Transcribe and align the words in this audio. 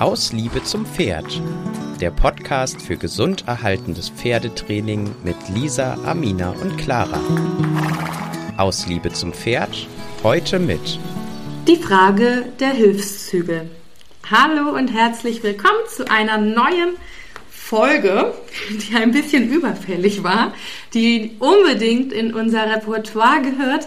Aus 0.00 0.32
Liebe 0.32 0.64
zum 0.64 0.86
Pferd. 0.86 1.42
Der 2.00 2.10
Podcast 2.10 2.80
für 2.80 2.96
gesund 2.96 3.44
erhaltendes 3.46 4.08
Pferdetraining 4.08 5.14
mit 5.22 5.36
Lisa, 5.54 5.98
Amina 6.06 6.52
und 6.62 6.78
Clara. 6.78 7.20
Aus 8.56 8.86
Liebe 8.86 9.12
zum 9.12 9.34
Pferd. 9.34 9.86
Heute 10.22 10.58
mit 10.58 10.98
die 11.68 11.76
Frage 11.76 12.46
der 12.60 12.70
Hilfszüge. 12.70 13.68
Hallo 14.30 14.70
und 14.70 14.88
herzlich 14.88 15.42
willkommen 15.42 15.86
zu 15.94 16.10
einer 16.10 16.38
neuen 16.38 16.96
Folge, 17.50 18.32
die 18.70 18.96
ein 18.96 19.12
bisschen 19.12 19.50
überfällig 19.50 20.22
war, 20.22 20.54
die 20.94 21.36
unbedingt 21.40 22.14
in 22.14 22.32
unser 22.32 22.74
Repertoire 22.74 23.42
gehört. 23.42 23.86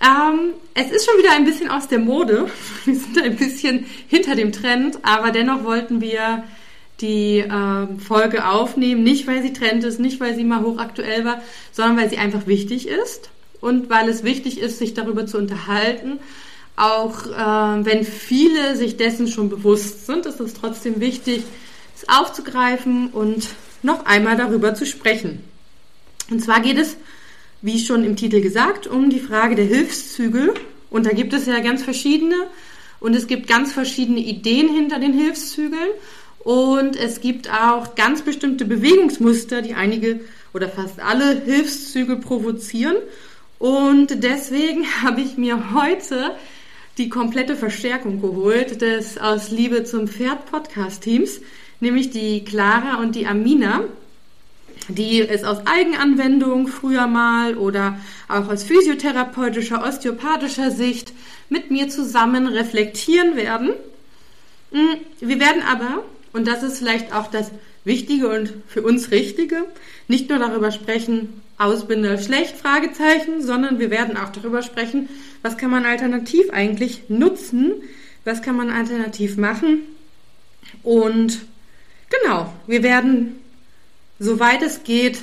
Ähm, 0.00 0.52
es 0.74 0.90
ist 0.90 1.06
schon 1.06 1.18
wieder 1.18 1.32
ein 1.32 1.44
bisschen 1.44 1.70
aus 1.70 1.88
der 1.88 1.98
Mode. 1.98 2.48
Wir 2.84 2.94
sind 2.94 3.20
ein 3.20 3.36
bisschen 3.36 3.86
hinter 4.06 4.36
dem 4.36 4.52
Trend, 4.52 4.98
aber 5.02 5.32
dennoch 5.32 5.64
wollten 5.64 6.00
wir 6.00 6.44
die 7.00 7.38
ähm, 7.38 7.98
Folge 8.00 8.46
aufnehmen. 8.46 9.02
Nicht, 9.02 9.26
weil 9.26 9.42
sie 9.42 9.52
Trend 9.52 9.84
ist, 9.84 10.00
nicht, 10.00 10.20
weil 10.20 10.34
sie 10.34 10.44
mal 10.44 10.62
hochaktuell 10.62 11.24
war, 11.24 11.42
sondern 11.72 11.96
weil 11.96 12.10
sie 12.10 12.18
einfach 12.18 12.46
wichtig 12.46 12.88
ist 12.88 13.30
und 13.60 13.90
weil 13.90 14.08
es 14.08 14.24
wichtig 14.24 14.60
ist, 14.60 14.78
sich 14.78 14.94
darüber 14.94 15.26
zu 15.26 15.38
unterhalten. 15.38 16.18
Auch 16.76 17.26
äh, 17.26 17.84
wenn 17.84 18.04
viele 18.04 18.76
sich 18.76 18.96
dessen 18.96 19.28
schon 19.28 19.48
bewusst 19.48 20.06
sind, 20.06 20.26
ist 20.26 20.40
es 20.40 20.54
trotzdem 20.54 21.00
wichtig, 21.00 21.42
es 21.96 22.08
aufzugreifen 22.08 23.08
und 23.08 23.48
noch 23.82 24.06
einmal 24.06 24.36
darüber 24.36 24.74
zu 24.74 24.86
sprechen. 24.86 25.42
Und 26.30 26.40
zwar 26.40 26.60
geht 26.60 26.78
es 26.78 26.96
wie 27.62 27.78
schon 27.78 28.04
im 28.04 28.16
Titel 28.16 28.40
gesagt, 28.40 28.86
um 28.86 29.10
die 29.10 29.20
Frage 29.20 29.54
der 29.54 29.64
Hilfszügel. 29.64 30.54
Und 30.90 31.06
da 31.06 31.10
gibt 31.10 31.32
es 31.32 31.46
ja 31.46 31.60
ganz 31.60 31.82
verschiedene. 31.82 32.36
Und 33.00 33.14
es 33.14 33.26
gibt 33.26 33.46
ganz 33.46 33.72
verschiedene 33.72 34.20
Ideen 34.20 34.68
hinter 34.68 34.98
den 34.98 35.12
Hilfszügeln. 35.12 35.90
Und 36.40 36.96
es 36.96 37.20
gibt 37.20 37.50
auch 37.52 37.94
ganz 37.94 38.22
bestimmte 38.22 38.64
Bewegungsmuster, 38.64 39.62
die 39.62 39.74
einige 39.74 40.20
oder 40.54 40.68
fast 40.68 41.00
alle 41.00 41.42
Hilfszügel 41.44 42.16
provozieren. 42.16 42.96
Und 43.58 44.22
deswegen 44.22 44.86
habe 45.02 45.20
ich 45.20 45.36
mir 45.36 45.74
heute 45.74 46.32
die 46.96 47.08
komplette 47.08 47.54
Verstärkung 47.54 48.20
geholt 48.20 48.80
des 48.80 49.18
Aus 49.18 49.50
Liebe 49.50 49.84
zum 49.84 50.08
Pferd 50.08 50.46
Podcast 50.50 51.02
Teams, 51.02 51.40
nämlich 51.80 52.10
die 52.10 52.44
Clara 52.44 53.00
und 53.00 53.14
die 53.14 53.26
Amina 53.26 53.84
die 54.88 55.20
es 55.20 55.44
aus 55.44 55.58
Eigenanwendung 55.66 56.66
früher 56.68 57.06
mal 57.06 57.56
oder 57.56 57.98
auch 58.28 58.48
aus 58.48 58.64
physiotherapeutischer, 58.64 59.86
osteopathischer 59.86 60.70
Sicht 60.70 61.12
mit 61.48 61.70
mir 61.70 61.88
zusammen 61.88 62.46
reflektieren 62.46 63.36
werden. 63.36 63.70
Hm, 64.72 64.96
wir 65.20 65.40
werden 65.40 65.62
aber, 65.62 66.04
und 66.32 66.46
das 66.46 66.62
ist 66.62 66.78
vielleicht 66.78 67.14
auch 67.14 67.28
das 67.28 67.50
Wichtige 67.84 68.28
und 68.28 68.52
für 68.66 68.82
uns 68.82 69.10
Richtige, 69.10 69.64
nicht 70.08 70.28
nur 70.28 70.38
darüber 70.38 70.70
sprechen, 70.70 71.42
Ausbinder 71.58 72.18
schlecht, 72.18 72.56
Fragezeichen, 72.56 73.42
sondern 73.42 73.78
wir 73.78 73.90
werden 73.90 74.16
auch 74.16 74.28
darüber 74.30 74.62
sprechen, 74.62 75.08
was 75.42 75.56
kann 75.56 75.70
man 75.70 75.84
alternativ 75.86 76.50
eigentlich 76.50 77.08
nutzen, 77.08 77.72
was 78.24 78.42
kann 78.42 78.56
man 78.56 78.70
alternativ 78.70 79.36
machen. 79.36 79.80
Und 80.82 81.40
genau, 82.10 82.52
wir 82.66 82.82
werden 82.82 83.40
soweit 84.18 84.62
es 84.62 84.84
geht, 84.84 85.18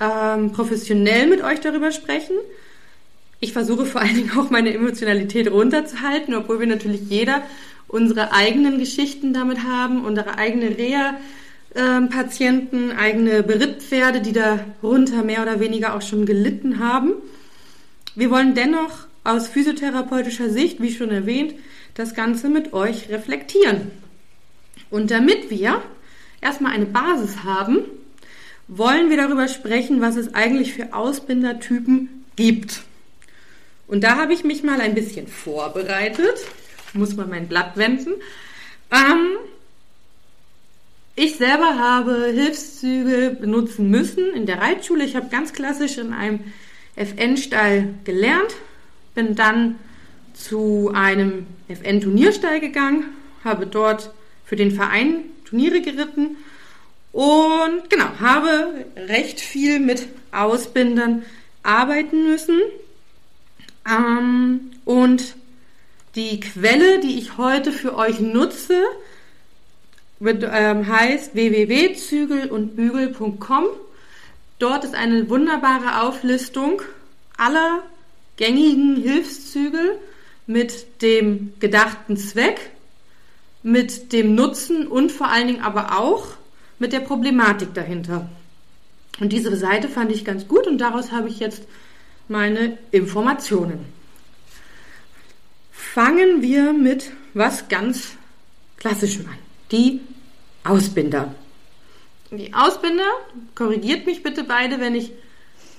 ähm, 0.00 0.52
professionell 0.52 1.26
mit 1.26 1.42
euch 1.42 1.58
darüber 1.60 1.92
sprechen. 1.92 2.36
Ich 3.40 3.52
versuche 3.52 3.84
vor 3.86 4.00
allen 4.00 4.14
Dingen 4.14 4.38
auch 4.38 4.50
meine 4.50 4.72
Emotionalität 4.72 5.50
runterzuhalten, 5.50 6.34
obwohl 6.34 6.60
wir 6.60 6.66
natürlich 6.66 7.02
jeder 7.08 7.42
unsere 7.88 8.32
eigenen 8.32 8.78
Geschichten 8.78 9.34
damit 9.34 9.62
haben, 9.62 10.04
unsere 10.04 10.38
eigene 10.38 10.76
Reha-Patienten, 10.76 12.92
eigene 12.92 13.42
Berittpferde, 13.42 14.20
die 14.20 14.32
darunter 14.32 15.22
mehr 15.22 15.42
oder 15.42 15.60
weniger 15.60 15.94
auch 15.94 16.02
schon 16.02 16.26
gelitten 16.26 16.78
haben. 16.78 17.14
Wir 18.14 18.30
wollen 18.30 18.54
dennoch 18.54 19.06
aus 19.22 19.48
physiotherapeutischer 19.48 20.50
Sicht, 20.50 20.80
wie 20.80 20.92
schon 20.92 21.10
erwähnt, 21.10 21.54
das 21.94 22.14
Ganze 22.14 22.48
mit 22.48 22.72
euch 22.72 23.10
reflektieren. 23.10 23.90
Und 24.90 25.10
damit 25.10 25.50
wir 25.50 25.82
erstmal 26.44 26.72
eine 26.72 26.86
Basis 26.86 27.42
haben, 27.42 27.78
wollen 28.68 29.10
wir 29.10 29.16
darüber 29.16 29.48
sprechen, 29.48 30.00
was 30.00 30.16
es 30.16 30.34
eigentlich 30.34 30.72
für 30.74 30.94
Ausbindertypen 30.94 32.24
gibt. 32.36 32.82
Und 33.86 34.04
da 34.04 34.16
habe 34.16 34.32
ich 34.32 34.44
mich 34.44 34.62
mal 34.62 34.80
ein 34.80 34.94
bisschen 34.94 35.26
vorbereitet. 35.26 36.36
Muss 36.92 37.16
mal 37.16 37.26
mein 37.26 37.48
Blatt 37.48 37.76
wenden. 37.76 38.12
Ähm, 38.90 39.36
ich 41.16 41.36
selber 41.36 41.78
habe 41.78 42.26
Hilfszüge 42.32 43.36
benutzen 43.38 43.90
müssen 43.90 44.32
in 44.34 44.46
der 44.46 44.60
Reitschule. 44.60 45.04
Ich 45.04 45.16
habe 45.16 45.28
ganz 45.28 45.52
klassisch 45.52 45.98
in 45.98 46.12
einem 46.12 46.40
FN-Stall 46.96 47.94
gelernt, 48.04 48.54
bin 49.14 49.34
dann 49.34 49.78
zu 50.32 50.90
einem 50.94 51.46
FN-Turnierstall 51.68 52.60
gegangen, 52.60 53.04
habe 53.44 53.66
dort 53.66 54.12
für 54.44 54.56
den 54.56 54.70
Verein 54.70 55.24
Turniere 55.54 55.80
geritten 55.82 56.38
und 57.12 57.88
genau, 57.88 58.18
habe 58.18 58.86
recht 58.96 59.38
viel 59.38 59.78
mit 59.78 60.08
Ausbindern 60.32 61.22
arbeiten 61.62 62.24
müssen. 62.24 62.60
Ähm, 63.88 64.72
und 64.84 65.36
die 66.16 66.40
Quelle, 66.40 66.98
die 66.98 67.20
ich 67.20 67.38
heute 67.38 67.70
für 67.70 67.96
euch 67.96 68.18
nutze, 68.18 68.82
wird, 70.18 70.44
ähm, 70.50 70.88
heißt 70.88 71.36
www.zügelundbügel.com. 71.36 73.66
Dort 74.58 74.82
ist 74.82 74.96
eine 74.96 75.30
wunderbare 75.30 76.02
Auflistung 76.02 76.82
aller 77.36 77.84
gängigen 78.38 78.96
Hilfszügel 78.96 80.00
mit 80.48 81.00
dem 81.00 81.52
gedachten 81.60 82.16
Zweck 82.16 82.72
mit 83.64 84.12
dem 84.12 84.34
Nutzen 84.34 84.86
und 84.86 85.10
vor 85.10 85.28
allen 85.28 85.48
Dingen 85.48 85.62
aber 85.62 85.98
auch 85.98 86.26
mit 86.78 86.92
der 86.92 87.00
Problematik 87.00 87.72
dahinter. 87.74 88.28
Und 89.20 89.32
diese 89.32 89.56
Seite 89.56 89.88
fand 89.88 90.12
ich 90.12 90.24
ganz 90.24 90.46
gut 90.46 90.66
und 90.66 90.78
daraus 90.78 91.12
habe 91.12 91.28
ich 91.28 91.40
jetzt 91.40 91.62
meine 92.28 92.76
Informationen. 92.90 93.86
Fangen 95.72 96.42
wir 96.42 96.72
mit 96.72 97.10
was 97.32 97.68
ganz 97.68 98.16
Klassischem 98.76 99.26
an. 99.26 99.38
Die 99.72 100.00
Ausbinder. 100.62 101.34
Die 102.30 102.52
Ausbinder, 102.52 103.08
korrigiert 103.54 104.04
mich 104.04 104.22
bitte 104.22 104.44
beide, 104.44 104.78
wenn 104.78 104.94
ich 104.94 105.12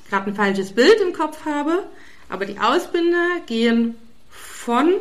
gerade 0.10 0.32
ein 0.32 0.36
falsches 0.36 0.72
Bild 0.72 1.00
im 1.02 1.14
Kopf 1.14 1.46
habe, 1.46 1.84
aber 2.30 2.46
die 2.46 2.58
Ausbinder 2.58 3.42
gehen 3.46 3.96
von, 4.30 4.92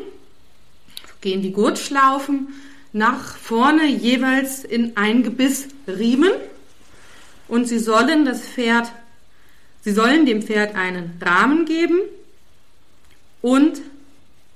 gehen 1.23 1.41
die 1.41 1.53
Gurtschlaufen 1.53 2.49
nach 2.95 3.37
vorne 3.37 3.87
jeweils 3.89 4.63
in 4.63 4.97
ein 4.97 5.25
Gebiss 5.25 5.67
riemen 5.89 6.31
und 7.49 7.67
sie 7.67 7.81
sollen 7.81 8.25
das 8.25 8.43
Pferd, 8.43 8.91
sie 9.83 9.91
sollen 9.91 10.27
dem 10.27 10.43
Pferd 10.43 10.77
einen 10.77 11.21
Rahmen 11.21 11.65
geben 11.67 11.99
und 13.43 13.81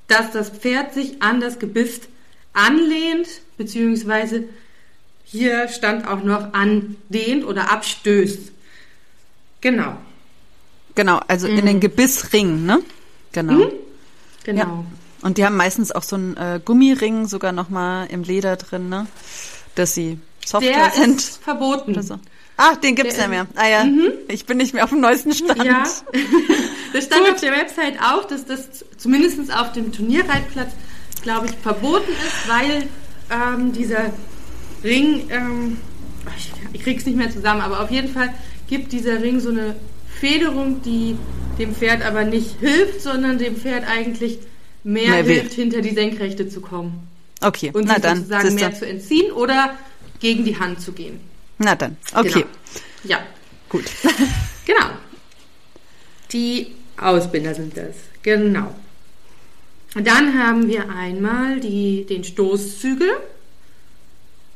dass 0.06 0.30
das 0.30 0.50
Pferd 0.50 0.94
sich 0.94 1.20
an 1.20 1.40
das 1.40 1.58
Gebiss 1.58 2.02
anlehnt, 2.52 3.28
beziehungsweise 3.56 4.44
hier 5.24 5.66
stand 5.68 6.06
auch 6.06 6.22
noch 6.22 6.54
andehnt 6.54 7.44
oder 7.44 7.72
abstößt. 7.72 8.52
Genau. 9.60 9.98
Genau, 10.94 11.20
also 11.26 11.48
mhm. 11.48 11.58
in 11.58 11.66
den 11.66 11.76
mhm. 11.76 11.80
Gebissring, 11.80 12.64
ne? 12.64 12.82
Genau. 13.32 13.52
Mhm. 13.52 13.72
Genau. 14.44 14.60
Ja. 14.60 14.84
Und 15.22 15.38
die 15.38 15.44
haben 15.44 15.56
meistens 15.56 15.92
auch 15.92 16.02
so 16.02 16.16
einen 16.16 16.36
äh, 16.36 16.60
Gummiring 16.64 17.26
sogar 17.26 17.52
nochmal 17.52 18.06
im 18.10 18.22
Leder 18.22 18.56
drin, 18.56 18.88
ne? 18.88 19.06
Dass 19.74 19.94
sie 19.94 20.18
softer 20.44 20.68
Der 20.68 20.90
sind. 20.90 21.18
Ist 21.18 21.42
verboten. 21.42 22.00
So. 22.02 22.18
Ach, 22.56 22.76
den 22.76 22.96
gibt's 22.96 23.14
der, 23.14 23.24
ja 23.24 23.28
mehr. 23.28 23.46
Ah 23.54 23.68
ja, 23.68 23.84
mhm. 23.84 24.12
ich 24.28 24.46
bin 24.46 24.56
nicht 24.56 24.74
mehr 24.74 24.84
auf 24.84 24.90
dem 24.90 25.00
neuesten 25.00 25.32
Stand. 25.32 25.62
Ja. 25.64 25.84
Das 26.90 27.04
stand 27.04 27.26
Gut. 27.26 27.34
auf 27.34 27.40
der 27.42 27.52
Website 27.52 27.98
auch, 28.00 28.24
dass 28.24 28.46
das 28.46 28.82
zumindest 28.96 29.54
auf 29.54 29.72
dem 29.72 29.92
Turnierreitplatz, 29.92 30.72
glaube 31.22 31.46
ich, 31.46 31.52
verboten 31.52 32.10
ist, 32.10 32.48
weil 32.48 32.88
ähm, 33.30 33.74
dieser 33.74 34.10
Ring, 34.82 35.28
ähm, 35.28 35.76
ich, 36.34 36.50
ich 36.72 36.82
krieg's 36.82 37.04
nicht 37.04 37.18
mehr 37.18 37.30
zusammen, 37.30 37.60
aber 37.60 37.80
auf 37.80 37.90
jeden 37.90 38.08
Fall 38.08 38.32
gibt 38.68 38.92
dieser 38.92 39.20
Ring 39.22 39.38
so 39.38 39.50
eine 39.50 39.76
Federung, 40.18 40.80
die 40.80 41.16
dem 41.58 41.74
Pferd 41.74 42.02
aber 42.02 42.24
nicht 42.24 42.58
hilft, 42.58 43.02
sondern 43.02 43.36
dem 43.36 43.56
Pferd 43.56 43.86
eigentlich 43.86 44.38
mehr, 44.88 45.10
mehr 45.10 45.22
hilft, 45.22 45.52
hinter 45.52 45.80
die 45.82 45.94
Senkrechte 45.94 46.48
zu 46.48 46.60
kommen. 46.60 47.06
Okay, 47.40 47.70
und 47.72 47.86
na 47.86 47.98
dann. 47.98 48.18
sozusagen 48.18 48.54
mehr 48.54 48.74
zu 48.74 48.86
entziehen 48.86 49.30
oder 49.32 49.76
gegen 50.18 50.44
die 50.44 50.58
Hand 50.58 50.80
zu 50.80 50.92
gehen. 50.92 51.20
Na 51.58 51.74
dann, 51.74 51.96
okay. 52.14 52.30
Genau. 52.30 52.46
Ja. 53.04 53.18
Gut. 53.68 53.84
genau. 54.66 54.86
Die 56.32 56.74
Ausbinder 56.96 57.54
sind 57.54 57.76
das. 57.76 57.96
Genau. 58.22 58.74
Und 59.94 60.06
dann 60.06 60.38
haben 60.38 60.68
wir 60.68 60.90
einmal 60.90 61.60
die, 61.60 62.04
den 62.04 62.24
Stoßzügel. 62.24 63.08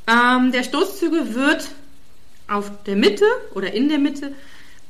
Ähm, 0.06 0.52
der 0.52 0.62
Stoßzügel 0.62 1.34
wird 1.34 1.68
auf 2.48 2.70
der 2.84 2.96
Mitte 2.96 3.24
oder 3.54 3.72
in 3.72 3.88
der 3.88 3.98
Mitte 3.98 4.32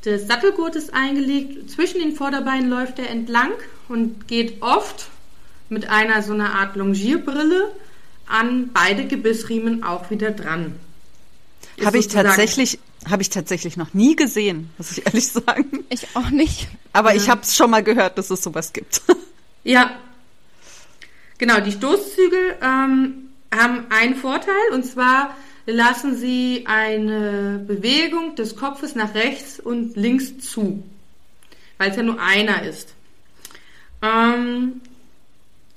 des 0.05 0.27
Sattelgurtes 0.27 0.91
eingelegt. 0.91 1.71
Zwischen 1.71 2.01
den 2.01 2.15
Vorderbeinen 2.15 2.71
läuft 2.71 2.99
er 2.99 3.11
entlang 3.11 3.53
und 3.89 4.27
geht 4.27 4.63
oft 4.63 5.09
mit 5.73 5.89
einer 5.89 6.23
so 6.23 6.33
einer 6.33 6.55
Art 6.55 6.77
Longierbrille 6.77 7.73
an 8.27 8.71
beide 8.73 9.07
Gebissriemen 9.07 9.83
auch 9.83 10.11
wieder 10.11 10.31
dran. 10.31 10.77
Habe 11.85 11.99
ich 11.99 12.09
tatsächlich 12.09 12.79
habe 13.09 13.23
ich 13.23 13.31
tatsächlich 13.31 13.77
noch 13.77 13.95
nie 13.95 14.15
gesehen, 14.15 14.71
muss 14.79 14.93
ich 14.93 15.05
ehrlich 15.07 15.27
sagen. 15.29 15.85
Ich 15.89 16.07
auch 16.15 16.31
nicht. 16.31 16.69
Aber 16.93 17.11
ja. 17.11 17.17
ich 17.17 17.29
habe 17.29 17.41
es 17.43 17.57
schon 17.57 17.71
mal 17.71 17.83
gehört, 17.83 18.17
dass 18.17 18.31
es 18.31 18.43
sowas 18.43 18.73
gibt. 18.73 19.03
Ja. 19.65 19.93
Genau, 21.39 21.61
die 21.61 21.71
Stoßzügel 21.71 22.57
ähm, 22.61 23.29
haben 23.55 23.85
einen 23.91 24.17
Vorteil 24.17 24.73
und 24.73 24.85
zwar 24.85 25.37
lassen 25.67 26.17
sie 26.17 26.65
eine 26.67 27.65
Bewegung 27.65 28.35
des 28.35 28.57
Kopfes 28.57 28.97
nach 28.97 29.15
rechts 29.15 29.61
und 29.61 29.95
links 29.95 30.37
zu, 30.41 30.83
weil 31.79 31.91
es 31.91 31.97
ja 31.97 32.03
nur 32.03 32.21
einer 32.21 32.65
ist. 32.65 32.95
Ähm, 34.03 34.81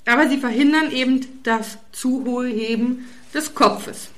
aber 0.06 0.28
sie 0.28 0.38
verhindern 0.38 0.90
eben 0.92 1.20
das 1.42 1.78
zu 1.92 2.24
hohe 2.24 2.46
Heben 2.46 3.06
des 3.34 3.54
Kopfes. 3.54 4.10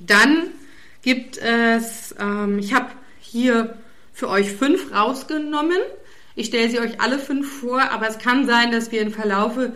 Dann 0.00 0.48
gibt 1.02 1.38
es, 1.38 2.14
ähm, 2.18 2.58
ich 2.58 2.72
habe 2.72 2.90
hier 3.20 3.76
für 4.12 4.28
euch 4.28 4.52
fünf 4.52 4.94
rausgenommen. 4.94 5.78
Ich 6.36 6.46
stelle 6.46 6.70
sie 6.70 6.80
euch 6.80 7.00
alle 7.00 7.18
fünf 7.18 7.60
vor, 7.60 7.90
aber 7.90 8.08
es 8.08 8.18
kann 8.18 8.46
sein, 8.46 8.70
dass 8.70 8.92
wir 8.92 9.02
im 9.02 9.12
Verlaufe 9.12 9.72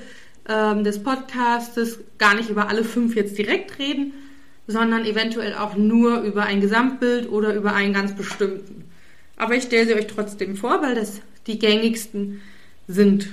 ähm, 0.49 0.85
des 0.85 1.03
Podcastes 1.03 2.01
gar 2.19 2.35
nicht 2.35 2.49
über 2.49 2.69
alle 2.69 2.85
fünf 2.85 3.15
jetzt 3.15 3.37
direkt 3.37 3.79
reden, 3.79 4.15
sondern 4.67 5.05
eventuell 5.05 5.55
auch 5.55 5.77
nur 5.77 6.23
über 6.23 6.45
ein 6.45 6.61
Gesamtbild 6.61 7.31
oder 7.31 7.55
über 7.55 7.75
einen 7.75 7.93
ganz 7.93 8.15
bestimmten. 8.15 8.85
Aber 9.37 9.55
ich 9.55 9.65
stelle 9.65 9.87
sie 9.87 9.95
euch 9.95 10.07
trotzdem 10.07 10.57
vor, 10.57 10.83
weil 10.83 10.95
das 10.95 11.21
die 11.47 11.59
gängigsten 11.59 12.41
sind. 12.87 13.29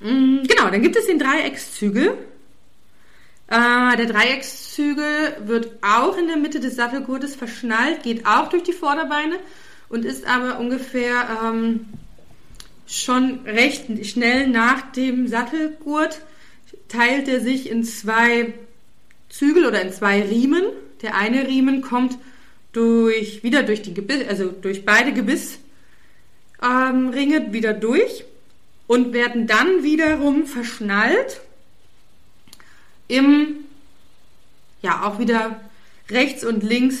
Mm, 0.00 0.42
genau, 0.46 0.70
dann 0.70 0.82
gibt 0.82 0.96
es 0.96 1.06
den 1.06 1.18
Dreieckszügel. 1.18 2.16
Äh, 3.48 3.96
der 3.96 4.06
Dreieckszügel 4.06 5.36
wird 5.44 5.72
auch 5.82 6.16
in 6.16 6.28
der 6.28 6.36
Mitte 6.36 6.60
des 6.60 6.76
Sattelgurtes 6.76 7.34
verschnallt, 7.36 8.02
geht 8.02 8.26
auch 8.26 8.48
durch 8.48 8.62
die 8.62 8.72
Vorderbeine 8.72 9.36
und 9.88 10.04
ist 10.04 10.24
aber 10.26 10.58
ungefähr 10.58 11.28
ähm, 11.44 11.86
schon 12.86 13.40
recht 13.44 14.06
schnell 14.06 14.46
nach 14.48 14.92
dem 14.92 15.28
Sattelgurt 15.28 16.20
teilt 16.88 17.28
er 17.28 17.40
sich 17.40 17.70
in 17.70 17.84
zwei 17.84 18.52
Zügel 19.28 19.66
oder 19.66 19.82
in 19.82 19.92
zwei 19.92 20.22
Riemen. 20.22 20.64
Der 21.02 21.16
eine 21.16 21.46
Riemen 21.46 21.82
kommt 21.82 22.18
durch 22.72 23.42
wieder 23.42 23.62
durch 23.62 23.82
die 23.82 23.94
Gebiss, 23.94 24.26
also 24.28 24.48
durch 24.48 24.84
beide 24.84 25.12
Gebissringe 25.12 25.60
ähm, 26.62 27.52
wieder 27.52 27.72
durch 27.72 28.24
und 28.90 29.12
werden 29.12 29.46
dann 29.46 29.84
wiederum 29.84 30.46
verschnallt 30.46 31.40
im, 33.06 33.58
ja, 34.82 35.04
auch 35.04 35.20
wieder 35.20 35.60
rechts 36.10 36.44
und 36.44 36.64
links 36.64 36.96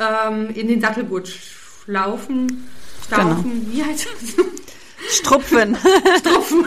ähm, 0.00 0.50
in 0.52 0.66
den 0.66 0.80
Sattelgurt 0.80 1.28
schlaufen, 1.28 2.68
staufen, 3.06 3.52
genau. 3.52 3.72
wie 3.72 3.84
heißt 3.84 4.08
das? 4.20 5.14
Strupfen. 5.16 5.76
Strupfen. 6.18 6.66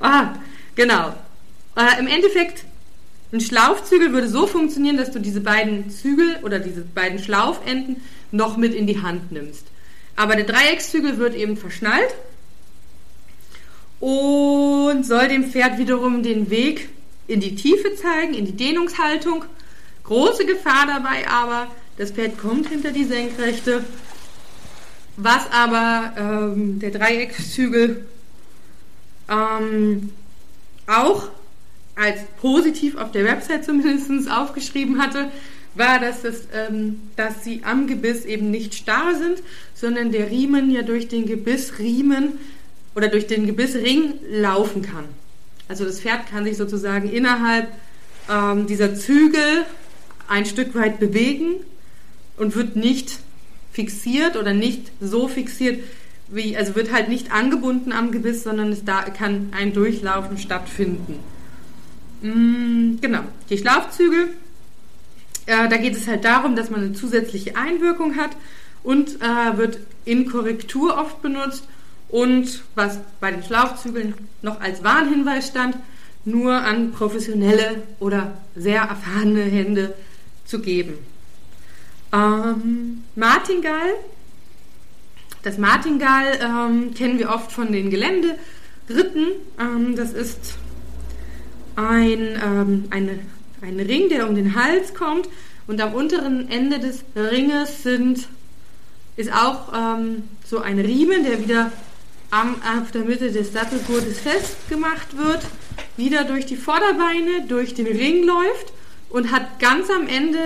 ah, 0.00 0.34
genau. 0.74 1.14
Äh, 1.76 2.00
Im 2.00 2.08
Endeffekt, 2.08 2.64
ein 3.32 3.40
Schlaufzügel 3.40 4.12
würde 4.12 4.28
so 4.28 4.48
funktionieren, 4.48 4.96
dass 4.96 5.12
du 5.12 5.20
diese 5.20 5.42
beiden 5.42 5.90
Zügel 5.90 6.40
oder 6.42 6.58
diese 6.58 6.80
beiden 6.80 7.20
Schlaufenden 7.20 8.02
noch 8.32 8.56
mit 8.56 8.74
in 8.74 8.88
die 8.88 9.00
Hand 9.00 9.30
nimmst. 9.30 9.68
Aber 10.16 10.34
der 10.34 10.44
Dreieckszügel 10.44 11.18
wird 11.18 11.36
eben 11.36 11.56
verschnallt 11.56 12.12
und 14.00 15.04
soll 15.04 15.28
dem 15.28 15.50
Pferd 15.50 15.78
wiederum 15.78 16.22
den 16.22 16.50
Weg 16.50 16.88
in 17.26 17.40
die 17.40 17.54
Tiefe 17.54 17.94
zeigen, 17.94 18.34
in 18.34 18.46
die 18.46 18.56
Dehnungshaltung. 18.56 19.44
Große 20.04 20.46
Gefahr 20.46 20.86
dabei 20.86 21.28
aber, 21.28 21.68
das 21.96 22.10
Pferd 22.10 22.38
kommt 22.38 22.68
hinter 22.68 22.90
die 22.90 23.04
Senkrechte, 23.04 23.84
was 25.16 25.50
aber 25.52 26.14
ähm, 26.16 26.80
der 26.80 26.90
Dreieckszügel 26.90 28.06
ähm, 29.28 30.10
auch 30.86 31.28
als 31.94 32.20
positiv 32.40 32.96
auf 32.96 33.12
der 33.12 33.24
Website 33.24 33.64
zumindest 33.64 34.30
aufgeschrieben 34.30 35.00
hatte, 35.00 35.30
war, 35.74 36.00
dass, 36.00 36.22
das, 36.22 36.48
ähm, 36.52 37.00
dass 37.16 37.44
sie 37.44 37.62
am 37.64 37.86
Gebiss 37.86 38.24
eben 38.24 38.50
nicht 38.50 38.74
starr 38.74 39.14
sind, 39.14 39.42
sondern 39.74 40.10
der 40.10 40.30
Riemen 40.30 40.70
ja 40.70 40.82
durch 40.82 41.08
den 41.08 41.26
Gebissriemen 41.26 42.38
oder 42.94 43.08
durch 43.08 43.26
den 43.26 43.46
Gebissring 43.46 44.14
laufen 44.30 44.82
kann. 44.82 45.04
Also 45.68 45.84
das 45.84 46.00
Pferd 46.00 46.26
kann 46.28 46.44
sich 46.44 46.56
sozusagen 46.56 47.10
innerhalb 47.10 47.68
ähm, 48.28 48.66
dieser 48.66 48.94
Zügel 48.94 49.64
ein 50.28 50.46
Stück 50.46 50.74
weit 50.74 50.98
bewegen 50.98 51.56
und 52.36 52.56
wird 52.56 52.76
nicht 52.76 53.18
fixiert 53.72 54.36
oder 54.36 54.52
nicht 54.52 54.90
so 55.00 55.28
fixiert, 55.28 55.82
wie, 56.28 56.56
also 56.56 56.74
wird 56.74 56.92
halt 56.92 57.08
nicht 57.08 57.32
angebunden 57.32 57.92
am 57.92 58.12
Gebiss, 58.12 58.44
sondern 58.44 58.72
es 58.72 58.84
da 58.84 59.02
kann 59.02 59.52
ein 59.56 59.72
Durchlaufen 59.72 60.38
stattfinden. 60.38 61.18
Mm, 62.22 63.00
genau, 63.00 63.22
die 63.48 63.58
Schlafzügel, 63.58 64.28
äh, 65.46 65.68
da 65.68 65.76
geht 65.76 65.96
es 65.96 66.06
halt 66.06 66.24
darum, 66.24 66.56
dass 66.56 66.70
man 66.70 66.82
eine 66.82 66.92
zusätzliche 66.92 67.56
Einwirkung 67.56 68.16
hat 68.16 68.30
und 68.82 69.20
äh, 69.20 69.56
wird 69.56 69.78
in 70.04 70.26
Korrektur 70.26 70.96
oft 70.96 71.22
benutzt 71.22 71.64
und 72.10 72.62
was 72.74 72.98
bei 73.20 73.30
den 73.30 73.42
Schlafzügeln 73.42 74.14
noch 74.42 74.60
als 74.60 74.82
Warnhinweis 74.82 75.48
stand, 75.48 75.76
nur 76.24 76.52
an 76.52 76.92
professionelle 76.92 77.82
oder 77.98 78.38
sehr 78.54 78.82
erfahrene 78.82 79.42
Hände 79.42 79.94
zu 80.44 80.60
geben. 80.60 80.94
Ähm, 82.12 83.04
Martingall. 83.14 83.92
Das 85.42 85.56
Martingall 85.56 86.38
ähm, 86.42 86.94
kennen 86.94 87.18
wir 87.18 87.30
oft 87.30 87.50
von 87.50 87.72
den 87.72 87.90
Geländeritten. 87.90 88.36
Ähm, 89.58 89.96
das 89.96 90.12
ist 90.12 90.58
ein, 91.76 92.38
ähm, 92.44 92.84
eine, 92.90 93.20
ein 93.62 93.80
Ring, 93.80 94.08
der 94.08 94.28
um 94.28 94.34
den 94.34 94.54
Hals 94.54 94.92
kommt 94.92 95.28
und 95.66 95.80
am 95.80 95.94
unteren 95.94 96.50
Ende 96.50 96.80
des 96.80 97.04
Ringes 97.14 97.82
sind, 97.82 98.28
ist 99.16 99.32
auch 99.32 99.72
ähm, 99.72 100.24
so 100.44 100.58
ein 100.58 100.78
Riemen, 100.78 101.24
der 101.24 101.42
wieder 101.42 101.72
am, 102.30 102.56
auf 102.62 102.90
der 102.92 103.02
Mitte 103.02 103.30
des 103.30 103.52
Sattelgurtes 103.52 104.20
festgemacht 104.20 105.16
wird, 105.16 105.44
wieder 105.96 106.24
durch 106.24 106.46
die 106.46 106.56
Vorderbeine, 106.56 107.46
durch 107.48 107.74
den 107.74 107.86
Ring 107.86 108.24
läuft 108.24 108.72
und 109.10 109.32
hat 109.32 109.58
ganz 109.58 109.90
am 109.90 110.06
Ende 110.06 110.38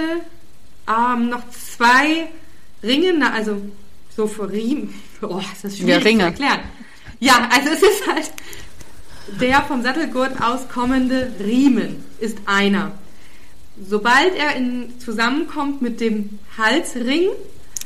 ähm, 0.89 1.29
noch 1.29 1.43
zwei 1.51 2.29
Ringe, 2.83 3.33
also 3.33 3.61
so 4.17 4.27
für 4.27 4.51
Riemen. 4.51 4.95
Oh, 5.27 5.39
ist 5.39 5.65
das 5.65 5.79
schwierig 5.79 5.89
ja, 5.89 5.99
Ringe. 5.99 6.19
zu 6.19 6.25
erklären. 6.27 6.61
Ja, 7.19 7.49
also 7.51 7.71
es 7.71 7.83
ist 7.83 8.07
halt 8.07 8.31
der 9.41 9.63
vom 9.63 9.83
Sattelgurt 9.83 10.41
aus 10.43 10.69
kommende 10.69 11.33
Riemen 11.41 12.05
ist 12.19 12.39
einer. 12.47 12.93
Sobald 13.83 14.35
er 14.37 14.55
in, 14.57 15.01
zusammenkommt 15.01 15.83
mit 15.83 16.01
dem 16.01 16.39
Halsring, 16.59 17.29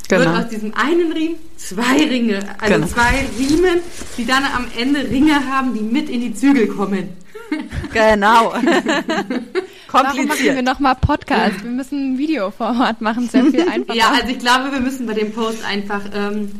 genau. 0.09 0.25
wird 0.25 0.45
aus 0.45 0.49
diesem 0.49 0.75
einen 0.75 1.12
Riemen 1.12 1.37
zwei 1.57 2.05
Ringe, 2.05 2.41
also 2.59 2.75
genau. 2.75 2.87
zwei 2.87 3.27
Riemen, 3.38 3.81
die 4.17 4.25
dann 4.25 4.45
am 4.45 4.67
Ende 4.77 5.00
Ringe 5.09 5.47
haben, 5.50 5.75
die 5.75 5.81
mit 5.81 6.09
in 6.09 6.21
die 6.21 6.35
Zügel 6.35 6.69
kommen. 6.69 7.09
Genau. 7.95 8.53
Warum 9.91 10.27
machen 10.27 10.45
wir 10.45 10.62
nochmal 10.62 10.97
Podcast? 10.97 11.65
Wir 11.65 11.71
müssen 11.71 12.12
ein 12.12 12.19
Videoformat 12.19 13.00
machen, 13.00 13.29
sehr 13.29 13.47
viel 13.47 13.67
einfacher. 13.71 13.99
Ja, 13.99 14.12
also 14.12 14.29
ich 14.29 14.38
glaube, 14.38 14.71
wir 14.71 14.81
müssen 14.81 15.07
bei 15.07 15.15
dem 15.15 15.33
Post 15.33 15.65
einfach 15.65 16.03
ähm, 16.12 16.50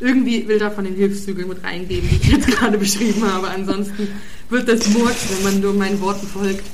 irgendwie 0.00 0.40
Bilder 0.40 0.70
von 0.70 0.84
den 0.84 0.94
Hilfszügeln 0.94 1.48
mit 1.48 1.62
reingeben, 1.62 2.08
die 2.08 2.16
ich 2.16 2.28
jetzt 2.28 2.46
gerade 2.46 2.78
beschrieben 2.78 3.30
habe. 3.30 3.48
Ansonsten 3.48 4.08
wird 4.48 4.68
das 4.68 4.88
Murks, 4.88 5.26
wenn 5.30 5.52
man 5.52 5.60
nur 5.60 5.74
meinen 5.74 6.00
Worten 6.00 6.26
folgt. 6.26 6.64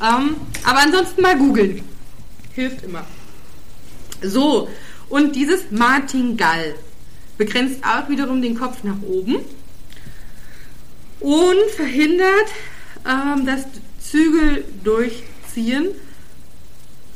Ähm, 0.00 0.36
aber 0.64 0.78
ansonsten 0.78 1.20
mal 1.22 1.36
googeln. 1.36 1.82
Hilft 2.54 2.84
immer. 2.84 3.04
So, 4.22 4.68
und 5.12 5.36
dieses 5.36 5.70
Martingall 5.70 6.74
begrenzt 7.36 7.84
auch 7.84 8.08
wiederum 8.08 8.40
den 8.40 8.58
Kopf 8.58 8.82
nach 8.82 8.96
oben 9.02 9.36
und 11.20 11.70
verhindert 11.76 12.48
ähm, 13.06 13.44
das 13.44 13.66
Zügel 14.00 14.64
durchziehen 14.82 15.88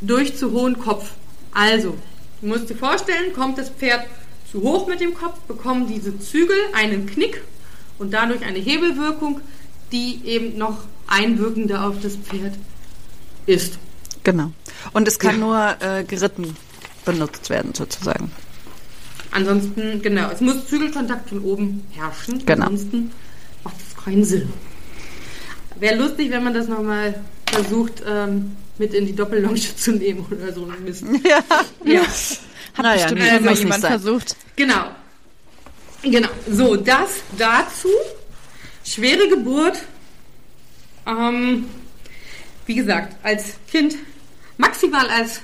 durch 0.02 0.36
zu 0.36 0.52
hohen 0.52 0.78
Kopf. 0.78 1.12
Also, 1.54 1.96
du 2.42 2.48
musst 2.48 2.68
dir 2.68 2.76
vorstellen, 2.76 3.32
kommt 3.32 3.56
das 3.56 3.70
Pferd 3.70 4.06
zu 4.52 4.60
hoch 4.60 4.86
mit 4.86 5.00
dem 5.00 5.14
Kopf, 5.14 5.38
bekommen 5.48 5.86
diese 5.88 6.18
Zügel 6.20 6.58
einen 6.74 7.06
Knick 7.06 7.40
und 7.98 8.12
dadurch 8.12 8.44
eine 8.44 8.58
Hebelwirkung, 8.58 9.40
die 9.90 10.20
eben 10.26 10.58
noch 10.58 10.80
einwirkender 11.06 11.86
auf 11.86 11.94
das 12.02 12.16
Pferd 12.16 12.52
ist. 13.46 13.78
Genau. 14.22 14.52
Und 14.92 15.08
es 15.08 15.18
kann 15.18 15.40
ja. 15.40 15.46
nur 15.46 15.76
äh, 15.80 16.04
geritten 16.04 16.54
benutzt 17.06 17.48
werden, 17.48 17.72
sozusagen. 17.74 18.30
Ansonsten, 19.30 20.02
genau, 20.02 20.30
es 20.30 20.40
muss 20.40 20.66
Zügelkontakt 20.66 21.30
von 21.30 21.40
oben 21.40 21.86
herrschen. 21.92 22.44
Genau. 22.44 22.66
Ansonsten 22.66 23.10
macht 23.64 23.76
es 23.76 24.04
keinen 24.04 24.24
Sinn. 24.24 24.52
Wäre 25.78 25.96
lustig, 25.96 26.30
wenn 26.30 26.44
man 26.44 26.54
das 26.54 26.68
nochmal 26.68 27.14
versucht, 27.50 28.02
ähm, 28.06 28.56
mit 28.78 28.94
in 28.94 29.06
die 29.06 29.14
Doppellonge 29.14 29.60
zu 29.76 29.92
nehmen 29.92 30.26
oder 30.30 30.52
so 30.52 30.66
ein 30.66 30.84
Mist. 30.84 31.04
Ja. 31.24 31.42
ja. 31.84 32.02
Hat 32.02 32.84
naja, 32.84 33.08
bestimmt 33.08 33.20
nee, 33.22 33.40
mal 33.40 33.54
jemand 33.54 33.84
versucht. 33.84 34.36
Genau. 34.54 34.90
Genau. 36.02 36.28
So, 36.50 36.76
das 36.76 37.10
dazu. 37.36 37.88
Schwere 38.84 39.28
Geburt. 39.28 39.78
Ähm, 41.06 41.66
wie 42.66 42.74
gesagt, 42.74 43.16
als 43.22 43.54
Kind, 43.70 43.96
maximal 44.58 45.08
als 45.08 45.40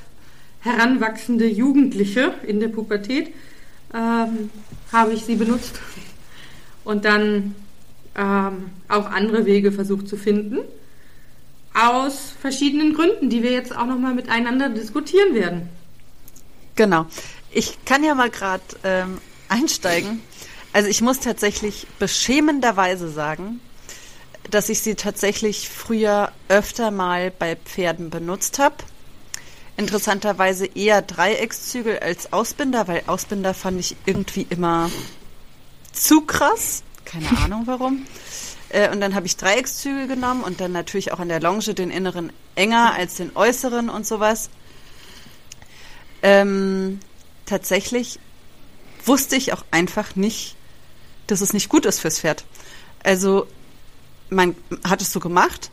heranwachsende 0.63 1.47
Jugendliche 1.47 2.35
in 2.47 2.61
der 2.61 2.69
Pubertät, 2.69 3.35
ähm, 3.95 4.51
habe 4.93 5.13
ich 5.13 5.25
sie 5.25 5.37
benutzt 5.37 5.81
und 6.85 7.05
dann 7.05 7.55
ähm, 8.17 8.71
auch 8.89 9.07
andere 9.07 9.47
Wege 9.47 9.73
versucht 9.73 10.09
zu 10.09 10.17
finden. 10.17 10.59
Aus 11.75 12.35
verschiedenen 12.41 12.95
Gründen, 12.95 13.31
die 13.31 13.43
wir 13.43 13.53
jetzt 13.53 13.75
auch 13.75 13.87
nochmal 13.87 14.15
miteinander 14.15 14.69
diskutieren 14.69 15.35
werden. 15.35 15.69
Genau. 16.75 17.07
Ich 17.51 17.85
kann 17.85 18.05
ja 18.05 18.15
mal 18.15 18.31
gerade 18.31 18.63
ähm, 18.85 19.19
einsteigen. 19.49 20.23
Also 20.73 20.89
ich 20.89 21.03
muss 21.03 21.21
tatsächlich 21.21 21.87
beschämenderweise 21.99 23.11
sagen, 23.11 23.61
dass 24.51 24.69
ich 24.69 24.81
sie 24.81 24.95
tatsächlich 24.95 25.69
früher 25.69 26.33
öfter 26.49 26.91
mal 26.91 27.31
bei 27.31 27.57
Pferden 27.57 28.11
benutzt 28.11 28.59
habe. 28.59 28.77
Interessanterweise 29.83 30.67
eher 30.67 31.03
Dreieckszügel 31.03 31.99
als 31.99 32.33
Ausbinder, 32.33 32.87
weil 32.87 33.03
Ausbinder 33.09 33.53
fand 33.53 33.81
ich 33.81 33.97
irgendwie 34.07 34.47
immer 34.49 34.91
zu 35.93 36.21
krass. 36.21 36.85
Keine 37.05 37.27
Ahnung 37.45 37.63
warum. 37.67 38.07
Äh, 38.69 38.91
und 38.93 39.01
dann 39.01 39.17
habe 39.17 39.27
ich 39.27 39.37
Dreieckszügel 39.37 40.07
genommen 40.07 40.45
und 40.45 40.61
dann 40.61 40.71
natürlich 40.71 41.11
auch 41.11 41.19
an 41.19 41.29
der 41.29 41.41
Longe 41.41 41.75
den 41.75 41.91
inneren 41.91 42.33
enger 42.55 42.95
als 42.95 43.17
den 43.17 43.35
äußeren 43.35 43.89
und 43.89 44.07
sowas. 44.07 44.51
Ähm, 46.23 47.01
tatsächlich 47.45 48.21
wusste 49.05 49.35
ich 49.35 49.53
auch 49.53 49.65
einfach 49.73 50.15
nicht, 50.15 50.55
dass 51.27 51.41
es 51.41 51.53
nicht 51.53 51.69
gut 51.69 51.87
ist 51.87 51.99
fürs 51.99 52.21
Pferd. 52.21 52.45
Also 53.03 53.49
man 54.31 54.55
hat 54.85 55.03
es 55.03 55.11
so 55.11 55.19
gemacht 55.19 55.73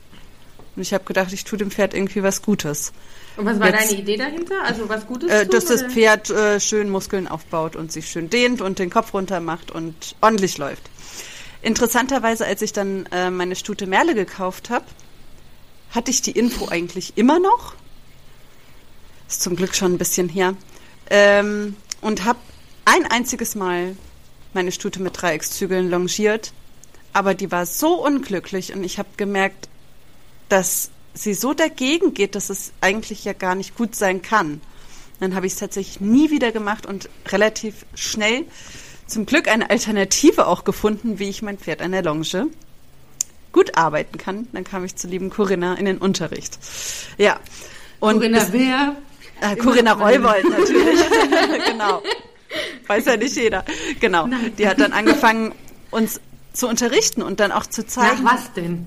und 0.75 0.81
ich 0.81 0.93
habe 0.93 1.03
gedacht, 1.03 1.33
ich 1.33 1.43
tue 1.43 1.57
dem 1.57 1.71
Pferd 1.71 1.93
irgendwie 1.93 2.23
was 2.23 2.41
Gutes. 2.41 2.91
Und 3.37 3.45
was 3.45 3.59
war 3.59 3.67
Jetzt, 3.69 3.89
deine 3.89 4.01
Idee 4.01 4.17
dahinter? 4.17 4.55
Also 4.63 4.89
was 4.89 5.05
Gutes 5.07 5.31
äh, 5.31 5.45
tun, 5.45 5.51
Dass 5.51 5.65
das 5.65 5.83
Pferd 5.83 6.29
äh, 6.29 6.59
schön 6.59 6.89
Muskeln 6.89 7.27
aufbaut 7.27 7.75
und 7.75 7.91
sich 7.91 8.09
schön 8.09 8.29
dehnt 8.29 8.61
und 8.61 8.79
den 8.79 8.89
Kopf 8.89 9.13
runter 9.13 9.39
macht 9.39 9.71
und 9.71 10.15
ordentlich 10.21 10.57
läuft. 10.57 10.89
Interessanterweise, 11.61 12.45
als 12.45 12.61
ich 12.61 12.73
dann 12.73 13.05
äh, 13.11 13.29
meine 13.29 13.55
Stute 13.55 13.87
Merle 13.87 14.15
gekauft 14.15 14.69
habe, 14.69 14.85
hatte 15.91 16.11
ich 16.11 16.21
die 16.21 16.31
Info 16.31 16.67
eigentlich 16.69 17.13
immer 17.17 17.39
noch. 17.39 17.75
Ist 19.27 19.41
zum 19.41 19.55
Glück 19.55 19.75
schon 19.75 19.93
ein 19.93 19.97
bisschen 19.97 20.29
her. 20.29 20.55
Ähm, 21.09 21.75
und 22.01 22.25
habe 22.25 22.39
ein 22.85 23.05
einziges 23.05 23.55
Mal 23.55 23.95
meine 24.53 24.71
Stute 24.71 25.01
mit 25.01 25.21
Dreieckszügeln 25.21 25.89
longiert, 25.89 26.53
aber 27.13 27.33
die 27.33 27.51
war 27.51 27.65
so 27.65 28.03
unglücklich 28.05 28.73
und 28.73 28.83
ich 28.83 28.97
habe 28.97 29.09
gemerkt, 29.17 29.68
dass 30.49 30.89
sie 31.13 31.33
so 31.33 31.53
dagegen 31.53 32.13
geht, 32.13 32.35
dass 32.35 32.49
es 32.49 32.73
eigentlich 32.81 33.25
ja 33.25 33.33
gar 33.33 33.55
nicht 33.55 33.75
gut 33.75 33.95
sein 33.95 34.21
kann. 34.21 34.61
Dann 35.19 35.35
habe 35.35 35.47
ich 35.47 35.53
es 35.53 35.59
tatsächlich 35.59 35.99
nie 35.99 36.29
wieder 36.29 36.51
gemacht 36.51 36.85
und 36.85 37.09
relativ 37.27 37.85
schnell 37.93 38.45
zum 39.05 39.25
Glück 39.25 39.47
eine 39.47 39.69
Alternative 39.69 40.47
auch 40.47 40.63
gefunden, 40.63 41.19
wie 41.19 41.29
ich 41.29 41.41
mein 41.41 41.57
Pferd 41.57 41.81
an 41.81 41.91
der 41.91 42.03
Longe 42.03 42.49
gut 43.51 43.77
arbeiten 43.77 44.17
kann. 44.17 44.47
Dann 44.53 44.63
kam 44.63 44.85
ich 44.85 44.95
zur 44.95 45.09
lieben 45.09 45.29
Corinna 45.29 45.73
in 45.75 45.85
den 45.85 45.97
Unterricht. 45.97 46.59
Ja. 47.17 47.39
Und 47.99 48.17
Corinna 48.17 48.47
wer? 48.51 48.95
Äh, 49.41 49.55
Corinna 49.55 49.93
Reubold 49.93 50.49
natürlich. 50.49 50.99
genau. 51.65 52.01
Weiß 52.87 53.05
ja 53.05 53.17
nicht 53.17 53.35
jeder. 53.35 53.65
Genau. 53.99 54.27
Nein. 54.27 54.53
Die 54.57 54.67
hat 54.67 54.79
dann 54.79 54.93
angefangen, 54.93 55.53
uns 55.91 56.21
zu 56.53 56.67
unterrichten 56.67 57.21
und 57.21 57.39
dann 57.39 57.51
auch 57.51 57.65
zu 57.65 57.85
zeigen. 57.85 58.23
Nach 58.23 58.35
was 58.35 58.53
denn? 58.53 58.85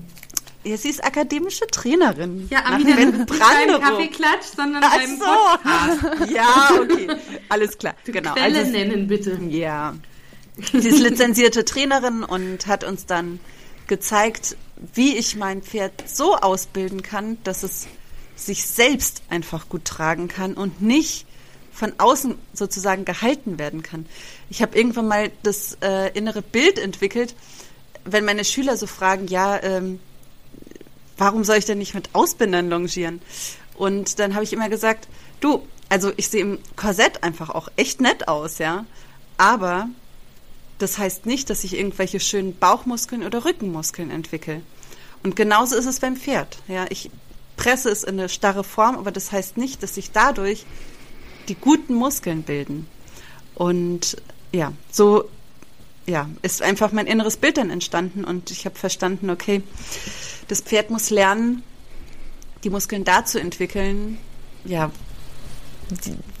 Ja, 0.63 0.77
sie 0.77 0.89
ist 0.89 1.03
akademische 1.03 1.67
Trainerin. 1.67 2.47
Ja, 2.49 2.65
Amina, 2.65 2.95
nicht 2.95 3.27
beim 3.27 3.81
Kaffeeklatsch, 3.81 4.45
sondern 4.55 4.83
Ach 4.85 4.95
beim 4.95 5.17
so. 5.17 5.25
Podcast. 5.25 6.29
Ja, 6.33 6.69
okay. 6.79 7.07
Alles 7.49 7.77
klar. 7.77 7.95
Du 8.05 8.11
genau. 8.11 8.33
Quelle 8.33 8.59
also, 8.59 8.71
nennen, 8.71 9.07
bitte. 9.07 9.37
Ja. 9.49 9.95
Sie 10.71 10.87
ist 10.87 10.99
lizenzierte 10.99 11.65
Trainerin 11.65 12.23
und 12.23 12.67
hat 12.67 12.83
uns 12.83 13.05
dann 13.05 13.39
gezeigt, 13.87 14.55
wie 14.93 15.17
ich 15.17 15.35
mein 15.35 15.61
Pferd 15.61 16.07
so 16.07 16.35
ausbilden 16.35 17.01
kann, 17.01 17.37
dass 17.43 17.63
es 17.63 17.87
sich 18.35 18.65
selbst 18.65 19.23
einfach 19.29 19.67
gut 19.69 19.85
tragen 19.85 20.27
kann 20.27 20.53
und 20.53 20.81
nicht 20.81 21.25
von 21.71 21.93
außen 21.97 22.35
sozusagen 22.53 23.03
gehalten 23.03 23.57
werden 23.57 23.83
kann. 23.83 24.05
Ich 24.49 24.61
habe 24.61 24.77
irgendwann 24.77 25.07
mal 25.07 25.31
das 25.41 25.77
äh, 25.81 26.11
innere 26.17 26.41
Bild 26.41 26.77
entwickelt, 26.77 27.35
wenn 28.05 28.25
meine 28.25 28.45
Schüler 28.45 28.77
so 28.77 28.85
fragen, 28.85 29.27
ja, 29.27 29.61
ähm, 29.61 29.99
warum 31.17 31.43
soll 31.43 31.57
ich 31.57 31.65
denn 31.65 31.77
nicht 31.77 31.93
mit 31.93 32.09
Ausbindern 32.13 32.69
longieren? 32.69 33.21
Und 33.75 34.19
dann 34.19 34.33
habe 34.33 34.43
ich 34.43 34.53
immer 34.53 34.69
gesagt, 34.69 35.07
du, 35.39 35.67
also 35.89 36.11
ich 36.17 36.29
sehe 36.29 36.41
im 36.41 36.59
Korsett 36.75 37.23
einfach 37.23 37.49
auch 37.49 37.69
echt 37.75 38.01
nett 38.01 38.27
aus, 38.27 38.57
ja. 38.57 38.85
Aber 39.37 39.89
das 40.77 40.97
heißt 40.97 41.25
nicht, 41.25 41.49
dass 41.49 41.63
ich 41.63 41.77
irgendwelche 41.77 42.19
schönen 42.19 42.57
Bauchmuskeln 42.57 43.23
oder 43.23 43.45
Rückenmuskeln 43.45 44.11
entwickle. 44.11 44.61
Und 45.23 45.35
genauso 45.35 45.75
ist 45.75 45.85
es 45.85 45.99
beim 45.99 46.17
Pferd. 46.17 46.57
Ja, 46.67 46.85
ich 46.89 47.09
presse 47.55 47.89
es 47.89 48.03
in 48.03 48.19
eine 48.19 48.29
starre 48.29 48.63
Form, 48.63 48.97
aber 48.97 49.11
das 49.11 49.31
heißt 49.31 49.57
nicht, 49.57 49.81
dass 49.83 49.95
sich 49.95 50.11
dadurch 50.11 50.65
die 51.47 51.55
guten 51.55 51.93
Muskeln 51.93 52.43
bilden. 52.43 52.87
Und 53.55 54.17
ja, 54.51 54.73
so 54.91 55.29
ja, 56.05 56.29
ist 56.41 56.61
einfach 56.61 56.91
mein 56.91 57.07
inneres 57.07 57.37
Bild 57.37 57.57
dann 57.57 57.69
entstanden 57.69 58.23
und 58.23 58.51
ich 58.51 58.65
habe 58.65 58.75
verstanden, 58.75 59.29
okay, 59.29 59.61
das 60.47 60.61
Pferd 60.61 60.89
muss 60.89 61.09
lernen, 61.09 61.63
die 62.63 62.69
Muskeln 62.69 63.03
da 63.03 63.25
zu 63.25 63.39
entwickeln, 63.39 64.17
ja, 64.65 64.91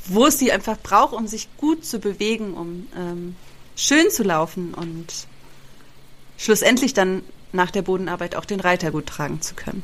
wo 0.07 0.25
es 0.27 0.39
sie 0.39 0.51
einfach 0.51 0.77
braucht, 0.81 1.13
um 1.13 1.27
sich 1.27 1.47
gut 1.57 1.85
zu 1.85 1.99
bewegen, 1.99 2.53
um 2.53 2.87
ähm, 2.97 3.35
schön 3.75 4.09
zu 4.09 4.23
laufen 4.23 4.73
und 4.73 5.27
schlussendlich 6.37 6.93
dann 6.93 7.23
nach 7.51 7.71
der 7.71 7.83
Bodenarbeit 7.83 8.35
auch 8.35 8.45
den 8.45 8.59
Reiter 8.59 8.91
gut 8.91 9.05
tragen 9.05 9.41
zu 9.41 9.55
können. 9.55 9.83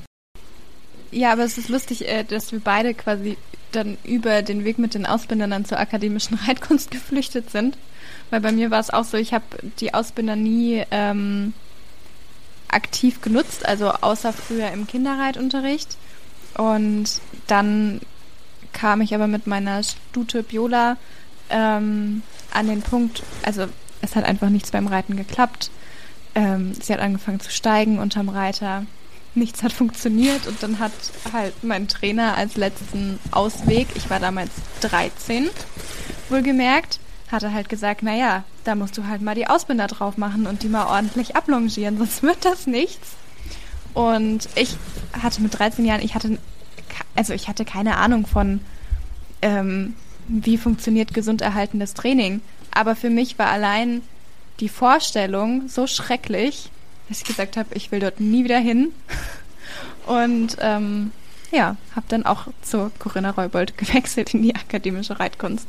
Ja, 1.11 1.31
aber 1.31 1.43
es 1.43 1.57
ist 1.57 1.69
lustig, 1.69 2.07
äh, 2.07 2.23
dass 2.23 2.51
wir 2.51 2.59
beide 2.59 2.93
quasi 2.93 3.37
dann 3.71 3.97
über 4.03 4.41
den 4.41 4.63
Weg 4.63 4.79
mit 4.79 4.93
den 4.93 5.05
Ausbindern 5.05 5.51
dann 5.51 5.65
zur 5.65 5.79
akademischen 5.79 6.37
Reitkunst 6.47 6.91
geflüchtet 6.91 7.49
sind. 7.49 7.77
Weil 8.29 8.41
bei 8.41 8.51
mir 8.51 8.71
war 8.71 8.79
es 8.79 8.89
auch 8.89 9.03
so, 9.03 9.17
ich 9.17 9.33
habe 9.33 9.45
die 9.79 9.93
Ausbinder 9.93 10.35
nie 10.35 10.83
ähm, 10.91 11.53
aktiv 12.67 13.21
genutzt, 13.21 13.65
also 13.65 13.89
außer 13.89 14.33
früher 14.33 14.71
im 14.71 14.87
Kinderreitunterricht. 14.87 15.97
Und 16.55 17.21
dann 17.47 18.01
kam 18.73 19.01
ich 19.01 19.15
aber 19.15 19.27
mit 19.27 19.47
meiner 19.47 19.81
Stute 19.83 20.43
Biola 20.43 20.97
ähm, 21.49 22.21
an 22.51 22.67
den 22.67 22.81
Punkt, 22.81 23.23
also 23.43 23.65
es 24.01 24.15
hat 24.15 24.25
einfach 24.25 24.49
nichts 24.49 24.71
beim 24.71 24.87
Reiten 24.87 25.15
geklappt. 25.15 25.71
Ähm, 26.35 26.73
sie 26.73 26.93
hat 26.93 26.99
angefangen 26.99 27.39
zu 27.39 27.51
steigen 27.51 27.99
unterm 27.99 28.29
Reiter. 28.29 28.85
Nichts 29.35 29.63
hat 29.63 29.73
funktioniert 29.73 30.47
und 30.47 30.61
dann 30.63 30.79
hat 30.79 30.91
halt 31.31 31.63
mein 31.63 31.87
Trainer 31.87 32.35
als 32.35 32.55
letzten 32.55 33.19
Ausweg, 33.31 33.87
ich 33.95 34.09
war 34.09 34.19
damals 34.19 34.51
13, 34.81 35.49
wohlgemerkt, 36.29 36.99
hat 37.31 37.43
er 37.43 37.53
halt 37.53 37.69
gesagt, 37.69 38.03
naja, 38.03 38.43
da 38.63 38.75
musst 38.75 38.97
du 38.97 39.07
halt 39.07 39.21
mal 39.21 39.35
die 39.35 39.47
Ausbinder 39.47 39.87
drauf 39.87 40.17
machen 40.17 40.47
und 40.47 40.63
die 40.63 40.69
mal 40.69 40.87
ordentlich 40.87 41.35
ablongieren, 41.35 41.97
sonst 41.99 42.23
wird 42.23 42.45
das 42.45 42.67
nichts. 42.67 43.15
Und 43.93 44.49
ich 44.55 44.75
hatte 45.21 45.41
mit 45.41 45.57
13 45.57 45.85
Jahren, 45.85 46.01
ich 46.01 46.15
hatte, 46.15 46.37
also 47.15 47.33
ich 47.33 47.47
hatte 47.47 47.65
keine 47.65 47.97
Ahnung 47.97 48.25
von, 48.25 48.61
ähm, 49.41 49.95
wie 50.27 50.57
funktioniert 50.57 51.13
gesund 51.13 51.41
erhaltenes 51.41 51.93
Training. 51.93 52.41
Aber 52.71 52.95
für 52.95 53.09
mich 53.09 53.39
war 53.39 53.47
allein 53.47 54.01
die 54.59 54.69
Vorstellung 54.69 55.67
so 55.67 55.87
schrecklich, 55.87 56.69
dass 57.07 57.19
ich 57.19 57.23
gesagt 57.23 57.57
habe, 57.57 57.73
ich 57.73 57.91
will 57.91 57.99
dort 57.99 58.19
nie 58.19 58.43
wieder 58.43 58.59
hin. 58.59 58.89
Und 60.05 60.57
ähm, 60.59 61.11
ja, 61.51 61.77
habe 61.95 62.05
dann 62.09 62.25
auch 62.25 62.47
zur 62.61 62.91
Corinna 62.99 63.31
Reubold 63.31 63.77
gewechselt 63.77 64.33
in 64.33 64.43
die 64.43 64.55
akademische 64.55 65.19
Reitkunst. 65.19 65.67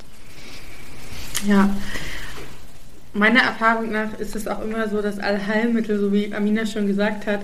Ja. 1.46 1.70
Meiner 3.12 3.40
Erfahrung 3.40 3.90
nach 3.90 4.18
ist 4.18 4.36
es 4.36 4.46
auch 4.46 4.62
immer 4.62 4.88
so, 4.88 5.02
dass 5.02 5.18
Allheilmittel, 5.18 5.98
so 5.98 6.12
wie 6.12 6.32
Amina 6.32 6.64
schon 6.66 6.86
gesagt 6.86 7.26
hat, 7.26 7.40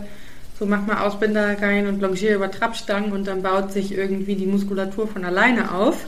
So 0.59 0.65
mach 0.65 0.87
mal 0.87 1.05
Ausbinder 1.07 1.61
rein 1.61 1.87
und 1.87 2.01
longier 2.01 2.35
über 2.35 2.51
Trappstangen 2.51 3.13
und 3.13 3.27
dann 3.27 3.43
baut 3.43 3.73
sich 3.73 3.93
irgendwie 3.93 4.37
die 4.37 4.47
Muskulatur 4.47 5.07
von 5.07 5.25
alleine 5.25 5.75
auf. 5.75 6.07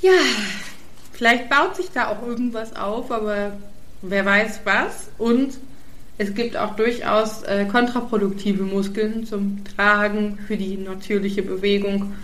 Ja, 0.00 0.12
vielleicht 1.12 1.50
baut 1.50 1.76
sich 1.76 1.90
da 1.92 2.08
auch 2.08 2.26
irgendwas 2.26 2.74
auf, 2.74 3.10
aber 3.12 3.58
wer 4.00 4.24
weiß 4.24 4.60
was. 4.64 5.10
Und 5.18 5.58
es 6.16 6.34
gibt 6.34 6.56
auch 6.56 6.74
durchaus 6.74 7.42
äh, 7.42 7.66
kontraproduktive 7.66 8.62
Muskeln 8.62 9.26
zum 9.26 9.62
Tragen 9.76 10.38
für 10.46 10.56
die 10.56 10.78
natürliche 10.78 11.42
Bewegung 11.42 12.14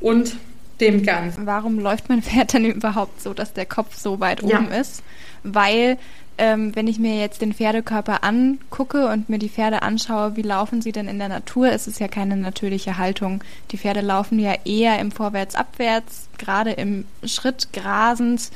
und 0.00 0.36
dem 0.80 1.02
Ganzen. 1.02 1.46
Warum 1.46 1.78
läuft 1.78 2.08
mein 2.08 2.22
Pferd 2.22 2.52
denn 2.54 2.64
überhaupt 2.64 3.20
so, 3.20 3.34
dass 3.34 3.52
der 3.52 3.66
Kopf 3.66 3.96
so 3.96 4.20
weit 4.20 4.42
oben 4.42 4.70
Ja. 4.70 4.78
ist? 4.80 5.02
Weil, 5.42 5.98
ähm, 6.38 6.74
wenn 6.74 6.86
ich 6.86 6.98
mir 6.98 7.18
jetzt 7.18 7.42
den 7.42 7.52
Pferdekörper 7.52 8.24
angucke 8.24 9.08
und 9.08 9.28
mir 9.28 9.38
die 9.38 9.48
Pferde 9.48 9.82
anschaue, 9.82 10.36
wie 10.36 10.42
laufen 10.42 10.80
sie 10.82 10.92
denn 10.92 11.08
in 11.08 11.18
der 11.18 11.28
Natur, 11.28 11.70
ist 11.70 11.86
es 11.86 11.98
ja 11.98 12.08
keine 12.08 12.36
natürliche 12.36 12.98
Haltung. 12.98 13.42
Die 13.70 13.78
Pferde 13.78 14.00
laufen 14.00 14.38
ja 14.38 14.54
eher 14.64 14.98
im 14.98 15.12
Vorwärts-Abwärts, 15.12 16.28
gerade 16.38 16.72
im 16.72 17.04
Schritt 17.24 17.72
grasend 17.72 18.50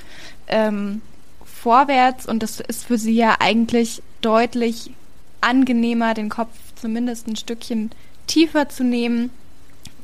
ähm, 0.49 1.03
vorwärts 1.45 2.27
und 2.27 2.43
das 2.43 2.61
ist 2.61 2.85
für 2.87 2.99
sie 2.99 3.15
ja 3.15 3.37
eigentlich 3.41 4.03
deutlich 4.21 4.91
angenehmer, 5.41 6.15
den 6.15 6.29
Kopf 6.29 6.51
zumindest 6.77 7.27
ein 7.29 7.37
Stückchen 7.37 7.91
tiefer 8.27 8.69
zu 8.69 8.85
nehmen 8.85 9.31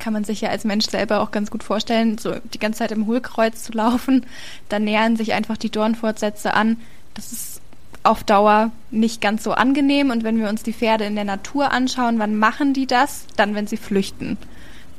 kann 0.01 0.13
man 0.13 0.25
sich 0.25 0.41
ja 0.41 0.49
als 0.51 0.65
Mensch 0.65 0.87
selber 0.87 1.21
auch 1.21 1.31
ganz 1.31 1.51
gut 1.51 1.63
vorstellen, 1.63 2.19
so 2.19 2.35
die 2.53 2.59
ganze 2.59 2.81
Zeit 2.81 2.91
im 2.91 3.07
Hohlkreuz 3.07 3.63
zu 3.63 3.73
laufen. 3.73 4.27
Da 4.69 4.79
nähern 4.79 5.17
sich 5.17 5.33
einfach 5.33 5.57
die 5.57 5.71
Dornfortsätze 5.71 6.55
an. 6.55 6.79
Das 7.15 7.33
ist 7.33 7.61
auf 8.03 8.25
Dauer 8.25 8.73
nicht 8.91 9.21
ganz 9.21 9.45
so 9.45 9.53
angenehm. 9.53 10.11
Und 10.11 10.25
wenn 10.25 10.39
wir 10.39 10.49
uns 10.49 10.63
die 10.63 10.73
Pferde 10.73 11.05
in 11.05 11.15
der 11.15 11.25
Natur 11.25 11.71
anschauen, 11.71 12.19
wann 12.19 12.37
machen 12.37 12.73
die 12.73 12.87
das? 12.87 13.27
Dann, 13.37 13.55
wenn 13.55 13.67
sie 13.67 13.77
flüchten. 13.77 14.39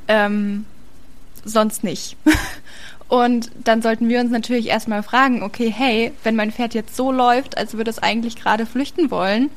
Ähm, 0.08 0.64
sonst 1.44 1.84
nicht. 1.84 2.16
Und 3.08 3.50
dann 3.64 3.82
sollten 3.82 4.08
wir 4.08 4.20
uns 4.20 4.30
natürlich 4.30 4.68
erstmal 4.68 5.02
fragen, 5.02 5.42
okay, 5.42 5.70
hey, 5.70 6.12
wenn 6.24 6.34
mein 6.34 6.50
Pferd 6.50 6.72
jetzt 6.72 6.96
so 6.96 7.12
läuft, 7.12 7.58
als 7.58 7.74
würde 7.74 7.90
es 7.90 7.98
eigentlich 7.98 8.36
gerade 8.36 8.64
flüchten 8.64 9.10
wollen, 9.10 9.50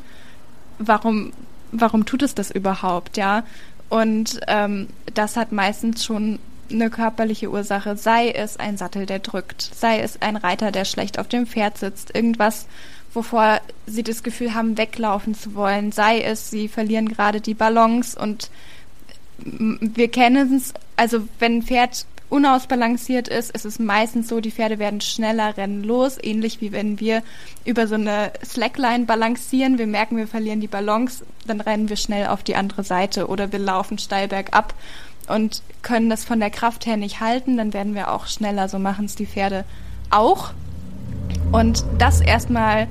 warum, 0.78 1.32
warum 1.72 2.06
tut 2.06 2.22
es 2.22 2.36
das 2.36 2.52
überhaupt, 2.52 3.16
ja? 3.16 3.44
Und 3.90 4.40
ähm, 4.48 4.88
das 5.14 5.38
hat 5.38 5.52
meistens 5.52 6.04
schon 6.04 6.40
eine 6.72 6.90
körperliche 6.90 7.50
Ursache, 7.50 7.96
sei 7.96 8.32
es 8.32 8.58
ein 8.58 8.78
Sattel, 8.78 9.06
der 9.06 9.20
drückt, 9.20 9.62
sei 9.62 10.00
es 10.00 10.22
ein 10.22 10.36
Reiter, 10.36 10.72
der 10.72 10.86
schlecht 10.86 11.20
auf 11.20 11.28
dem 11.28 11.46
Pferd 11.46 11.78
sitzt, 11.78 12.16
irgendwas, 12.16 12.66
wovor 13.14 13.62
sie 13.86 14.04
das 14.04 14.24
Gefühl 14.24 14.56
haben, 14.56 14.78
weglaufen 14.78 15.36
zu 15.36 15.56
wollen, 15.56 15.92
sei 15.92 16.22
es, 16.22 16.50
sie 16.50 16.68
verlieren 16.68 17.08
gerade 17.08 17.40
die 17.40 17.54
Balance 17.54 18.20
und 18.20 18.50
wir 19.38 20.08
kennen 20.08 20.56
es, 20.56 20.74
also 20.96 21.28
wenn 21.40 21.58
ein 21.58 21.64
Pferd 21.64 22.06
unausbalanciert 22.30 23.28
ist, 23.28 23.52
ist 23.52 23.66
es 23.66 23.80
meistens 23.80 24.28
so, 24.28 24.40
die 24.40 24.52
Pferde 24.52 24.80
werden 24.80 25.02
schneller 25.02 25.58
rennen 25.58 25.84
los, 25.84 26.18
ähnlich 26.22 26.62
wie 26.62 26.72
wenn 26.72 27.00
wir 27.00 27.24
über 27.66 27.88
so 27.88 27.96
eine 27.96 28.32
Slackline 28.44 29.06
balancieren. 29.06 29.78
Wir 29.78 29.88
merken, 29.88 30.18
wir 30.18 30.28
verlieren 30.28 30.62
die 30.62 30.68
Balance, 30.68 31.26
dann 31.46 31.62
rennen 31.62 31.90
wir 31.90 31.98
schnell 31.98 32.28
auf 32.28 32.44
die 32.44 32.56
andere 32.56 32.84
Seite 32.84 33.28
oder 33.28 33.52
wir 33.52 33.60
laufen 33.60 33.98
steil 33.98 34.28
bergab 34.28 34.74
und 35.28 35.62
können 35.82 36.10
das 36.10 36.24
von 36.24 36.40
der 36.40 36.50
Kraft 36.50 36.86
her 36.86 36.98
nicht 36.98 37.20
halten, 37.20 37.58
dann 37.58 37.74
werden 37.74 37.96
wir 37.96 38.12
auch 38.12 38.28
schneller. 38.28 38.70
So 38.70 38.80
machen 38.80 39.06
es 39.06 39.16
die 39.16 39.26
Pferde 39.26 39.66
auch. 40.10 40.52
Und 41.52 41.84
das 41.98 42.22
erstmal 42.22 42.88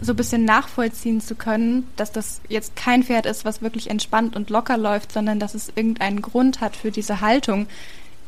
so 0.00 0.12
ein 0.12 0.16
bisschen 0.16 0.44
nachvollziehen 0.44 1.20
zu 1.20 1.34
können, 1.34 1.88
dass 1.96 2.12
das 2.12 2.40
jetzt 2.48 2.76
kein 2.76 3.02
Pferd 3.02 3.26
ist, 3.26 3.44
was 3.44 3.62
wirklich 3.62 3.90
entspannt 3.90 4.36
und 4.36 4.50
locker 4.50 4.76
läuft, 4.76 5.12
sondern 5.12 5.40
dass 5.40 5.54
es 5.54 5.72
irgendeinen 5.74 6.22
Grund 6.22 6.60
hat 6.60 6.76
für 6.76 6.90
diese 6.90 7.20
Haltung, 7.20 7.66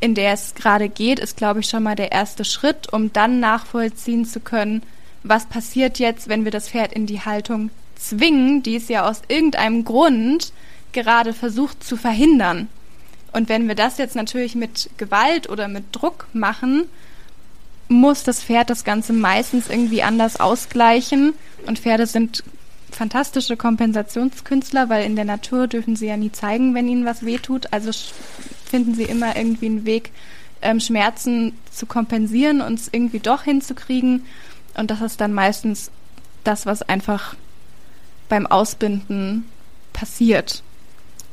in 0.00 0.14
der 0.14 0.32
es 0.32 0.54
gerade 0.54 0.88
geht, 0.88 1.18
ist, 1.18 1.36
glaube 1.36 1.60
ich, 1.60 1.68
schon 1.68 1.82
mal 1.82 1.94
der 1.94 2.12
erste 2.12 2.44
Schritt, 2.44 2.92
um 2.92 3.12
dann 3.12 3.40
nachvollziehen 3.40 4.24
zu 4.24 4.40
können, 4.40 4.82
was 5.22 5.46
passiert 5.46 5.98
jetzt, 5.98 6.28
wenn 6.28 6.44
wir 6.44 6.50
das 6.50 6.70
Pferd 6.70 6.92
in 6.92 7.06
die 7.06 7.20
Haltung 7.20 7.70
zwingen, 7.96 8.62
die 8.62 8.76
es 8.76 8.88
ja 8.88 9.08
aus 9.08 9.22
irgendeinem 9.28 9.84
Grund 9.84 10.52
gerade 10.92 11.32
versucht 11.34 11.84
zu 11.84 11.96
verhindern. 11.96 12.68
Und 13.32 13.48
wenn 13.48 13.68
wir 13.68 13.74
das 13.74 13.98
jetzt 13.98 14.16
natürlich 14.16 14.54
mit 14.54 14.90
Gewalt 14.96 15.48
oder 15.48 15.68
mit 15.68 15.84
Druck 15.92 16.26
machen, 16.32 16.86
muss 17.88 18.24
das 18.24 18.42
Pferd 18.42 18.70
das 18.70 18.84
Ganze 18.84 19.12
meistens 19.12 19.68
irgendwie 19.68 20.02
anders 20.02 20.40
ausgleichen. 20.40 21.34
Und 21.66 21.78
Pferde 21.78 22.06
sind 22.06 22.42
fantastische 22.90 23.56
Kompensationskünstler, 23.56 24.88
weil 24.88 25.04
in 25.04 25.16
der 25.16 25.24
Natur 25.24 25.68
dürfen 25.68 25.96
sie 25.96 26.06
ja 26.06 26.16
nie 26.16 26.32
zeigen, 26.32 26.74
wenn 26.74 26.88
ihnen 26.88 27.04
was 27.04 27.24
wehtut. 27.24 27.72
Also 27.72 27.90
finden 28.70 28.94
sie 28.94 29.04
immer 29.04 29.36
irgendwie 29.36 29.66
einen 29.66 29.84
Weg, 29.84 30.12
ähm, 30.62 30.80
Schmerzen 30.80 31.54
zu 31.72 31.86
kompensieren 31.86 32.60
und 32.60 32.78
es 32.78 32.88
irgendwie 32.92 33.18
doch 33.18 33.42
hinzukriegen. 33.42 34.24
Und 34.74 34.90
das 34.90 35.00
ist 35.00 35.20
dann 35.20 35.34
meistens 35.34 35.90
das, 36.44 36.66
was 36.66 36.82
einfach 36.82 37.34
beim 38.28 38.46
Ausbinden 38.46 39.44
passiert. 39.92 40.62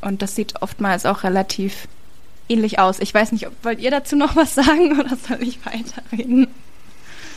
Und 0.02 0.21
das 0.21 0.36
sieht 0.36 0.62
oftmals 0.62 1.06
auch 1.06 1.23
relativ 1.23 1.88
ähnlich 2.50 2.80
aus. 2.80 3.00
Ich 3.00 3.13
weiß 3.13 3.32
nicht, 3.32 3.47
ob, 3.47 3.54
wollt 3.63 3.80
ihr 3.80 3.91
dazu 3.91 4.15
noch 4.15 4.36
was 4.36 4.56
sagen 4.56 5.00
oder 5.00 5.15
soll 5.15 5.41
ich 5.41 5.60
weiterreden? 5.65 6.47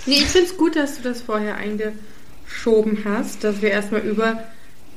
Nee, 0.06 0.14
ich 0.14 0.26
finde 0.26 0.46
es 0.46 0.56
gut, 0.56 0.76
dass 0.76 0.96
du 0.96 1.02
das 1.02 1.20
vorher 1.20 1.56
eingeschoben 1.56 3.04
hast, 3.04 3.44
dass 3.44 3.60
wir 3.60 3.70
erstmal 3.70 4.00
über 4.00 4.42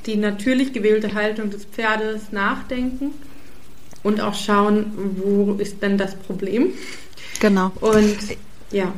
die 0.06 0.16
natürlich 0.16 0.72
gewählte 0.72 1.14
Haltung 1.14 1.50
des 1.50 1.64
Pferdes 1.64 2.32
nachdenken 2.32 3.12
und 4.04 4.20
auch 4.20 4.34
schauen, 4.34 5.16
wo 5.16 5.54
ist 5.54 5.82
denn 5.82 5.98
das 5.98 6.14
Problem. 6.14 6.72
Genau. 7.40 7.72
Und 7.80 8.16
ja, 8.70 8.92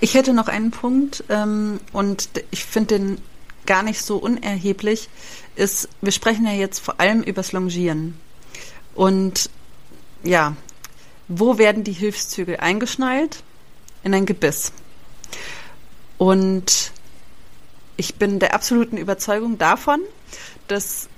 Ich 0.00 0.14
hätte 0.14 0.32
noch 0.32 0.48
einen 0.48 0.70
Punkt 0.70 1.24
ähm, 1.28 1.78
und 1.92 2.30
ich 2.50 2.64
finde 2.64 2.98
den 2.98 3.18
gar 3.66 3.82
nicht 3.82 4.02
so 4.02 4.16
unerheblich, 4.16 5.08
ist, 5.56 5.88
wir 6.00 6.10
sprechen 6.10 6.46
ja 6.46 6.52
jetzt 6.52 6.80
vor 6.80 6.98
allem 6.98 7.22
übers 7.22 7.52
Longieren. 7.52 8.18
Und 8.94 9.50
ja, 10.24 10.56
wo 11.28 11.58
werden 11.58 11.84
die 11.84 11.92
Hilfszügel 11.92 12.56
eingeschnallt? 12.56 13.42
In 14.02 14.14
ein 14.14 14.24
Gebiss. 14.24 14.72
Und 16.16 16.92
ich 17.98 18.14
bin 18.14 18.38
der 18.38 18.54
absoluten 18.54 18.96
Überzeugung 18.96 19.58
davon, 19.58 20.00
dass 20.66 21.08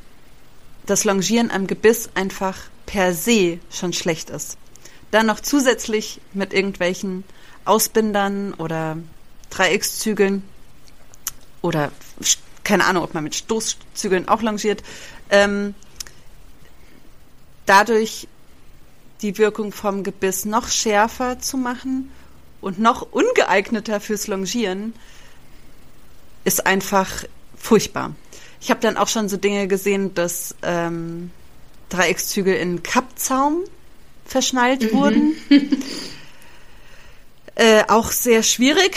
das 0.87 1.05
Longieren 1.05 1.53
am 1.53 1.69
Gebiss 1.69 2.11
einfach 2.15 2.59
per 2.87 3.15
se 3.15 3.59
schon 3.71 3.93
schlecht 3.93 4.31
ist. 4.31 4.57
Dann 5.11 5.27
noch 5.27 5.41
zusätzlich 5.41 6.21
mit 6.33 6.53
irgendwelchen 6.53 7.25
Ausbindern 7.65 8.55
oder 8.55 8.97
Dreieckszügeln 9.51 10.43
oder 11.61 11.93
keine 12.65 12.85
Ahnung, 12.85 13.05
ob 13.05 13.15
man 13.15 13.25
mit 13.25 13.35
Stoßzügeln 13.35 14.29
auch 14.29 14.43
longiert, 14.43 14.83
ähm, 15.31 15.75
dadurch 17.67 18.29
die 19.21 19.39
Wirkung 19.39 19.73
vom 19.73 20.03
Gebiss 20.03 20.45
noch 20.45 20.69
schärfer 20.69 21.39
zu 21.39 21.57
machen 21.57 22.11
und 22.61 22.79
noch 22.79 23.13
ungeeigneter 23.13 24.01
fürs 24.01 24.27
Longieren, 24.27 24.95
ist 26.45 26.67
einfach 26.67 27.25
furchtbar. 27.57 28.15
Ich 28.61 28.71
habe 28.71 28.81
dann 28.81 28.97
auch 28.97 29.09
schon 29.09 29.29
so 29.29 29.37
Dinge 29.37 29.69
gesehen, 29.69 30.15
dass 30.15 30.55
ähm, 30.63 31.31
Dreieckszügel 31.93 32.55
in 32.55 32.83
Kappzaum 32.83 33.65
verschnallt 34.25 34.93
wurden. 34.93 35.35
Äh, 37.55 37.85
auch 37.89 38.11
sehr 38.13 38.43
schwierig 38.43 38.97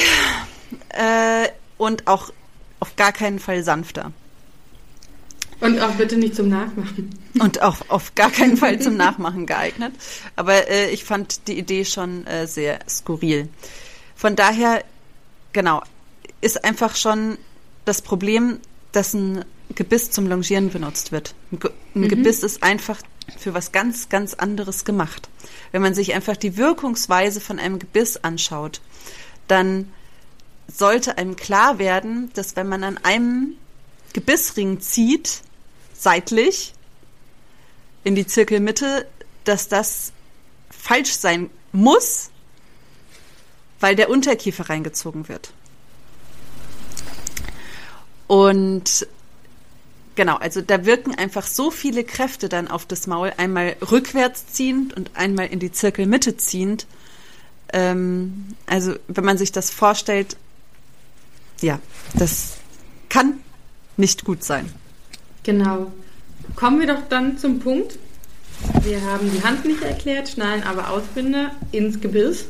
äh, 0.88 1.49
und 1.77 2.08
auch 2.08 2.31
auf 2.79 2.95
gar 2.95 3.12
keinen 3.12 3.38
Fall 3.38 3.63
sanfter. 3.63 4.13
und 5.60 5.77
auch 5.81 5.91
bitte 5.95 6.15
nicht 6.15 6.36
zum 6.38 6.47
Nachmachen. 6.47 7.10
Und 7.38 7.62
auch 7.62 7.77
auf 7.89 8.15
gar 8.15 8.31
keinen 8.31 8.55
Fall 8.55 8.79
zum 8.79 8.95
Nachmachen 9.05 9.45
geeignet. 9.45 9.91
Aber 10.38 10.69
äh, 10.69 10.89
ich 10.91 11.03
fand 11.03 11.49
die 11.49 11.60
Idee 11.60 11.84
schon 11.84 12.25
äh, 12.27 12.47
sehr 12.47 12.79
skurril. 12.88 13.49
Von 14.15 14.38
daher, 14.38 14.81
genau, 15.51 15.81
ist 16.39 16.63
einfach 16.63 16.95
schon 16.95 17.38
das 17.84 18.01
Problem, 18.01 18.60
dass 18.93 19.13
ein 19.13 19.43
Gebiss 19.73 20.12
zum 20.12 20.28
Longieren 20.28 20.69
benutzt 20.69 21.12
wird. 21.12 21.34
Ein, 21.51 21.60
Ge 21.60 21.71
ein 21.95 22.08
Gebiss 22.08 22.43
ist 22.43 22.62
einfach 22.62 23.01
für 23.38 23.54
was 23.54 23.71
ganz, 23.71 24.10
ganz 24.10 24.34
anderes 24.34 24.86
gemacht. 24.86 25.30
Wenn 25.71 25.82
man 25.82 25.95
sich 25.95 26.13
einfach 26.13 26.38
die 26.38 26.58
Wirkungsweise 26.58 27.41
von 27.41 27.60
einem 27.60 27.80
Gebiss 27.80 28.17
anschaut, 28.17 28.82
dann 29.47 29.91
sollte 30.67 31.17
einem 31.17 31.36
klar 31.36 31.80
werden, 31.80 32.32
dass 32.34 32.56
wenn 32.56 32.67
man 32.67 32.84
an 32.84 32.97
einem 32.99 33.54
Gebissring 34.13 34.80
zieht, 34.80 35.41
seitlich, 35.93 36.73
in 38.04 38.15
die 38.15 38.28
Zirkelmitte, 38.28 39.08
dass 39.43 39.67
das 39.67 40.13
falsch 40.69 41.13
sein 41.13 41.49
muss, 41.71 42.30
weil 43.80 43.95
der 43.95 44.10
Unterkiefer 44.10 44.69
reingezogen 44.69 45.28
wird. 45.28 45.51
Und 48.28 49.08
Genau, 50.15 50.36
also 50.38 50.62
da 50.62 50.86
wirken 50.86 51.13
einfach 51.15 51.45
so 51.45 51.71
viele 51.71 52.04
Kräfte 52.06 52.47
dann 52.47 52.69
auf 52.69 52.86
das 52.86 53.06
Maul, 53.06 53.34
einmal 53.38 53.75
rückwärts 53.91 54.47
ziehend 54.47 54.93
und 54.93 55.12
einmal 55.13 55.47
in 55.47 55.60
die 55.60 55.71
Zirkelmitte 55.71 56.38
ziehend. 56.38 56.88
Ähm, 57.73 58.56
also 58.65 58.95
wenn 59.08 59.25
man 59.25 59.38
sich 59.38 59.51
das 59.51 59.69
vorstellt, 59.69 60.38
ja, 61.62 61.80
das 62.13 62.58
kann 63.10 63.39
nicht 63.97 64.23
gut 64.23 64.43
sein. 64.43 64.71
Genau. 65.43 65.91
Kommen 66.56 66.80
wir 66.80 66.88
doch 66.88 67.08
dann 67.10 67.38
zum 67.38 67.60
Punkt. 67.60 67.97
Wir 68.84 69.01
haben 69.01 69.30
die 69.32 69.43
Hand 69.43 69.65
nicht 69.65 69.82
erklärt, 69.82 70.30
schnallen 70.30 70.63
aber 70.63 70.89
Ausbinder 70.89 71.51
ins 71.71 71.99
Gebiss. 71.99 72.45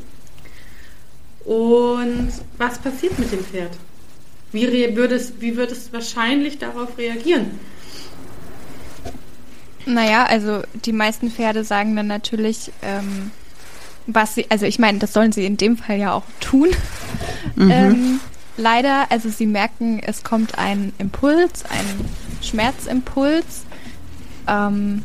Und 1.44 2.32
was 2.58 2.80
passiert 2.80 3.18
mit 3.18 3.32
dem 3.32 3.44
Pferd? 3.44 3.72
Wie, 4.56 4.96
würde 4.96 5.16
es, 5.16 5.34
wie 5.40 5.58
wird 5.58 5.72
es 5.72 5.92
wahrscheinlich 5.92 6.58
darauf 6.60 6.98
reagieren? 6.98 7.60
Naja, 9.86 10.24
also 10.24 10.62
die 10.86 10.94
meisten 10.94 11.30
Pferde 11.30 11.66
sagen 11.66 11.96
dann 11.96 12.08
natürlich, 12.08 12.72
ähm, 12.82 13.32
was 14.08 14.36
sie, 14.36 14.46
also 14.50 14.66
ich 14.66 14.80
meine, 14.80 15.00
das 15.00 15.12
sollen 15.12 15.34
sie 15.34 15.46
in 15.46 15.58
dem 15.58 15.78
Fall 15.78 15.98
ja 15.98 16.14
auch 16.14 16.24
tun. 16.40 16.70
Mhm. 17.56 17.72
Ähm, 17.72 18.20
leider, 18.56 19.12
also 19.12 19.30
sie 19.30 19.46
merken, 19.46 20.00
es 20.00 20.24
kommt 20.24 20.58
ein 20.58 20.94
Impuls, 21.00 21.66
ein 21.70 22.06
Schmerzimpuls. 22.42 23.66
Ähm, 24.48 25.04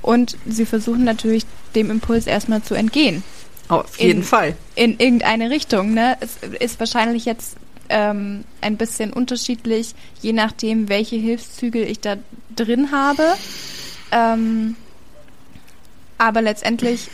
und 0.00 0.38
sie 0.46 0.64
versuchen 0.64 1.04
natürlich 1.04 1.44
dem 1.74 1.90
Impuls 1.90 2.26
erstmal 2.26 2.62
zu 2.62 2.74
entgehen. 2.74 3.22
Auf 3.68 3.98
jeden 3.98 4.20
in, 4.20 4.24
Fall. 4.24 4.56
In 4.74 4.98
irgendeine 4.98 5.50
Richtung. 5.50 5.92
Ne? 5.92 6.16
Es 6.20 6.38
ist 6.60 6.80
wahrscheinlich 6.80 7.26
jetzt 7.26 7.56
ähm, 7.88 8.44
ein 8.60 8.76
bisschen 8.76 9.12
unterschiedlich, 9.12 9.94
je 10.22 10.32
nachdem, 10.32 10.88
welche 10.88 11.16
Hilfszügel 11.16 11.82
ich 11.82 12.00
da 12.00 12.16
drin 12.54 12.92
habe. 12.92 13.24
Ähm, 14.12 14.76
aber 16.18 16.42
letztendlich 16.42 17.08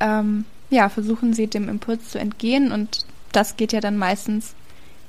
ähm, 0.00 0.44
ja, 0.70 0.88
versuchen 0.88 1.34
sie 1.34 1.46
dem 1.46 1.68
Impuls 1.68 2.10
zu 2.10 2.18
entgehen 2.18 2.72
und 2.72 3.06
das 3.32 3.56
geht 3.56 3.72
ja 3.72 3.80
dann 3.80 3.96
meistens 3.96 4.54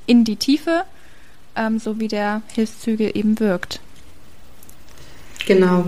in 0.05 0.23
die 0.23 0.35
Tiefe, 0.35 0.83
ähm, 1.55 1.79
so 1.79 1.99
wie 1.99 2.07
der 2.07 2.41
Hilfszügel 2.53 3.11
eben 3.15 3.39
wirkt. 3.39 3.79
Genau. 5.45 5.85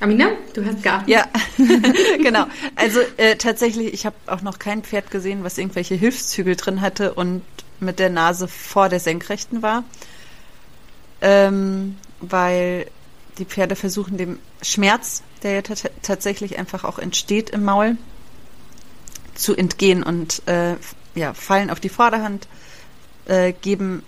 Amina, 0.00 0.30
du 0.54 0.64
hast 0.64 0.82
geatmet. 0.82 1.08
Ja, 1.08 1.26
genau. 2.18 2.46
Also 2.76 3.00
äh, 3.16 3.36
tatsächlich, 3.36 3.92
ich 3.94 4.06
habe 4.06 4.16
auch 4.26 4.42
noch 4.42 4.58
kein 4.58 4.82
Pferd 4.82 5.10
gesehen, 5.10 5.44
was 5.44 5.58
irgendwelche 5.58 5.94
Hilfszügel 5.94 6.56
drin 6.56 6.80
hatte 6.80 7.14
und 7.14 7.42
mit 7.80 7.98
der 7.98 8.10
Nase 8.10 8.48
vor 8.48 8.88
der 8.88 9.00
Senkrechten 9.00 9.62
war. 9.62 9.84
Ähm, 11.20 11.96
weil 12.20 12.86
die 13.38 13.44
Pferde 13.44 13.76
versuchen 13.76 14.16
dem 14.16 14.38
Schmerz, 14.62 15.22
der 15.42 15.52
ja 15.52 15.62
tatsächlich 16.02 16.58
einfach 16.58 16.84
auch 16.84 16.98
entsteht 16.98 17.50
im 17.50 17.64
Maul, 17.64 17.96
zu 19.34 19.54
entgehen 19.54 20.02
und 20.02 20.42
äh, 20.46 20.76
ja, 21.14 21.34
fallen 21.34 21.70
auf 21.70 21.80
die 21.80 21.88
Vorderhand, 21.88 22.46
äh, 23.26 23.52
geben 23.52 24.02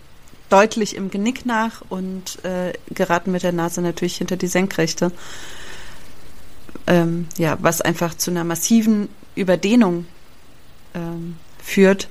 deutlich 0.49 0.95
im 0.95 1.11
Genick 1.11 1.47
nach 1.47 1.83
und 1.89 2.45
äh, 2.45 2.73
geraten 2.91 3.33
mit 3.33 3.43
der 3.43 3.53
Nase 3.53 3.83
natürlich 3.83 4.19
hinter 4.19 4.37
die 4.37 4.47
Senkrechte. 4.47 5.11
Ähm, 6.87 7.27
ja, 7.37 7.59
was 7.61 7.81
einfach 7.81 8.15
zu 8.17 8.31
einer 8.31 8.45
massiven 8.45 9.09
Überdehnung 9.35 10.07
ähm, 10.95 11.37
führt. 11.63 12.09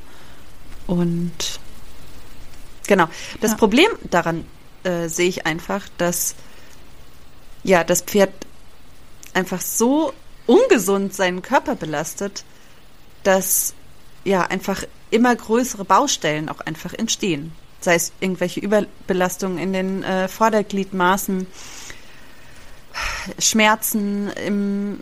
Und 0.88 1.60
genau, 2.88 3.08
das 3.42 3.52
ja. 3.52 3.58
Problem 3.58 3.90
daran 4.10 4.46
äh, 4.84 5.08
sehe 5.08 5.30
ich 5.30 5.46
einfach, 5.46 5.88
dass 5.98 6.36
ja 7.64 7.84
das 7.84 8.02
Pferd 8.02 8.32
einfach 9.34 9.62
so 9.62 10.14
ungesund 10.46 11.14
seinen 11.14 11.42
Körper 11.42 11.76
belastet, 11.76 12.44
dass 13.24 13.74
ja 14.24 14.44
einfach 14.44 14.84
immer 15.10 15.36
größere 15.36 15.86
Baustellen 15.86 16.50
auch 16.50 16.60
einfach 16.62 16.94
entstehen. 16.94 17.52
Sei 17.80 17.96
es 17.96 18.12
irgendwelche 18.20 18.60
Überbelastungen 18.60 19.58
in 19.58 19.74
den 19.74 20.04
äh, 20.04 20.28
Vordergliedmaßen, 20.28 21.48
Schmerzen 23.40 24.30
im 24.32 25.00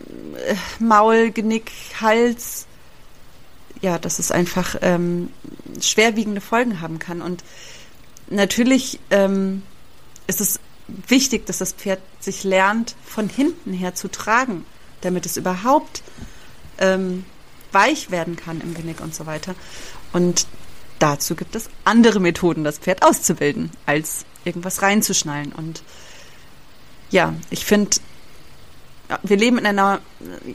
äh, 0.47 0.55
Maul, 0.79 1.31
Genick, 1.31 1.71
Hals. 2.01 2.65
Ja, 3.81 3.99
dass 3.99 4.19
es 4.19 4.31
einfach 4.31 4.75
ähm, 4.81 5.29
schwerwiegende 5.81 6.41
Folgen 6.41 6.79
haben 6.79 6.99
kann. 6.99 7.21
Und 7.21 7.43
natürlich 8.29 8.99
ähm, 9.09 9.63
ist 10.27 10.39
es 10.39 10.59
wichtig, 10.87 11.45
dass 11.45 11.57
das 11.57 11.73
Pferd 11.73 11.99
sich 12.19 12.43
lernt, 12.43 12.95
von 13.05 13.27
hinten 13.27 13.73
her 13.73 13.93
zu 13.93 14.09
tragen, 14.09 14.65
damit 15.01 15.25
es 15.25 15.37
überhaupt 15.37 16.01
ähm, 16.77 17.25
weich 17.71 18.11
werden 18.11 18.35
kann 18.35 18.61
im 18.61 18.73
Genick 18.73 19.01
und 19.01 19.13
so 19.13 19.25
weiter. 19.25 19.55
Und 20.13 20.47
dazu 20.99 21.35
gibt 21.35 21.55
es 21.55 21.69
andere 21.83 22.19
Methoden, 22.19 22.63
das 22.63 22.77
Pferd 22.77 23.03
auszubilden, 23.03 23.71
als 23.85 24.25
irgendwas 24.45 24.81
reinzuschnallen. 24.81 25.51
Und 25.51 25.83
ja, 27.13 27.35
ich 27.51 27.63
finde, 27.63 27.97
wir 29.21 29.37
leben 29.37 29.59
in 29.59 29.67
einer 29.67 30.01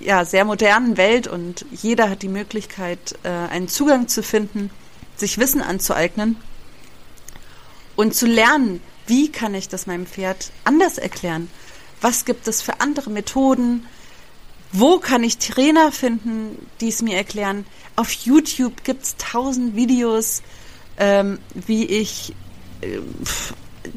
ja, 0.02 0.24
sehr 0.24 0.44
modernen 0.44 0.96
Welt 0.96 1.28
und 1.28 1.64
jeder 1.70 2.10
hat 2.10 2.22
die 2.22 2.28
Möglichkeit, 2.28 3.16
äh, 3.22 3.28
einen 3.28 3.68
Zugang 3.68 4.08
zu 4.08 4.24
finden, 4.24 4.70
sich 5.16 5.38
Wissen 5.38 5.62
anzueignen 5.62 6.36
und 7.94 8.14
zu 8.14 8.26
lernen, 8.26 8.80
wie 9.06 9.30
kann 9.30 9.54
ich 9.54 9.68
das 9.68 9.86
meinem 9.86 10.06
Pferd 10.06 10.50
anders 10.64 10.98
erklären? 10.98 11.48
Was 12.00 12.24
gibt 12.24 12.48
es 12.48 12.60
für 12.60 12.80
andere 12.80 13.10
Methoden? 13.10 13.86
Wo 14.72 14.98
kann 14.98 15.22
ich 15.22 15.38
Trainer 15.38 15.92
finden, 15.92 16.66
die 16.80 16.88
es 16.88 17.02
mir 17.02 17.16
erklären? 17.16 17.66
Auf 17.94 18.10
YouTube 18.10 18.82
gibt 18.82 19.04
es 19.04 19.16
tausend 19.16 19.76
Videos, 19.76 20.42
ähm, 20.98 21.38
wie 21.54 21.84
ich 21.86 22.34
äh, 22.80 22.98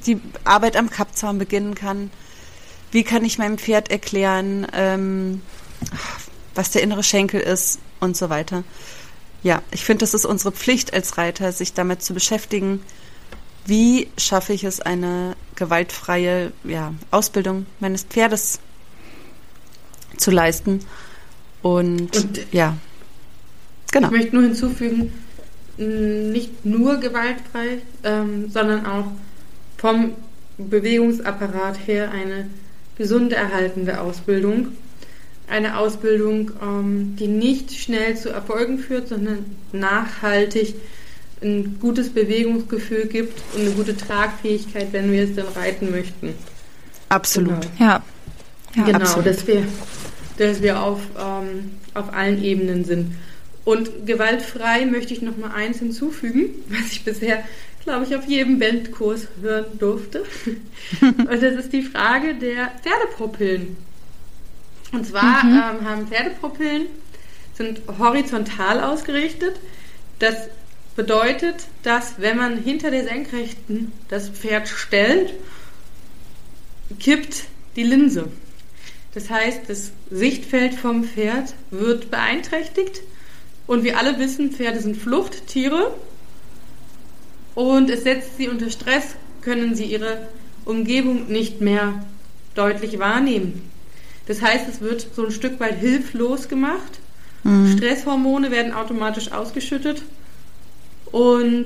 die 0.06 0.22
Arbeit 0.44 0.78
am 0.78 0.92
Kappzaun 0.92 1.40
beginnen 1.40 1.74
kann. 1.74 2.12
Wie 2.92 3.04
kann 3.04 3.24
ich 3.24 3.38
meinem 3.38 3.58
Pferd 3.58 3.90
erklären, 3.90 4.68
ähm, 4.74 5.42
was 6.56 6.72
der 6.72 6.84
innere 6.84 7.04
Schenkel 7.04 7.40
ist 7.40 7.80
und 8.00 8.18
so 8.18 8.30
weiter. 8.30 8.64
Ja, 9.44 9.62
ich 9.72 9.84
finde, 9.84 10.04
das 10.04 10.14
ist 10.14 10.26
unsere 10.26 10.52
Pflicht 10.52 10.94
als 10.94 11.18
Reiter, 11.18 11.52
sich 11.52 11.74
damit 11.74 12.04
zu 12.04 12.14
beschäftigen, 12.14 12.82
wie 13.66 14.08
schaffe 14.18 14.54
ich 14.54 14.64
es, 14.64 14.82
eine 14.82 15.36
gewaltfreie 15.56 16.52
ja, 16.64 16.94
Ausbildung 17.12 17.66
meines 17.80 18.04
Pferdes 18.04 18.60
zu 20.18 20.32
leisten. 20.32 20.86
Und, 21.62 22.16
und 22.16 22.48
ja, 22.52 22.78
genau. 23.92 24.08
Ich 24.08 24.14
möchte 24.14 24.36
nur 24.36 24.44
hinzufügen, 24.44 25.12
nicht 25.78 26.66
nur 26.66 26.98
gewaltfrei, 26.98 27.80
ähm, 28.04 28.50
sondern 28.52 28.86
auch 28.86 29.06
vom 29.78 30.14
Bewegungsapparat 30.58 31.88
her 31.88 32.12
eine 32.12 32.50
gesunde 33.02 33.36
erhaltende 33.36 34.00
Ausbildung. 34.00 34.68
Eine 35.50 35.78
Ausbildung, 35.78 36.52
ähm, 36.62 37.16
die 37.20 37.28
nicht 37.28 37.74
schnell 37.74 38.16
zu 38.16 38.30
Erfolgen 38.30 38.78
führt, 38.78 39.10
sondern 39.10 39.46
nachhaltig 39.74 40.76
ein 41.42 41.78
gutes 41.82 42.10
Bewegungsgefühl 42.10 43.08
gibt 43.08 43.42
und 43.56 43.62
eine 43.62 43.72
gute 43.72 43.98
Tragfähigkeit, 43.98 44.90
wenn 44.92 45.12
wir 45.12 45.24
es 45.24 45.36
dann 45.36 45.48
reiten 45.56 45.90
möchten. 45.90 46.36
Absolut. 47.10 47.62
Genau. 47.62 47.74
Ja. 47.80 48.04
ja. 48.76 48.84
Genau, 48.84 49.00
absolut. 49.00 49.26
dass 49.26 49.48
wir, 49.48 49.64
dass 50.38 50.62
wir 50.62 50.82
auf, 50.82 51.02
ähm, 51.20 51.72
auf 51.96 52.14
allen 52.14 52.44
Ebenen 52.44 52.86
sind. 52.86 53.16
Und 53.66 54.06
gewaltfrei 54.06 54.86
möchte 54.86 55.14
ich 55.14 55.22
noch 55.22 55.38
mal 55.38 55.52
eins 55.52 55.80
hinzufügen, 55.80 56.50
was 56.70 56.92
ich 56.92 57.04
bisher, 57.04 57.44
glaube 57.84 58.06
ich, 58.06 58.16
auf 58.16 58.26
jedem 58.26 58.60
Bandkurs 58.60 59.28
hören 59.42 59.78
durfte. 59.80 60.24
und 61.02 61.30
das 61.30 61.56
ist 61.56 61.74
die 61.74 61.84
Frage 61.84 62.36
der 62.36 62.72
Pferdepropillen. 62.82 63.78
Und 64.92 65.06
zwar 65.06 65.44
mhm. 65.44 65.52
ähm, 65.52 65.90
haben 65.90 66.08
Pferdepropillen 66.08 66.88
sind 67.54 67.82
horizontal 68.00 68.82
ausgerichtet. 68.82 69.60
Das 70.20 70.36
bedeutet, 70.96 71.68
dass 71.84 72.16
wenn 72.18 72.38
man 72.38 72.58
hinter 72.58 72.92
der 72.92 73.04
Senkrechten 73.04 73.92
das 74.10 74.30
Pferd 74.30 74.68
stellt, 74.68 75.34
kippt 77.00 77.46
die 77.76 77.84
Linse. 77.84 78.28
Das 79.14 79.30
heißt, 79.30 79.62
das 79.68 79.92
Sichtfeld 80.10 80.74
vom 80.74 81.04
Pferd 81.04 81.54
wird 81.70 82.12
beeinträchtigt. 82.12 83.02
Und 83.68 83.84
wir 83.84 83.98
alle 83.98 84.20
wissen, 84.20 84.52
Pferde 84.52 84.82
sind 84.82 84.98
Fluchttiere. 84.98 85.94
Und 87.56 87.90
es 87.90 88.04
setzt 88.04 88.38
sie 88.38 88.48
unter 88.48 88.70
Stress, 88.70 89.16
können 89.42 89.76
sie 89.76 89.86
ihre 89.86 90.28
Umgebung 90.66 91.28
nicht 91.28 91.62
mehr 91.62 91.94
deutlich 92.56 93.00
wahrnehmen. 93.00 93.70
Das 94.28 94.42
heißt, 94.42 94.68
es 94.70 94.82
wird 94.82 95.08
so 95.16 95.26
ein 95.26 95.32
Stück 95.32 95.60
weit 95.60 95.80
hilflos 95.80 96.48
gemacht. 96.48 97.00
Mhm. 97.44 97.76
Stresshormone 97.76 98.52
werden 98.52 98.72
automatisch 98.72 99.32
ausgeschüttet 99.32 100.04
und 101.12 101.66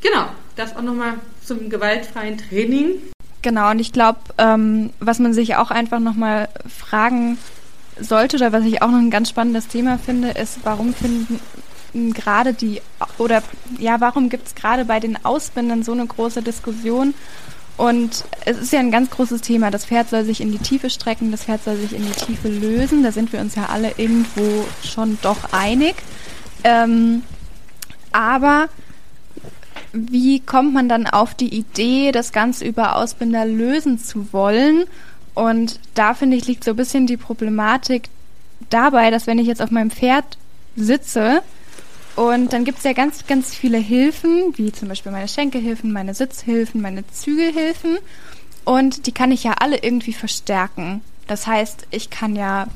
genau, 0.00 0.26
das 0.56 0.76
auch 0.76 0.82
nochmal 0.82 1.14
zum 1.44 1.70
gewaltfreien 1.70 2.38
Training. 2.38 2.96
Genau, 3.42 3.70
und 3.70 3.78
ich 3.78 3.92
glaube, 3.92 4.18
ähm, 4.36 4.90
was 5.00 5.18
man 5.18 5.32
sich 5.32 5.56
auch 5.56 5.70
einfach 5.70 6.00
nochmal 6.00 6.48
fragen 6.68 7.38
sollte 8.00 8.36
oder 8.36 8.52
was 8.52 8.64
ich 8.64 8.82
auch 8.82 8.90
noch 8.90 8.98
ein 8.98 9.10
ganz 9.10 9.30
spannendes 9.30 9.68
Thema 9.68 9.98
finde, 9.98 10.30
ist, 10.30 10.58
warum 10.64 10.92
finden 10.94 11.40
gerade 11.92 12.54
die, 12.54 12.80
oder 13.18 13.42
ja, 13.78 14.00
warum 14.00 14.28
gibt 14.28 14.48
es 14.48 14.54
gerade 14.54 14.84
bei 14.84 15.00
den 15.00 15.24
Ausbindern 15.24 15.82
so 15.82 15.92
eine 15.92 16.06
große 16.06 16.42
Diskussion? 16.42 17.14
Und 17.76 18.24
es 18.44 18.58
ist 18.58 18.72
ja 18.72 18.80
ein 18.80 18.90
ganz 18.90 19.08
großes 19.10 19.40
Thema. 19.40 19.70
Das 19.70 19.86
Pferd 19.86 20.10
soll 20.10 20.24
sich 20.24 20.40
in 20.40 20.50
die 20.50 20.58
Tiefe 20.58 20.90
strecken, 20.90 21.30
das 21.30 21.44
Pferd 21.44 21.62
soll 21.62 21.76
sich 21.76 21.92
in 21.92 22.04
die 22.04 22.10
Tiefe 22.10 22.48
lösen. 22.48 23.04
Da 23.04 23.12
sind 23.12 23.32
wir 23.32 23.40
uns 23.40 23.54
ja 23.54 23.66
alle 23.66 23.92
irgendwo 23.96 24.66
schon 24.84 25.16
doch 25.22 25.52
einig. 25.52 25.94
Ähm, 26.64 27.22
aber 28.10 28.68
wie 29.92 30.40
kommt 30.40 30.74
man 30.74 30.88
dann 30.88 31.06
auf 31.06 31.34
die 31.34 31.54
Idee, 31.54 32.10
das 32.10 32.32
Ganze 32.32 32.64
über 32.64 32.96
Ausbinder 32.96 33.44
lösen 33.46 33.98
zu 33.98 34.32
wollen? 34.32 34.84
Und 35.34 35.78
da 35.94 36.14
finde 36.14 36.36
ich, 36.36 36.46
liegt 36.46 36.64
so 36.64 36.72
ein 36.72 36.76
bisschen 36.76 37.06
die 37.06 37.16
Problematik 37.16 38.08
dabei, 38.70 39.12
dass 39.12 39.28
wenn 39.28 39.38
ich 39.38 39.46
jetzt 39.46 39.62
auf 39.62 39.70
meinem 39.70 39.92
Pferd 39.92 40.36
sitze 40.74 41.42
und 42.18 42.52
dann 42.52 42.64
gibt 42.64 42.78
es 42.78 42.84
ja 42.84 42.94
ganz, 42.94 43.28
ganz 43.28 43.54
viele 43.54 43.78
Hilfen, 43.78 44.52
wie 44.56 44.72
zum 44.72 44.88
Beispiel 44.88 45.12
meine 45.12 45.28
Schenkelhilfen, 45.28 45.92
meine 45.92 46.14
Sitzhilfen, 46.14 46.80
meine 46.80 47.06
Zügelhilfen. 47.06 47.98
Und 48.64 49.06
die 49.06 49.12
kann 49.12 49.30
ich 49.30 49.44
ja 49.44 49.52
alle 49.60 49.76
irgendwie 49.84 50.12
verstärken. 50.12 51.00
Das 51.28 51.46
heißt, 51.46 51.86
ich 51.92 52.10
kann 52.10 52.34
ja, 52.34 52.66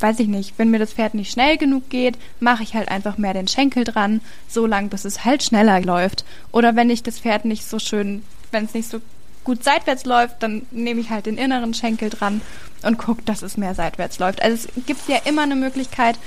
weiß 0.00 0.18
ich 0.20 0.28
nicht, 0.28 0.54
wenn 0.56 0.70
mir 0.70 0.78
das 0.78 0.94
Pferd 0.94 1.12
nicht 1.12 1.30
schnell 1.30 1.58
genug 1.58 1.90
geht, 1.90 2.16
mache 2.40 2.62
ich 2.62 2.74
halt 2.74 2.88
einfach 2.88 3.18
mehr 3.18 3.34
den 3.34 3.48
Schenkel 3.48 3.84
dran, 3.84 4.22
so 4.48 4.64
lang, 4.64 4.88
bis 4.88 5.04
es 5.04 5.26
halt 5.26 5.42
schneller 5.42 5.82
läuft. 5.82 6.24
Oder 6.50 6.74
wenn 6.74 6.88
ich 6.88 7.02
das 7.02 7.18
Pferd 7.18 7.44
nicht 7.44 7.66
so 7.66 7.78
schön, 7.78 8.22
wenn 8.50 8.64
es 8.64 8.72
nicht 8.72 8.88
so 8.88 9.02
gut 9.44 9.62
seitwärts 9.62 10.06
läuft, 10.06 10.42
dann 10.42 10.62
nehme 10.70 11.02
ich 11.02 11.10
halt 11.10 11.26
den 11.26 11.36
inneren 11.36 11.74
Schenkel 11.74 12.08
dran 12.08 12.40
und 12.82 12.96
gucke, 12.96 13.20
dass 13.24 13.42
es 13.42 13.58
mehr 13.58 13.74
seitwärts 13.74 14.18
läuft. 14.18 14.40
Also 14.40 14.68
es 14.74 14.86
gibt 14.86 15.06
ja 15.06 15.18
immer 15.26 15.42
eine 15.42 15.54
Möglichkeit, 15.54 16.18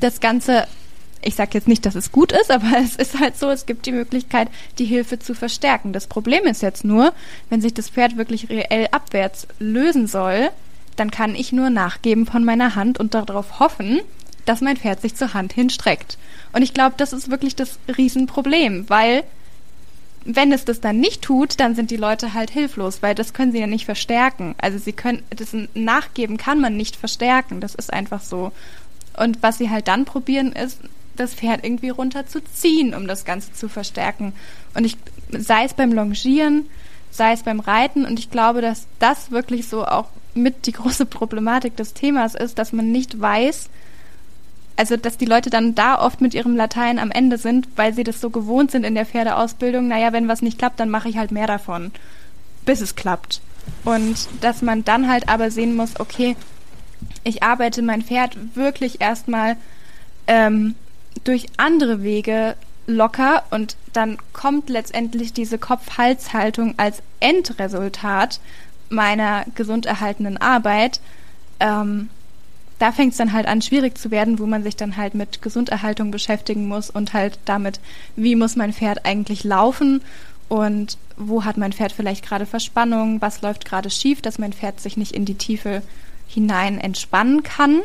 das 0.00 0.20
Ganze 0.20 0.66
ich 1.22 1.34
sage 1.34 1.50
jetzt 1.54 1.68
nicht, 1.68 1.84
dass 1.86 1.94
es 1.94 2.12
gut 2.12 2.32
ist, 2.32 2.50
aber 2.50 2.78
es 2.82 2.96
ist 2.96 3.18
halt 3.18 3.36
so, 3.36 3.50
es 3.50 3.66
gibt 3.66 3.86
die 3.86 3.92
Möglichkeit, 3.92 4.48
die 4.78 4.84
Hilfe 4.84 5.18
zu 5.18 5.34
verstärken. 5.34 5.92
Das 5.92 6.06
Problem 6.06 6.44
ist 6.44 6.62
jetzt 6.62 6.84
nur, 6.84 7.12
wenn 7.50 7.60
sich 7.60 7.74
das 7.74 7.90
Pferd 7.90 8.16
wirklich 8.16 8.48
reell 8.48 8.88
abwärts 8.90 9.46
lösen 9.58 10.06
soll, 10.06 10.50
dann 10.96 11.10
kann 11.10 11.34
ich 11.34 11.52
nur 11.52 11.70
nachgeben 11.70 12.26
von 12.26 12.44
meiner 12.44 12.74
Hand 12.74 12.98
und 12.98 13.14
darauf 13.14 13.60
hoffen, 13.60 14.00
dass 14.44 14.60
mein 14.60 14.76
Pferd 14.76 15.00
sich 15.00 15.14
zur 15.14 15.34
Hand 15.34 15.52
hinstreckt. 15.52 16.18
Und 16.52 16.62
ich 16.62 16.74
glaube, 16.74 16.94
das 16.96 17.12
ist 17.12 17.30
wirklich 17.30 17.54
das 17.54 17.78
Riesenproblem, 17.96 18.88
weil 18.88 19.24
wenn 20.24 20.52
es 20.52 20.64
das 20.64 20.80
dann 20.80 20.98
nicht 21.00 21.22
tut, 21.22 21.60
dann 21.60 21.74
sind 21.74 21.90
die 21.90 21.96
Leute 21.96 22.34
halt 22.34 22.50
hilflos, 22.50 23.02
weil 23.02 23.14
das 23.14 23.32
können 23.32 23.52
sie 23.52 23.60
ja 23.60 23.66
nicht 23.66 23.84
verstärken. 23.84 24.54
Also 24.58 24.78
sie 24.78 24.92
können, 24.92 25.22
das 25.30 25.54
Nachgeben 25.74 26.36
kann 26.36 26.60
man 26.60 26.76
nicht 26.76 26.96
verstärken, 26.96 27.60
das 27.60 27.74
ist 27.74 27.92
einfach 27.92 28.22
so. 28.22 28.52
Und 29.16 29.42
was 29.42 29.58
sie 29.58 29.70
halt 29.70 29.88
dann 29.88 30.04
probieren, 30.04 30.52
ist, 30.52 30.80
das 31.18 31.34
Pferd 31.34 31.64
irgendwie 31.64 31.90
runterzuziehen, 31.90 32.94
um 32.94 33.06
das 33.06 33.24
Ganze 33.24 33.52
zu 33.52 33.68
verstärken. 33.68 34.32
Und 34.74 34.84
ich, 34.84 34.96
sei 35.30 35.64
es 35.64 35.74
beim 35.74 35.92
Longieren, 35.92 36.66
sei 37.10 37.32
es 37.32 37.42
beim 37.42 37.60
Reiten, 37.60 38.04
und 38.04 38.18
ich 38.18 38.30
glaube, 38.30 38.60
dass 38.60 38.86
das 38.98 39.30
wirklich 39.30 39.68
so 39.68 39.86
auch 39.86 40.08
mit 40.34 40.66
die 40.66 40.72
große 40.72 41.06
Problematik 41.06 41.76
des 41.76 41.94
Themas 41.94 42.34
ist, 42.34 42.58
dass 42.58 42.72
man 42.72 42.92
nicht 42.92 43.20
weiß, 43.20 43.68
also 44.76 44.96
dass 44.96 45.18
die 45.18 45.24
Leute 45.24 45.50
dann 45.50 45.74
da 45.74 46.00
oft 46.00 46.20
mit 46.20 46.34
ihrem 46.34 46.56
Latein 46.56 47.00
am 47.00 47.10
Ende 47.10 47.36
sind, 47.36 47.66
weil 47.74 47.92
sie 47.94 48.04
das 48.04 48.20
so 48.20 48.30
gewohnt 48.30 48.70
sind 48.70 48.84
in 48.84 48.94
der 48.94 49.06
Pferdeausbildung, 49.06 49.88
naja, 49.88 50.12
wenn 50.12 50.28
was 50.28 50.40
nicht 50.40 50.58
klappt, 50.58 50.78
dann 50.78 50.88
mache 50.88 51.08
ich 51.08 51.18
halt 51.18 51.32
mehr 51.32 51.48
davon, 51.48 51.90
bis 52.64 52.80
es 52.80 52.94
klappt. 52.94 53.40
Und 53.84 54.16
dass 54.40 54.62
man 54.62 54.84
dann 54.84 55.08
halt 55.08 55.28
aber 55.28 55.50
sehen 55.50 55.74
muss, 55.74 55.98
okay, 55.98 56.36
ich 57.24 57.42
arbeite 57.42 57.82
mein 57.82 58.02
Pferd 58.02 58.36
wirklich 58.54 59.00
erstmal 59.00 59.56
ähm, 60.28 60.76
durch 61.24 61.46
andere 61.56 62.02
Wege 62.02 62.56
locker 62.86 63.44
und 63.50 63.76
dann 63.92 64.18
kommt 64.32 64.68
letztendlich 64.70 65.32
diese 65.32 65.58
Kopf-Hals-Haltung 65.58 66.74
als 66.78 67.02
Endresultat 67.20 68.40
meiner 68.88 69.44
gesund 69.54 69.86
erhaltenen 69.86 70.38
Arbeit. 70.38 71.00
Ähm, 71.60 72.08
da 72.78 72.92
fängt 72.92 73.12
es 73.12 73.18
dann 73.18 73.32
halt 73.32 73.46
an, 73.46 73.60
schwierig 73.60 73.98
zu 73.98 74.10
werden, 74.10 74.38
wo 74.38 74.46
man 74.46 74.62
sich 74.62 74.76
dann 74.76 74.96
halt 74.96 75.14
mit 75.14 75.42
Gesunderhaltung 75.42 76.10
beschäftigen 76.10 76.68
muss 76.68 76.90
und 76.90 77.12
halt 77.12 77.38
damit, 77.44 77.80
wie 78.16 78.36
muss 78.36 78.56
mein 78.56 78.72
Pferd 78.72 79.04
eigentlich 79.04 79.44
laufen 79.44 80.00
und 80.48 80.96
wo 81.16 81.44
hat 81.44 81.56
mein 81.56 81.72
Pferd 81.72 81.92
vielleicht 81.92 82.24
gerade 82.24 82.46
Verspannung, 82.46 83.20
was 83.20 83.42
läuft 83.42 83.64
gerade 83.64 83.90
schief, 83.90 84.22
dass 84.22 84.38
mein 84.38 84.52
Pferd 84.52 84.80
sich 84.80 84.96
nicht 84.96 85.12
in 85.12 85.24
die 85.24 85.34
Tiefe 85.34 85.82
hinein 86.28 86.78
entspannen 86.78 87.42
kann. 87.42 87.80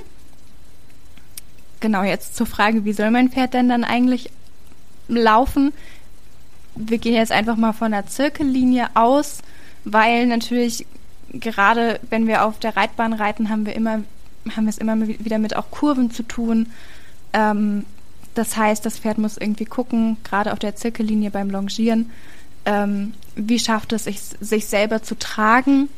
Genau, 1.83 2.01
jetzt 2.03 2.37
zur 2.37 2.47
Frage, 2.47 2.85
wie 2.85 2.93
soll 2.93 3.11
mein 3.11 3.27
Pferd 3.27 3.53
denn 3.53 3.67
dann 3.67 3.83
eigentlich 3.83 4.29
laufen? 5.09 5.73
Wir 6.75 6.97
gehen 6.97 7.13
jetzt 7.13 7.33
einfach 7.33 7.57
mal 7.57 7.73
von 7.73 7.91
der 7.91 8.07
Zirkellinie 8.07 8.87
aus, 8.93 9.39
weil 9.83 10.25
natürlich 10.25 10.85
gerade 11.33 11.99
wenn 12.09 12.25
wir 12.25 12.45
auf 12.45 12.57
der 12.57 12.77
Reitbahn 12.77 13.11
reiten, 13.11 13.49
haben 13.49 13.65
wir 13.65 13.75
immer 13.75 13.99
haben 14.55 14.63
wir 14.63 14.69
es 14.69 14.77
immer 14.77 15.05
wieder 15.05 15.39
mit 15.39 15.57
auch 15.57 15.71
Kurven 15.71 16.09
zu 16.09 16.23
tun. 16.23 16.67
Ähm, 17.33 17.83
das 18.33 18.55
heißt, 18.55 18.85
das 18.85 18.99
Pferd 18.99 19.17
muss 19.17 19.35
irgendwie 19.35 19.65
gucken, 19.65 20.15
gerade 20.23 20.53
auf 20.53 20.59
der 20.59 20.77
Zirkellinie 20.77 21.31
beim 21.31 21.49
Longieren, 21.49 22.11
ähm, 22.63 23.13
wie 23.35 23.59
schafft 23.59 23.91
es 23.91 24.05
sich, 24.05 24.21
sich 24.21 24.67
selber 24.67 25.03
zu 25.03 25.15
tragen 25.19 25.89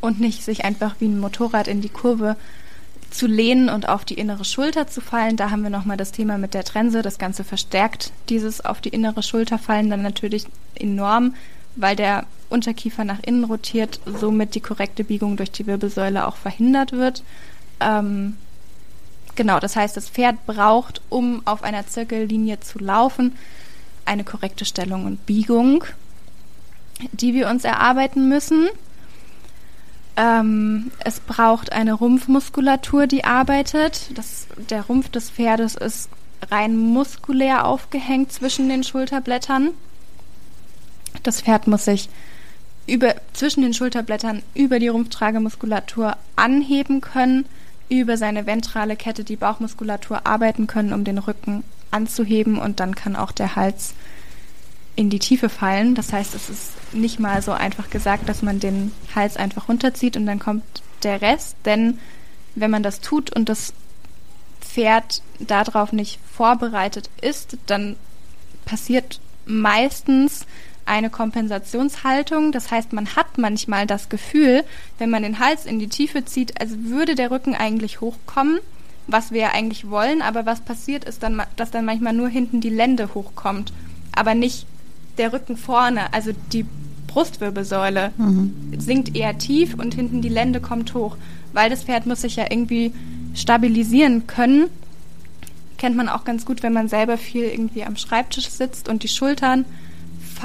und 0.00 0.20
nicht 0.20 0.44
sich 0.44 0.64
einfach 0.64 0.94
wie 1.00 1.06
ein 1.06 1.18
Motorrad 1.18 1.66
in 1.66 1.80
die 1.80 1.88
Kurve 1.88 2.36
zu 3.14 3.26
lehnen 3.28 3.68
und 3.68 3.88
auf 3.88 4.04
die 4.04 4.14
innere 4.14 4.44
Schulter 4.44 4.88
zu 4.88 5.00
fallen. 5.00 5.36
Da 5.36 5.50
haben 5.50 5.62
wir 5.62 5.70
nochmal 5.70 5.96
das 5.96 6.10
Thema 6.10 6.36
mit 6.36 6.52
der 6.52 6.64
Trense. 6.64 7.00
Das 7.00 7.18
Ganze 7.18 7.44
verstärkt 7.44 8.12
dieses 8.28 8.64
auf 8.64 8.80
die 8.80 8.88
innere 8.88 9.22
Schulter 9.22 9.58
fallen 9.58 9.88
dann 9.88 10.02
natürlich 10.02 10.46
enorm, 10.74 11.34
weil 11.76 11.94
der 11.94 12.26
Unterkiefer 12.48 13.04
nach 13.04 13.20
innen 13.22 13.44
rotiert, 13.44 14.00
somit 14.04 14.56
die 14.56 14.60
korrekte 14.60 15.04
Biegung 15.04 15.36
durch 15.36 15.52
die 15.52 15.66
Wirbelsäule 15.66 16.26
auch 16.26 16.36
verhindert 16.36 16.90
wird. 16.90 17.22
Ähm, 17.78 18.36
genau, 19.36 19.60
das 19.60 19.76
heißt, 19.76 19.96
das 19.96 20.08
Pferd 20.08 20.44
braucht, 20.46 21.00
um 21.08 21.42
auf 21.44 21.62
einer 21.62 21.86
Zirkellinie 21.86 22.60
zu 22.60 22.80
laufen, 22.80 23.36
eine 24.04 24.24
korrekte 24.24 24.64
Stellung 24.64 25.06
und 25.06 25.24
Biegung, 25.24 25.84
die 27.12 27.32
wir 27.32 27.48
uns 27.48 27.64
erarbeiten 27.64 28.28
müssen. 28.28 28.68
Ähm, 30.16 30.92
es 31.00 31.20
braucht 31.20 31.72
eine 31.72 31.94
Rumpfmuskulatur, 31.94 33.06
die 33.06 33.24
arbeitet. 33.24 34.10
Das, 34.14 34.46
der 34.70 34.82
Rumpf 34.82 35.08
des 35.08 35.30
Pferdes 35.30 35.74
ist 35.74 36.08
rein 36.50 36.76
muskulär 36.76 37.66
aufgehängt 37.66 38.32
zwischen 38.32 38.68
den 38.68 38.84
Schulterblättern. 38.84 39.70
Das 41.22 41.40
Pferd 41.40 41.66
muss 41.66 41.84
sich 41.84 42.08
über, 42.86 43.14
zwischen 43.32 43.62
den 43.62 43.74
Schulterblättern 43.74 44.42
über 44.54 44.78
die 44.78 44.88
Rumpftragemuskulatur 44.88 46.16
anheben 46.36 47.00
können, 47.00 47.46
über 47.88 48.16
seine 48.16 48.46
ventrale 48.46 48.96
Kette 48.96 49.24
die 49.24 49.36
Bauchmuskulatur 49.36 50.26
arbeiten 50.26 50.66
können, 50.66 50.92
um 50.92 51.04
den 51.04 51.18
Rücken 51.18 51.64
anzuheben 51.90 52.58
und 52.58 52.80
dann 52.80 52.94
kann 52.94 53.16
auch 53.16 53.32
der 53.32 53.56
Hals 53.56 53.94
in 54.96 55.10
die 55.10 55.18
Tiefe 55.18 55.48
fallen. 55.48 55.94
Das 55.94 56.12
heißt, 56.12 56.34
es 56.34 56.48
ist 56.48 56.94
nicht 56.94 57.18
mal 57.18 57.42
so 57.42 57.52
einfach 57.52 57.90
gesagt, 57.90 58.28
dass 58.28 58.42
man 58.42 58.60
den 58.60 58.92
Hals 59.14 59.36
einfach 59.36 59.68
runterzieht 59.68 60.16
und 60.16 60.26
dann 60.26 60.38
kommt 60.38 60.64
der 61.02 61.20
Rest. 61.20 61.56
Denn 61.64 61.98
wenn 62.54 62.70
man 62.70 62.82
das 62.82 63.00
tut 63.00 63.34
und 63.34 63.48
das 63.48 63.72
Pferd 64.60 65.22
darauf 65.40 65.92
nicht 65.92 66.20
vorbereitet 66.32 67.10
ist, 67.20 67.56
dann 67.66 67.96
passiert 68.64 69.20
meistens 69.46 70.46
eine 70.86 71.10
Kompensationshaltung. 71.10 72.52
Das 72.52 72.70
heißt, 72.70 72.92
man 72.92 73.16
hat 73.16 73.38
manchmal 73.38 73.86
das 73.86 74.08
Gefühl, 74.08 74.64
wenn 74.98 75.10
man 75.10 75.22
den 75.22 75.38
Hals 75.38 75.66
in 75.66 75.78
die 75.78 75.88
Tiefe 75.88 76.24
zieht, 76.24 76.60
als 76.60 76.72
würde 76.84 77.14
der 77.14 77.30
Rücken 77.30 77.54
eigentlich 77.54 78.00
hochkommen, 78.00 78.58
was 79.06 79.32
wir 79.32 79.42
ja 79.42 79.50
eigentlich 79.52 79.90
wollen. 79.90 80.22
Aber 80.22 80.46
was 80.46 80.60
passiert 80.60 81.04
ist 81.04 81.22
dann, 81.22 81.42
dass 81.56 81.70
dann 81.70 81.84
manchmal 81.84 82.12
nur 82.12 82.28
hinten 82.28 82.60
die 82.60 82.70
Lende 82.70 83.14
hochkommt, 83.14 83.72
aber 84.14 84.34
nicht 84.34 84.66
der 85.18 85.32
Rücken 85.32 85.56
vorne, 85.56 86.12
also 86.12 86.32
die 86.52 86.66
Brustwirbelsäule 87.06 88.12
mhm. 88.16 88.52
sinkt 88.78 89.14
eher 89.14 89.38
tief 89.38 89.74
und 89.74 89.94
hinten 89.94 90.20
die 90.20 90.28
Lende 90.28 90.60
kommt 90.60 90.94
hoch, 90.94 91.16
weil 91.52 91.70
das 91.70 91.84
Pferd 91.84 92.06
muss 92.06 92.22
sich 92.22 92.36
ja 92.36 92.46
irgendwie 92.50 92.92
stabilisieren 93.34 94.26
können. 94.26 94.68
Kennt 95.78 95.96
man 95.96 96.08
auch 96.08 96.24
ganz 96.24 96.44
gut, 96.44 96.62
wenn 96.62 96.72
man 96.72 96.88
selber 96.88 97.16
viel 97.16 97.44
irgendwie 97.44 97.84
am 97.84 97.96
Schreibtisch 97.96 98.48
sitzt 98.48 98.88
und 98.88 99.02
die 99.02 99.08
Schultern 99.08 99.64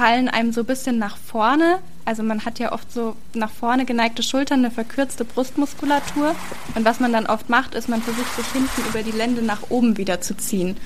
fallen 0.00 0.30
einem 0.30 0.50
so 0.50 0.62
ein 0.62 0.66
bisschen 0.66 0.96
nach 0.96 1.18
vorne. 1.18 1.78
Also 2.06 2.22
man 2.22 2.46
hat 2.46 2.58
ja 2.58 2.72
oft 2.72 2.90
so 2.90 3.16
nach 3.34 3.50
vorne 3.50 3.84
geneigte 3.84 4.22
Schultern, 4.22 4.60
eine 4.60 4.70
verkürzte 4.70 5.26
Brustmuskulatur. 5.26 6.34
Und 6.74 6.86
was 6.86 7.00
man 7.00 7.12
dann 7.12 7.26
oft 7.26 7.50
macht, 7.50 7.74
ist, 7.74 7.90
man 7.90 8.00
versucht 8.00 8.34
sich 8.34 8.46
hinten 8.46 8.80
über 8.88 9.02
die 9.02 9.10
Lende 9.10 9.42
nach 9.42 9.68
oben 9.68 9.98
wieder 9.98 10.22
zu 10.22 10.34
ziehen. 10.34 10.78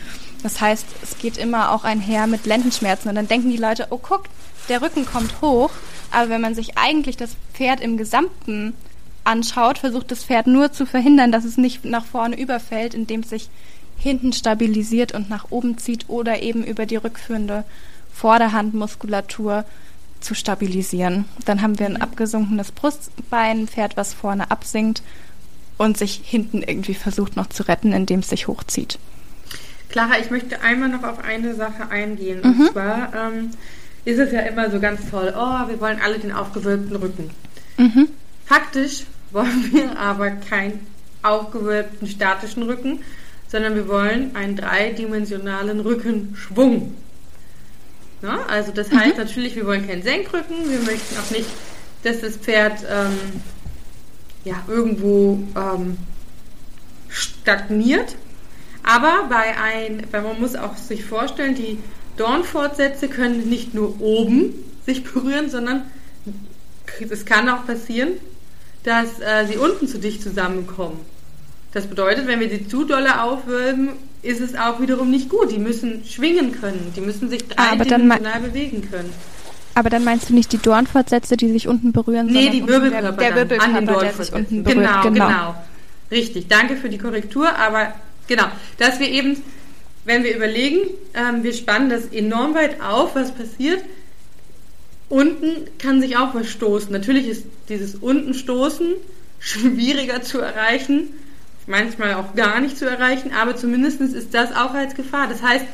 Das 0.42 0.60
heißt, 0.60 0.84
es 1.00 1.16
geht 1.18 1.38
immer 1.38 1.70
auch 1.70 1.84
einher 1.84 2.26
mit 2.26 2.44
Lendenschmerzen. 2.44 3.08
Und 3.08 3.14
dann 3.14 3.28
denken 3.28 3.50
die 3.50 3.56
Leute, 3.56 3.86
oh 3.90 4.00
guck, 4.02 4.24
der 4.68 4.82
Rücken 4.82 5.06
kommt 5.06 5.40
hoch, 5.40 5.70
aber 6.10 6.28
wenn 6.28 6.40
man 6.40 6.56
sich 6.56 6.76
eigentlich 6.76 7.16
das 7.16 7.36
Pferd 7.52 7.80
im 7.80 7.96
Gesamten 7.96 8.74
anschaut, 9.22 9.78
versucht 9.78 10.10
das 10.10 10.24
Pferd 10.24 10.48
nur 10.48 10.72
zu 10.72 10.86
verhindern, 10.86 11.30
dass 11.30 11.44
es 11.44 11.56
nicht 11.56 11.84
nach 11.84 12.04
vorne 12.04 12.36
überfällt, 12.36 12.94
indem 12.94 13.20
es 13.20 13.30
sich 13.30 13.48
hinten 13.96 14.32
stabilisiert 14.32 15.14
und 15.14 15.30
nach 15.30 15.52
oben 15.52 15.78
zieht 15.78 16.08
oder 16.08 16.42
eben 16.42 16.64
über 16.64 16.84
die 16.84 16.96
rückführende 16.96 17.64
Vorderhandmuskulatur 18.14 19.64
zu 20.20 20.34
stabilisieren. 20.34 21.26
Dann 21.44 21.60
haben 21.60 21.78
wir 21.78 21.86
ein 21.86 22.00
abgesunkenes 22.00 22.72
Brustbein, 22.72 23.62
ein 23.62 23.68
Pferd, 23.68 23.96
was 23.96 24.14
vorne 24.14 24.50
absinkt 24.50 25.02
und 25.76 25.98
sich 25.98 26.20
hinten 26.24 26.62
irgendwie 26.62 26.94
versucht 26.94 27.36
noch 27.36 27.48
zu 27.48 27.64
retten, 27.64 27.92
indem 27.92 28.20
es 28.20 28.30
sich 28.30 28.48
hochzieht. 28.48 28.98
Clara, 29.88 30.18
ich 30.18 30.30
möchte 30.30 30.60
einmal 30.62 30.88
noch 30.88 31.04
auf 31.04 31.22
eine 31.22 31.54
Sache 31.54 31.90
eingehen. 31.90 32.40
Mhm. 32.42 32.60
Und 32.60 32.72
zwar 32.72 33.12
ähm, 33.14 33.50
ist 34.04 34.18
es 34.18 34.32
ja 34.32 34.40
immer 34.40 34.70
so 34.70 34.80
ganz 34.80 35.08
toll, 35.10 35.32
oh, 35.36 35.68
wir 35.68 35.80
wollen 35.80 36.00
alle 36.02 36.18
den 36.18 36.32
aufgewölbten 36.32 36.96
Rücken. 36.96 37.30
Mhm. 37.76 38.08
Faktisch 38.46 39.04
wollen 39.30 39.72
wir 39.72 39.98
aber 39.98 40.30
keinen 40.30 40.86
aufgewölbten 41.22 42.06
statischen 42.06 42.62
Rücken, 42.64 43.00
sondern 43.48 43.74
wir 43.74 43.88
wollen 43.88 44.34
einen 44.36 44.56
dreidimensionalen 44.56 45.80
Rückenschwung. 45.80 46.94
Na, 48.24 48.46
also 48.46 48.72
das 48.72 48.90
mhm. 48.90 49.00
heißt 49.00 49.18
natürlich, 49.18 49.54
wir 49.54 49.66
wollen 49.66 49.86
keinen 49.86 50.02
Senkrücken, 50.02 50.70
wir 50.70 50.78
möchten 50.80 51.14
auch 51.18 51.30
nicht, 51.30 51.48
dass 52.04 52.22
das 52.22 52.38
Pferd 52.38 52.78
ähm, 52.90 53.18
ja, 54.44 54.64
irgendwo 54.66 55.46
ähm, 55.54 55.98
stagniert. 57.10 58.16
Aber 58.82 59.26
bei 59.28 59.58
ein, 59.58 60.06
weil 60.10 60.22
man 60.22 60.40
muss 60.40 60.56
auch 60.56 60.74
sich 60.78 61.04
vorstellen, 61.04 61.54
die 61.54 61.78
Dornfortsätze 62.16 63.08
können 63.08 63.50
nicht 63.50 63.74
nur 63.74 64.00
oben 64.00 64.54
sich 64.86 65.04
berühren, 65.04 65.50
sondern 65.50 65.82
es 66.98 67.26
kann 67.26 67.46
auch 67.50 67.66
passieren, 67.66 68.12
dass 68.84 69.20
äh, 69.20 69.44
sie 69.46 69.58
unten 69.58 69.86
zu 69.86 69.98
dicht 69.98 70.22
zusammenkommen. 70.22 70.98
Das 71.72 71.88
bedeutet, 71.88 72.26
wenn 72.26 72.40
wir 72.40 72.48
sie 72.48 72.68
zu 72.68 72.84
dolle 72.84 73.22
aufwölben, 73.22 73.90
ist 74.24 74.40
es 74.40 74.54
auch 74.54 74.80
wiederum 74.80 75.10
nicht 75.10 75.28
gut. 75.28 75.52
Die 75.52 75.58
müssen 75.58 76.04
schwingen 76.04 76.52
können, 76.52 76.92
die 76.96 77.00
müssen 77.00 77.28
sich 77.28 77.46
dreidimensional 77.46 78.40
bewegen 78.40 78.88
können. 78.90 79.12
Aber 79.74 79.90
dann 79.90 80.04
meinst 80.04 80.30
du 80.30 80.34
nicht 80.34 80.52
die 80.52 80.58
Dornfortsätze, 80.58 81.36
die 81.36 81.50
sich 81.50 81.66
unten 81.68 81.92
berühren? 81.92 82.26
Nee, 82.26 82.48
die 82.48 82.66
Wirbelkörper. 82.66 83.12
Der, 83.12 83.30
der 83.30 83.36
Wirbelkörper, 83.36 83.76
an 83.76 83.86
den 83.86 83.98
der 83.98 84.12
sich 84.12 84.32
unten 84.32 84.62
berührt. 84.62 84.86
Genau, 84.86 85.02
genau, 85.02 85.26
genau. 85.26 85.54
Richtig, 86.10 86.46
danke 86.48 86.76
für 86.76 86.88
die 86.88 86.98
Korrektur. 86.98 87.56
Aber 87.56 87.92
genau, 88.28 88.44
dass 88.78 89.00
wir 89.00 89.08
eben, 89.08 89.42
wenn 90.04 90.22
wir 90.22 90.36
überlegen, 90.36 90.78
ähm, 91.14 91.42
wir 91.42 91.52
spannen 91.52 91.90
das 91.90 92.06
enorm 92.06 92.54
weit 92.54 92.80
auf, 92.80 93.16
was 93.16 93.32
passiert. 93.32 93.82
Unten 95.08 95.68
kann 95.78 96.00
sich 96.00 96.16
auch 96.16 96.34
was 96.34 96.48
stoßen. 96.48 96.92
Natürlich 96.92 97.26
ist 97.26 97.44
dieses 97.68 97.96
Untenstoßen 97.96 98.94
schwieriger 99.40 100.22
zu 100.22 100.38
erreichen, 100.38 101.08
manchmal 101.66 102.14
auch 102.14 102.34
gar 102.34 102.60
nicht 102.60 102.76
zu 102.76 102.88
erreichen, 102.88 103.32
aber 103.32 103.56
zumindest 103.56 104.00
ist 104.00 104.34
das 104.34 104.54
auch 104.54 104.74
als 104.74 104.94
Gefahr. 104.94 105.28
Das 105.28 105.42
heißt, 105.42 105.64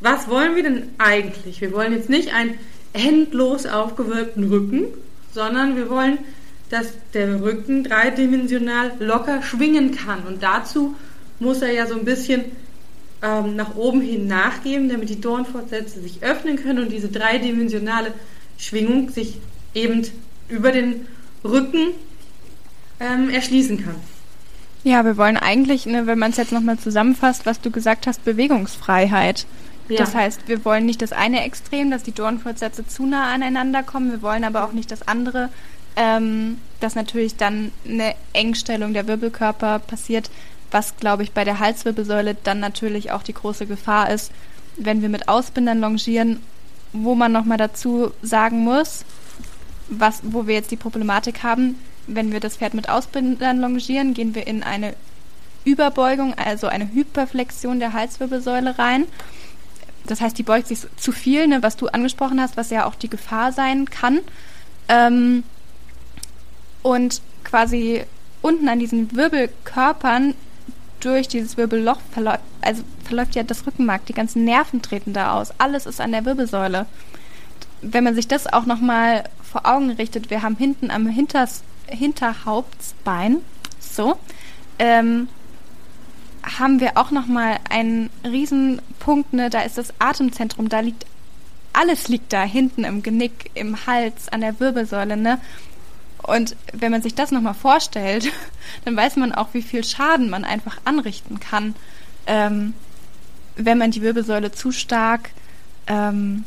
was 0.00 0.28
wollen 0.28 0.56
wir 0.56 0.62
denn 0.62 0.88
eigentlich? 0.98 1.60
Wir 1.60 1.72
wollen 1.72 1.92
jetzt 1.92 2.10
nicht 2.10 2.34
ein 2.34 2.58
endlos 2.92 3.66
aufgewölbten 3.66 4.48
Rücken, 4.48 4.86
sondern 5.32 5.76
wir 5.76 5.88
wollen, 5.88 6.18
dass 6.70 6.88
der 7.14 7.42
Rücken 7.42 7.84
dreidimensional 7.84 8.92
locker 8.98 9.42
schwingen 9.42 9.94
kann. 9.94 10.24
Und 10.26 10.42
dazu 10.42 10.96
muss 11.38 11.62
er 11.62 11.72
ja 11.72 11.86
so 11.86 11.94
ein 11.94 12.04
bisschen 12.04 12.44
ähm, 13.22 13.56
nach 13.56 13.76
oben 13.76 14.00
hin 14.00 14.26
nachgeben, 14.26 14.88
damit 14.88 15.08
die 15.08 15.20
Dornfortsätze 15.20 16.00
sich 16.00 16.22
öffnen 16.22 16.56
können 16.56 16.84
und 16.84 16.90
diese 16.90 17.08
dreidimensionale 17.08 18.12
Schwingung 18.58 19.10
sich 19.10 19.38
eben 19.74 20.02
über 20.48 20.72
den 20.72 21.06
Rücken 21.44 21.88
ähm, 23.00 23.30
erschließen 23.30 23.84
kann. 23.84 23.96
Ja, 24.84 25.04
wir 25.04 25.16
wollen 25.16 25.36
eigentlich, 25.36 25.86
ne, 25.86 26.06
wenn 26.06 26.18
man 26.18 26.32
es 26.32 26.36
jetzt 26.36 26.52
nochmal 26.52 26.78
zusammenfasst, 26.78 27.46
was 27.46 27.60
du 27.60 27.70
gesagt 27.70 28.06
hast, 28.06 28.24
Bewegungsfreiheit. 28.24 29.46
Ja. 29.88 29.98
Das 29.98 30.14
heißt, 30.14 30.48
wir 30.48 30.64
wollen 30.64 30.86
nicht 30.86 31.02
das 31.02 31.12
eine 31.12 31.44
Extrem, 31.44 31.90
dass 31.90 32.02
die 32.02 32.12
Dornfortsätze 32.12 32.86
zu 32.86 33.06
nah 33.06 33.32
aneinander 33.32 33.82
kommen. 33.82 34.10
Wir 34.10 34.22
wollen 34.22 34.44
aber 34.44 34.64
auch 34.64 34.72
nicht 34.72 34.90
das 34.90 35.06
andere, 35.06 35.50
ähm, 35.96 36.58
dass 36.80 36.94
natürlich 36.94 37.36
dann 37.36 37.70
eine 37.86 38.14
Engstellung 38.32 38.92
der 38.92 39.06
Wirbelkörper 39.06 39.78
passiert, 39.78 40.30
was, 40.70 40.96
glaube 40.96 41.22
ich, 41.22 41.32
bei 41.32 41.44
der 41.44 41.58
Halswirbelsäule 41.58 42.36
dann 42.42 42.58
natürlich 42.58 43.12
auch 43.12 43.22
die 43.22 43.34
große 43.34 43.66
Gefahr 43.66 44.10
ist, 44.10 44.32
wenn 44.76 45.02
wir 45.02 45.08
mit 45.08 45.28
Ausbindern 45.28 45.80
longieren, 45.80 46.40
wo 46.92 47.14
man 47.14 47.30
nochmal 47.30 47.58
dazu 47.58 48.12
sagen 48.22 48.64
muss, 48.64 49.04
was, 49.88 50.20
wo 50.22 50.46
wir 50.46 50.54
jetzt 50.54 50.70
die 50.70 50.76
Problematik 50.76 51.42
haben, 51.42 51.76
wenn 52.06 52.32
wir 52.32 52.40
das 52.40 52.56
Pferd 52.56 52.74
mit 52.74 52.88
Ausbindern 52.88 53.60
longieren, 53.60 54.14
gehen 54.14 54.34
wir 54.34 54.46
in 54.46 54.62
eine 54.62 54.94
Überbeugung, 55.64 56.34
also 56.34 56.66
eine 56.66 56.92
Hyperflexion 56.92 57.78
der 57.78 57.92
Halswirbelsäule 57.92 58.78
rein 58.78 59.06
das 60.06 60.20
heißt, 60.20 60.36
die 60.36 60.42
beugt 60.42 60.68
sich 60.68 60.80
zu 60.96 61.12
viel, 61.12 61.46
ne, 61.46 61.62
was 61.62 61.76
du 61.76 61.88
angesprochen 61.88 62.40
hast, 62.40 62.56
was 62.56 62.70
ja 62.70 62.86
auch 62.86 62.94
die 62.94 63.10
Gefahr 63.10 63.52
sein 63.52 63.88
kann. 63.88 64.20
Ähm, 64.88 65.44
und 66.82 67.22
quasi 67.44 68.04
unten 68.40 68.68
an 68.68 68.80
diesen 68.80 69.14
Wirbelkörpern 69.14 70.34
durch 71.00 71.28
dieses 71.28 71.56
Wirbelloch 71.56 72.00
verläuft, 72.12 72.40
also 72.60 72.82
verläuft 73.04 73.34
ja 73.34 73.42
das 73.42 73.66
Rückenmark, 73.66 74.06
die 74.06 74.12
ganzen 74.12 74.44
Nerven 74.44 74.82
treten 74.82 75.12
da 75.12 75.34
aus, 75.34 75.52
alles 75.58 75.86
ist 75.86 76.00
an 76.00 76.12
der 76.12 76.24
Wirbelsäule. 76.24 76.86
Wenn 77.80 78.04
man 78.04 78.14
sich 78.14 78.28
das 78.28 78.52
auch 78.52 78.66
nochmal 78.66 79.24
vor 79.42 79.66
Augen 79.66 79.90
richtet, 79.90 80.30
wir 80.30 80.42
haben 80.42 80.56
hinten 80.56 80.90
am 80.90 81.06
Hinters, 81.06 81.62
Hinterhauptsbein, 81.92 83.38
so, 83.80 84.18
ähm, 84.78 85.28
haben 86.42 86.80
wir 86.80 86.96
auch 86.96 87.10
nochmal 87.10 87.58
einen 87.70 88.10
Riesenpunkt, 88.24 89.32
ne? 89.32 89.50
da 89.50 89.60
ist 89.60 89.78
das 89.78 89.92
Atemzentrum, 89.98 90.68
da 90.68 90.80
liegt, 90.80 91.06
alles 91.72 92.08
liegt 92.08 92.32
da 92.32 92.42
hinten 92.42 92.84
im 92.84 93.02
Genick, 93.02 93.50
im 93.54 93.86
Hals, 93.86 94.28
an 94.28 94.40
der 94.40 94.58
Wirbelsäule, 94.60 95.16
ne? 95.16 95.38
Und 96.22 96.54
wenn 96.72 96.92
man 96.92 97.02
sich 97.02 97.14
das 97.14 97.32
nochmal 97.32 97.54
vorstellt, 97.54 98.30
dann 98.84 98.96
weiß 98.96 99.16
man 99.16 99.32
auch, 99.32 99.48
wie 99.54 99.62
viel 99.62 99.82
Schaden 99.82 100.30
man 100.30 100.44
einfach 100.44 100.78
anrichten 100.84 101.40
kann, 101.40 101.74
ähm, 102.26 102.74
wenn 103.56 103.78
man 103.78 103.90
die 103.90 104.02
Wirbelsäule 104.02 104.52
zu 104.52 104.70
stark 104.70 105.30
ähm, 105.88 106.44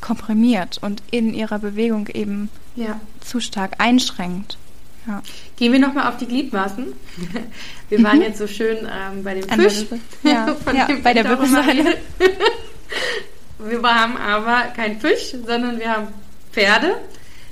komprimiert 0.00 0.78
und 0.80 1.02
in 1.10 1.34
ihrer 1.34 1.58
Bewegung 1.58 2.06
eben 2.08 2.48
ja. 2.76 3.00
zu 3.20 3.40
stark 3.40 3.74
einschränkt. 3.78 4.56
Ja. 5.08 5.22
Gehen 5.56 5.72
wir 5.72 5.80
nochmal 5.80 6.08
auf 6.08 6.18
die 6.18 6.26
Gliedmaßen. 6.26 6.92
Wir 7.88 8.02
waren 8.02 8.18
mhm. 8.18 8.24
jetzt 8.24 8.38
so 8.38 8.46
schön 8.46 8.76
ähm, 8.80 9.24
bei 9.24 9.34
dem 9.34 9.48
Fisch. 9.48 9.86
Ja, 10.22 10.54
ja 10.74 10.86
dem 10.86 11.02
bei 11.02 11.14
der 11.14 11.24
Wirbelsäule. 11.24 11.96
wir 13.58 13.82
haben 13.82 14.18
aber 14.18 14.64
kein 14.76 15.00
Fisch, 15.00 15.34
sondern 15.46 15.78
wir 15.78 15.90
haben 15.90 16.08
Pferde, 16.52 16.98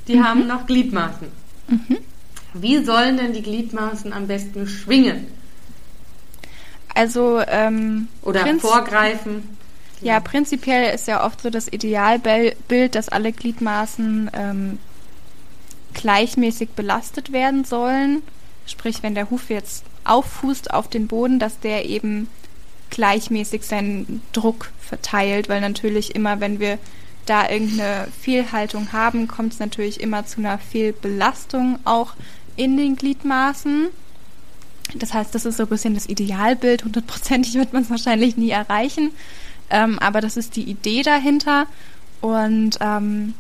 die 0.07 0.17
mhm. 0.17 0.25
haben 0.25 0.47
noch 0.47 0.67
Gliedmaßen. 0.67 1.29
Mhm. 1.69 1.99
Wie 2.53 2.85
sollen 2.85 3.17
denn 3.17 3.33
die 3.33 3.43
Gliedmaßen 3.43 4.13
am 4.13 4.27
besten 4.27 4.69
schwingen? 4.69 5.27
Also 6.95 7.41
ähm, 7.47 8.09
oder 8.21 8.47
vorgreifen. 8.59 9.57
Ja, 10.03 10.21
prinzipiell 10.21 10.95
ist 10.95 11.09
ja 11.09 11.25
oft 11.25 11.41
so 11.41 11.49
das 11.49 11.73
Idealbild, 11.73 12.95
dass 12.95 13.09
alle 13.09 13.33
Gliedmaßen 13.33 14.31
ähm, 14.35 14.79
gleichmäßig 15.97 16.71
belastet 16.71 17.33
werden 17.33 17.65
sollen. 17.65 18.23
Sprich, 18.67 19.03
wenn 19.03 19.15
der 19.15 19.31
Huf 19.31 19.49
jetzt 19.49 19.85
auffußt 20.05 20.73
auf 20.73 20.89
den 20.89 21.09
Boden, 21.09 21.39
dass 21.39 21.59
der 21.59 21.87
eben 21.87 22.29
gleichmäßig 22.91 23.65
seinen 23.65 24.23
Druck 24.33 24.71
verteilt, 24.81 25.49
weil 25.49 25.61
natürlich 25.61 26.15
immer, 26.15 26.39
wenn 26.41 26.61
wir 26.61 26.79
da 27.25 27.49
irgendeine 27.51 28.09
Fehlhaltung 28.21 28.93
haben, 28.93 29.27
kommt 29.27 29.55
es 29.55 29.59
natürlich 29.59 30.01
immer 30.01 30.27
zu 30.27 30.39
einer 30.39 30.59
Fehlbelastung 30.59 31.79
auch 31.85 32.13
in 32.57 32.77
den 32.77 32.95
Gliedmaßen. 32.97 33.89
Das 34.95 35.15
heißt, 35.15 35.35
das 35.35 35.45
ist 35.45 35.57
so 35.57 35.65
ein 35.65 35.69
bisschen 35.69 35.95
das 35.95 36.09
Idealbild. 36.09 36.85
Hundertprozentig 36.85 37.55
wird 37.55 37.73
man 37.73 37.83
es 37.83 37.91
wahrscheinlich 37.91 38.37
nie 38.37 38.51
erreichen. 38.51 39.11
Ähm, 39.71 39.99
aber 39.99 40.21
das 40.21 40.37
ist 40.37 40.55
die 40.55 40.63
Idee 40.63 41.03
dahinter. 41.03 41.67
Und 42.21 42.79
ähm, 42.81 43.35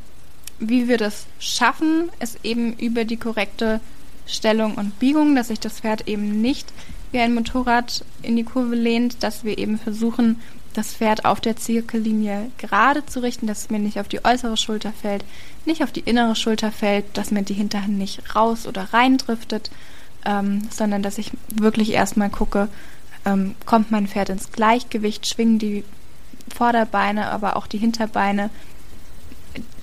wie 0.59 0.89
wir 0.89 0.99
das 0.99 1.27
schaffen, 1.39 2.11
ist 2.21 2.39
eben 2.43 2.75
über 2.75 3.05
die 3.05 3.17
korrekte 3.17 3.81
Stellung 4.27 4.75
und 4.75 4.99
Biegung, 4.99 5.37
dass 5.37 5.49
sich 5.49 5.61
das 5.61 5.81
Pferd 5.81 6.09
eben 6.09 6.41
nicht 6.41 6.73
wie 7.13 7.19
ein 7.21 7.35
Motorrad 7.35 8.05
in 8.23 8.37
die 8.37 8.45
Kurve 8.45 8.75
lehnt, 8.75 9.23
dass 9.23 9.45
wir 9.45 9.59
eben 9.59 9.79
versuchen, 9.79 10.41
das 10.75 10.95
Pferd 10.95 11.25
auf 11.25 11.41
der 11.41 11.57
Zirkellinie 11.57 12.51
gerade 12.59 13.07
zu 13.07 13.21
richten, 13.21 13.47
dass 13.47 13.63
es 13.63 13.71
mir 13.71 13.79
nicht 13.79 13.99
auf 13.99 14.09
die 14.09 14.25
äußere 14.25 14.57
Schulter 14.57 14.93
fällt, 14.93 15.25
nicht 15.65 15.83
auf 15.83 15.93
die 15.93 16.01
innere 16.01 16.37
Schulter 16.37 16.71
fällt, 16.71 17.05
dass 17.17 17.31
mir 17.31 17.43
die 17.43 17.55
Hinterhand 17.55 17.97
nicht 17.97 18.35
raus 18.35 18.67
oder 18.67 18.93
rein 18.93 19.17
driftet, 19.17 19.71
ähm, 20.27 20.69
sondern 20.71 21.03
dass 21.03 21.19
ich 21.19 21.31
wirklich 21.55 21.93
erstmal 21.93 22.29
gucke, 22.29 22.69
ähm, 23.25 23.55
kommt 23.65 23.91
mein 23.91 24.07
Pferd 24.07 24.29
ins 24.29 24.53
Gleichgewicht, 24.53 25.27
schwingen 25.27 25.59
die 25.59 25.85
Vorderbeine, 26.55 27.31
aber 27.31 27.57
auch 27.57 27.67
die 27.67 27.79
Hinterbeine 27.79 28.51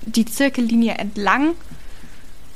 die 0.06 0.24
Zirkellinie 0.24 0.94
entlang 0.94 1.54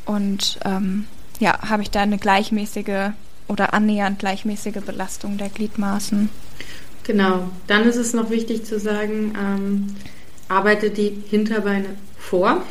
und 0.05 0.59
ähm, 0.65 1.07
ja, 1.41 1.59
habe 1.69 1.83
ich 1.83 1.91
da 1.91 2.01
eine 2.01 2.19
gleichmäßige 2.19 3.11
oder 3.47 3.75
annähernd 3.75 4.19
gleichmäßige 4.19 4.83
Belastung 4.85 5.39
der 5.39 5.49
Gliedmaßen. 5.49 6.29
Genau, 7.05 7.49
dann 7.67 7.85
ist 7.85 7.97
es 7.97 8.13
noch 8.13 8.31
wichtig 8.31 8.65
zu 8.65 8.79
sagen, 8.79 9.35
ähm, 9.39 9.97
arbeite 10.49 10.91
die 10.91 11.23
Hinterbeine 11.29 11.89
vor. 12.19 12.63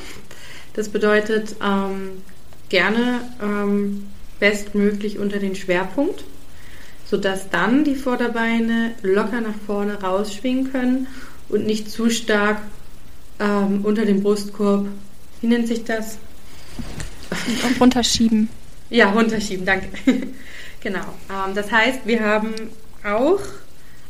Das 0.74 0.90
bedeutet 0.90 1.56
ähm, 1.64 2.22
gerne 2.70 3.22
ähm, 3.42 4.08
bestmöglich 4.40 5.18
unter 5.18 5.40
den 5.40 5.56
Schwerpunkt, 5.56 6.24
sodass 7.10 7.50
dann 7.50 7.84
die 7.84 7.96
Vorderbeine 7.96 8.94
locker 9.02 9.42
nach 9.42 9.56
vorne 9.66 10.02
rausschwingen 10.02 10.72
können 10.72 11.08
und 11.50 11.66
nicht 11.66 11.90
zu 11.90 12.10
stark 12.10 12.62
ähm, 13.40 13.82
unter 13.84 14.06
dem 14.06 14.24
Brustkorb, 14.24 14.88
wie 15.42 15.48
nennt 15.48 15.68
sich 15.68 15.84
das? 15.84 16.18
Runterschieben. 17.80 18.50
Ja, 18.90 19.12
runterschieben, 19.12 19.66
danke. 19.66 19.88
genau. 20.82 21.06
Ähm, 21.30 21.54
das 21.54 21.72
heißt, 21.72 22.02
wir 22.06 22.22
haben 22.22 22.54
auch 23.04 23.40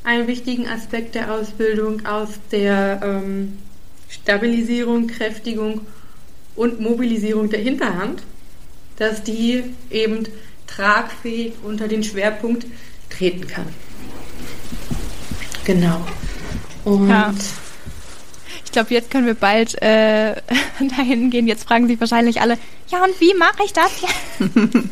einen 0.04 0.28
wichtigen 0.28 0.68
Aspekt 0.68 1.16
der 1.16 1.34
Ausbildung 1.34 2.06
aus 2.06 2.30
der 2.52 3.02
ähm, 3.04 3.58
Stabilisierung, 4.10 5.08
Kräftigung 5.08 5.82
und 6.56 6.80
Mobilisierung 6.80 7.50
der 7.50 7.60
Hinterhand, 7.60 8.24
dass 8.98 9.24
die 9.24 9.64
eben 9.90 10.24
tragfähig 10.66 11.54
unter 11.64 11.88
den 11.88 12.04
Schwerpunkt 12.04 12.66
treten 13.10 13.48
kann. 13.48 13.68
Genau. 15.66 16.06
Und 16.86 17.10
ja. 17.10 17.34
Ich 18.68 18.74
glaube, 18.74 18.94
jetzt 18.94 19.10
können 19.10 19.26
wir 19.26 19.34
bald 19.34 19.82
äh, 19.82 20.36
dahin 20.98 21.30
gehen. 21.30 21.48
Jetzt 21.48 21.64
fragen 21.64 21.88
sich 21.88 21.98
wahrscheinlich 22.02 22.42
alle, 22.42 22.58
ja 22.90 23.02
und 23.02 23.20
wie 23.22 23.34
mache 23.34 23.64
ich 23.66 23.72
das? 23.72 23.90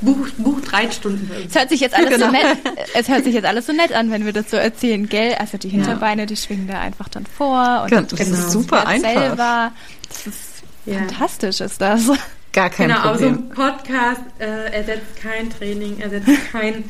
Buch, 0.00 0.26
Buch 0.36 0.60
drei 0.62 0.90
Stunden. 0.90 1.30
Es 1.46 1.54
hört 1.54 1.68
sich 1.68 1.80
jetzt 1.80 1.94
alles 1.94 2.10
genau. 2.10 2.26
so 2.26 2.32
nett. 2.32 2.58
Es 2.94 3.08
hört 3.08 3.22
sich 3.22 3.34
jetzt 3.34 3.44
alles 3.44 3.66
so 3.66 3.72
nett 3.72 3.92
an, 3.92 4.10
wenn 4.10 4.24
wir 4.24 4.32
das 4.32 4.50
so 4.50 4.56
erzählen, 4.56 5.08
gell? 5.08 5.36
Also 5.38 5.58
die 5.58 5.68
Hinterbeine, 5.68 6.22
ja. 6.22 6.26
die 6.26 6.36
schwingen 6.36 6.66
da 6.66 6.80
einfach 6.80 7.08
dann 7.08 7.24
vor 7.24 7.82
und 7.84 7.90
genau. 7.90 8.02
das 8.02 8.20
ist 8.20 8.50
super 8.50 8.88
einfach. 8.88 9.12
Selber. 9.12 9.72
Das 10.08 10.26
ist 10.26 10.62
ja. 10.86 10.94
fantastisch, 10.94 11.60
ist 11.60 11.80
das. 11.80 12.10
Gar 12.52 12.70
kein 12.70 12.88
genau, 12.88 13.02
Problem. 13.02 13.34
Genau, 13.34 13.54
so 13.54 13.64
ein 13.64 13.74
Podcast 13.76 14.20
äh, 14.40 14.72
ersetzt 14.72 15.16
kein 15.16 15.50
Training, 15.50 16.00
ersetzt 16.00 16.28
kein, 16.52 16.84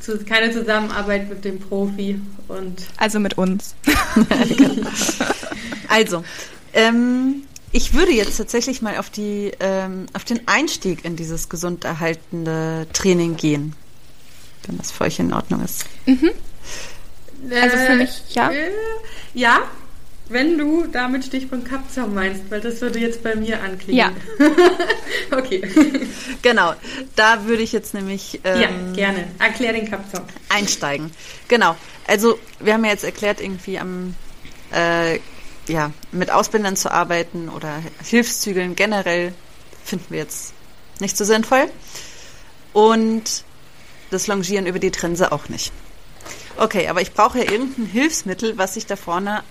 zu, 0.00 0.18
keine 0.24 0.52
Zusammenarbeit 0.52 1.28
mit 1.28 1.44
dem 1.44 1.60
Profi 1.60 2.20
und 2.48 2.86
also 2.96 3.20
mit 3.20 3.36
uns. 3.36 3.74
also, 5.88 6.24
ähm, 6.72 7.42
ich 7.72 7.92
würde 7.92 8.12
jetzt 8.12 8.36
tatsächlich 8.38 8.80
mal 8.80 8.96
auf 8.96 9.10
die 9.10 9.52
ähm, 9.60 10.06
auf 10.14 10.24
den 10.24 10.46
Einstieg 10.48 11.04
in 11.04 11.16
dieses 11.16 11.50
gesund 11.50 11.84
erhaltende 11.84 12.86
Training 12.94 13.36
gehen, 13.36 13.74
wenn 14.66 14.78
das 14.78 14.92
für 14.92 15.04
euch 15.04 15.18
in 15.18 15.34
Ordnung 15.34 15.62
ist. 15.62 15.84
Mhm. 16.06 16.30
Also 17.50 17.76
für 17.76 17.96
mich 17.96 18.22
ja. 18.30 18.50
Äh, 18.50 18.70
ja, 19.34 19.60
wenn 20.32 20.58
du 20.58 20.86
damit 20.86 21.24
Stichpunkt 21.24 21.68
Kapzaum 21.68 22.14
meinst, 22.14 22.50
weil 22.50 22.60
das 22.60 22.80
würde 22.80 22.98
jetzt 22.98 23.22
bei 23.22 23.34
mir 23.34 23.62
anklingen. 23.62 23.96
Ja. 23.96 24.12
okay. 25.36 25.62
Genau, 26.42 26.74
da 27.16 27.44
würde 27.44 27.62
ich 27.62 27.72
jetzt 27.72 27.94
nämlich. 27.94 28.40
Ähm, 28.44 28.60
ja, 28.60 28.68
gerne. 28.94 29.28
Erklär 29.38 29.72
den 29.72 29.90
Kapzaum. 29.90 30.24
Einsteigen. 30.48 31.10
Genau. 31.48 31.76
Also, 32.06 32.38
wir 32.60 32.74
haben 32.74 32.84
ja 32.84 32.90
jetzt 32.90 33.04
erklärt, 33.04 33.40
irgendwie 33.40 33.78
am. 33.78 34.14
Äh, 34.72 35.20
ja, 35.68 35.92
mit 36.10 36.32
Ausbildern 36.32 36.76
zu 36.76 36.90
arbeiten 36.90 37.48
oder 37.48 37.80
Hilfszügeln 38.04 38.74
generell 38.74 39.32
finden 39.84 40.06
wir 40.10 40.18
jetzt 40.18 40.54
nicht 40.98 41.16
so 41.16 41.24
sinnvoll. 41.24 41.70
Und 42.72 43.44
das 44.10 44.26
Longieren 44.26 44.66
über 44.66 44.78
die 44.78 44.90
Trense 44.90 45.30
auch 45.30 45.48
nicht. 45.48 45.72
Okay, 46.56 46.88
aber 46.88 47.00
ich 47.00 47.12
brauche 47.12 47.38
ja 47.38 47.50
irgendein 47.50 47.86
Hilfsmittel, 47.86 48.58
was 48.58 48.76
ich 48.76 48.86
da 48.86 48.96
vorne 48.96 49.42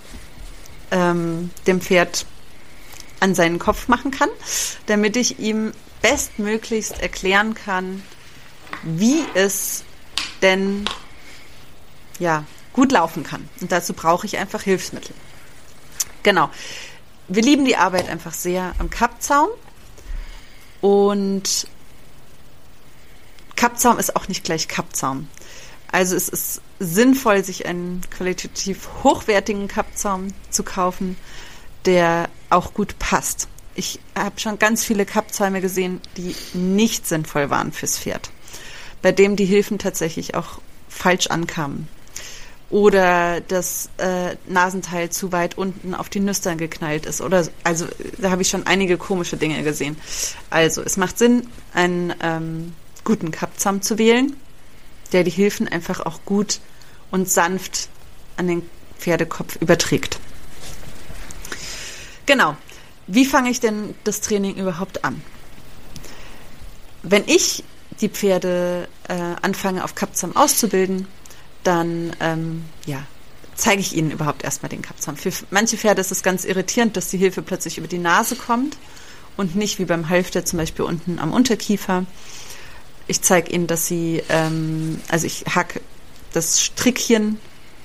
ähm, 0.91 1.49
dem 1.67 1.81
Pferd 1.81 2.25
an 3.19 3.35
seinen 3.35 3.59
Kopf 3.59 3.87
machen 3.87 4.11
kann, 4.11 4.29
damit 4.87 5.15
ich 5.15 5.39
ihm 5.39 5.73
bestmöglichst 6.01 7.01
erklären 7.01 7.53
kann, 7.53 8.03
wie 8.83 9.23
es 9.33 9.83
denn 10.41 10.85
ja 12.19 12.45
gut 12.73 12.91
laufen 12.91 13.23
kann. 13.23 13.47
Und 13.59 13.71
dazu 13.71 13.93
brauche 13.93 14.25
ich 14.25 14.37
einfach 14.37 14.61
Hilfsmittel. 14.61 15.15
Genau. 16.23 16.49
Wir 17.27 17.43
lieben 17.43 17.65
die 17.65 17.77
Arbeit 17.77 18.09
einfach 18.09 18.33
sehr 18.33 18.73
am 18.79 18.89
Kappzaum 18.89 19.49
und 20.81 21.67
Kappzaum 23.55 23.99
ist 23.99 24.15
auch 24.15 24.27
nicht 24.27 24.43
gleich 24.43 24.67
Kappzaum. 24.67 25.29
Also 25.91 26.15
es 26.15 26.27
ist 26.29 26.61
sinnvoll, 26.81 27.43
sich 27.43 27.67
einen 27.67 28.01
qualitativ 28.09 28.89
hochwertigen 29.03 29.67
Kappzaum 29.67 30.29
zu 30.49 30.63
kaufen, 30.63 31.15
der 31.85 32.27
auch 32.49 32.73
gut 32.73 32.97
passt. 32.97 33.47
Ich 33.75 33.99
habe 34.17 34.39
schon 34.39 34.57
ganz 34.57 34.83
viele 34.83 35.05
Kappzäume 35.05 35.61
gesehen, 35.61 36.01
die 36.17 36.35
nicht 36.53 37.07
sinnvoll 37.07 37.51
waren 37.51 37.71
fürs 37.71 37.99
Pferd, 37.99 38.31
bei 39.03 39.11
dem 39.11 39.35
die 39.35 39.45
Hilfen 39.45 39.77
tatsächlich 39.77 40.33
auch 40.33 40.59
falsch 40.89 41.27
ankamen. 41.27 41.87
Oder 42.71 43.41
das 43.41 43.89
äh, 43.97 44.35
Nasenteil 44.47 45.09
zu 45.09 45.31
weit 45.31 45.57
unten 45.57 45.93
auf 45.93 46.09
die 46.09 46.21
Nüstern 46.21 46.57
geknallt 46.57 47.05
ist. 47.05 47.21
Oder 47.21 47.47
also 47.63 47.85
da 48.17 48.31
habe 48.31 48.41
ich 48.41 48.49
schon 48.49 48.65
einige 48.65 48.97
komische 48.97 49.37
Dinge 49.37 49.61
gesehen. 49.63 49.97
Also 50.49 50.81
es 50.81 50.95
macht 50.97 51.17
Sinn, 51.17 51.47
einen 51.73 52.13
ähm, 52.23 52.73
guten 53.03 53.31
Kappzaum 53.31 53.81
zu 53.81 53.97
wählen, 53.97 54.37
der 55.11 55.23
die 55.23 55.31
Hilfen 55.31 55.67
einfach 55.67 55.99
auch 56.01 56.23
gut 56.25 56.59
und 57.09 57.29
sanft 57.29 57.89
an 58.37 58.47
den 58.47 58.69
Pferdekopf 58.97 59.57
überträgt. 59.57 60.19
Genau. 62.25 62.55
Wie 63.07 63.25
fange 63.25 63.49
ich 63.49 63.59
denn 63.59 63.95
das 64.03 64.21
Training 64.21 64.55
überhaupt 64.55 65.03
an? 65.03 65.21
Wenn 67.03 67.23
ich 67.27 67.63
die 67.99 68.09
Pferde 68.09 68.87
äh, 69.07 69.13
anfange 69.41 69.83
auf 69.83 69.95
Kapzaum 69.95 70.35
auszubilden, 70.35 71.07
dann 71.63 72.15
ähm, 72.19 72.65
ja, 72.85 73.03
zeige 73.55 73.81
ich 73.81 73.95
ihnen 73.95 74.11
überhaupt 74.11 74.43
erstmal 74.43 74.69
den 74.69 74.81
Kapzaum. 74.81 75.17
Für 75.17 75.31
manche 75.49 75.77
Pferde 75.77 76.01
ist 76.01 76.11
es 76.11 76.23
ganz 76.23 76.45
irritierend, 76.45 76.95
dass 76.95 77.09
die 77.09 77.17
Hilfe 77.17 77.41
plötzlich 77.41 77.77
über 77.77 77.87
die 77.87 77.97
Nase 77.97 78.35
kommt 78.35 78.77
und 79.37 79.55
nicht 79.55 79.79
wie 79.79 79.85
beim 79.85 80.09
Halfter 80.09 80.45
zum 80.45 80.57
Beispiel 80.57 80.85
unten 80.85 81.19
am 81.19 81.33
Unterkiefer. 81.33 82.05
Ich 83.11 83.21
zeige 83.21 83.51
ihnen, 83.51 83.67
dass 83.67 83.87
sie, 83.87 84.23
ähm, 84.29 85.01
also 85.09 85.27
ich 85.27 85.43
hack 85.53 85.81
das 86.31 86.61
Strickchen 86.61 87.41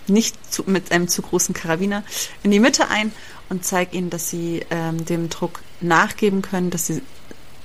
nicht 0.06 0.36
zu, 0.54 0.62
mit 0.68 0.92
einem 0.92 1.08
zu 1.08 1.20
großen 1.20 1.52
Karabiner 1.52 2.04
in 2.44 2.52
die 2.52 2.60
Mitte 2.60 2.90
ein 2.90 3.10
und 3.48 3.64
zeige 3.64 3.96
ihnen, 3.96 4.08
dass 4.08 4.30
sie 4.30 4.64
ähm, 4.70 5.04
dem 5.04 5.28
Druck 5.28 5.62
nachgeben 5.80 6.42
können, 6.42 6.70
dass 6.70 6.86
sie 6.86 7.02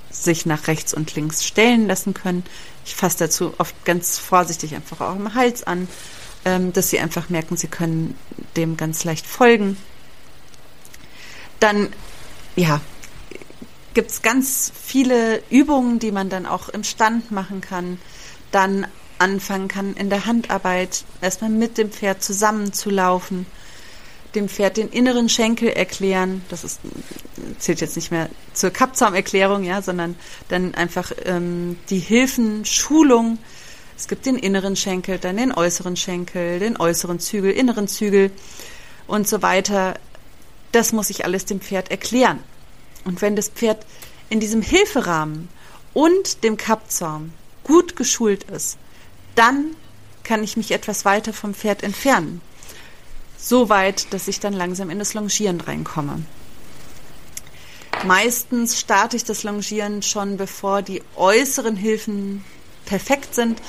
sich 0.09 0.47
nach 0.47 0.65
rechts 0.65 0.91
und 0.91 1.13
links 1.13 1.45
stellen 1.45 1.85
lassen 1.85 2.15
können. 2.15 2.43
Ich 2.83 2.95
fasse 2.95 3.19
dazu 3.19 3.53
oft 3.59 3.75
ganz 3.85 4.17
vorsichtig 4.17 4.73
einfach 4.73 4.99
auch 4.99 5.15
im 5.15 5.35
Hals 5.35 5.61
an, 5.61 5.87
ähm, 6.45 6.73
dass 6.73 6.89
sie 6.89 6.99
einfach 6.99 7.29
merken, 7.29 7.57
sie 7.57 7.67
können 7.67 8.17
dem 8.55 8.75
ganz 8.75 9.03
leicht 9.03 9.27
folgen. 9.27 9.77
Dann, 11.59 11.89
ja, 12.55 12.81
gibt 13.93 14.11
es 14.11 14.21
ganz 14.21 14.71
viele 14.81 15.43
Übungen, 15.49 15.99
die 15.99 16.11
man 16.11 16.29
dann 16.29 16.45
auch 16.45 16.69
im 16.69 16.83
Stand 16.83 17.31
machen 17.31 17.61
kann. 17.61 17.99
Dann 18.51 18.87
anfangen 19.21 19.67
kann, 19.67 19.93
in 19.95 20.09
der 20.09 20.25
Handarbeit 20.25 21.03
erstmal 21.21 21.51
mit 21.51 21.77
dem 21.77 21.91
Pferd 21.91 22.23
zusammenzulaufen, 22.23 23.45
dem 24.33 24.49
Pferd 24.49 24.77
den 24.77 24.89
inneren 24.89 25.29
Schenkel 25.29 25.69
erklären. 25.69 26.41
Das 26.49 26.63
ist, 26.63 26.79
zählt 27.59 27.81
jetzt 27.81 27.95
nicht 27.95 28.11
mehr 28.11 28.29
zur 28.53 28.71
Kappzaumerklärung, 28.71 29.63
ja, 29.63 29.81
sondern 29.81 30.15
dann 30.47 30.73
einfach 30.73 31.11
ähm, 31.25 31.77
die 31.89 31.99
Hilfen, 31.99 32.65
Schulung. 32.65 33.37
Es 33.95 34.07
gibt 34.07 34.25
den 34.25 34.37
inneren 34.37 34.75
Schenkel, 34.75 35.19
dann 35.19 35.37
den 35.37 35.53
äußeren 35.53 35.95
Schenkel, 35.95 36.59
den 36.59 36.77
äußeren 36.77 37.19
Zügel, 37.19 37.51
inneren 37.51 37.87
Zügel 37.87 38.31
und 39.05 39.27
so 39.27 39.43
weiter. 39.43 39.99
Das 40.71 40.93
muss 40.93 41.11
ich 41.11 41.25
alles 41.25 41.45
dem 41.45 41.61
Pferd 41.61 41.91
erklären. 41.91 42.39
Und 43.05 43.21
wenn 43.21 43.35
das 43.35 43.49
Pferd 43.49 43.85
in 44.29 44.39
diesem 44.39 44.61
Hilferahmen 44.61 45.49
und 45.93 46.43
dem 46.43 46.57
Kappzaum 46.57 47.33
gut 47.63 47.95
geschult 47.95 48.43
ist, 48.45 48.77
dann 49.35 49.75
kann 50.23 50.43
ich 50.43 50.57
mich 50.57 50.71
etwas 50.71 51.05
weiter 51.05 51.33
vom 51.33 51.53
Pferd 51.53 51.83
entfernen. 51.83 52.41
So 53.37 53.69
weit, 53.69 54.13
dass 54.13 54.27
ich 54.27 54.39
dann 54.39 54.53
langsam 54.53 54.89
in 54.89 54.99
das 54.99 55.13
Longieren 55.13 55.61
reinkomme. 55.61 56.23
Meistens 58.05 58.79
starte 58.79 59.17
ich 59.17 59.25
das 59.25 59.43
Longieren 59.43 60.01
schon, 60.01 60.37
bevor 60.37 60.81
die 60.81 61.03
äußeren 61.15 61.75
Hilfen 61.75 62.43
perfekt 62.85 63.35
sind, 63.35 63.61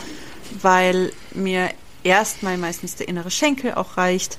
weil 0.61 1.12
mir 1.33 1.70
erstmal 2.03 2.57
meistens 2.59 2.97
der 2.97 3.09
innere 3.09 3.30
Schenkel 3.30 3.74
auch 3.74 3.97
reicht 3.97 4.39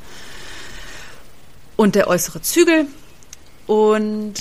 und 1.76 1.96
der 1.96 2.08
äußere 2.08 2.42
Zügel. 2.42 2.88
Und 3.68 4.34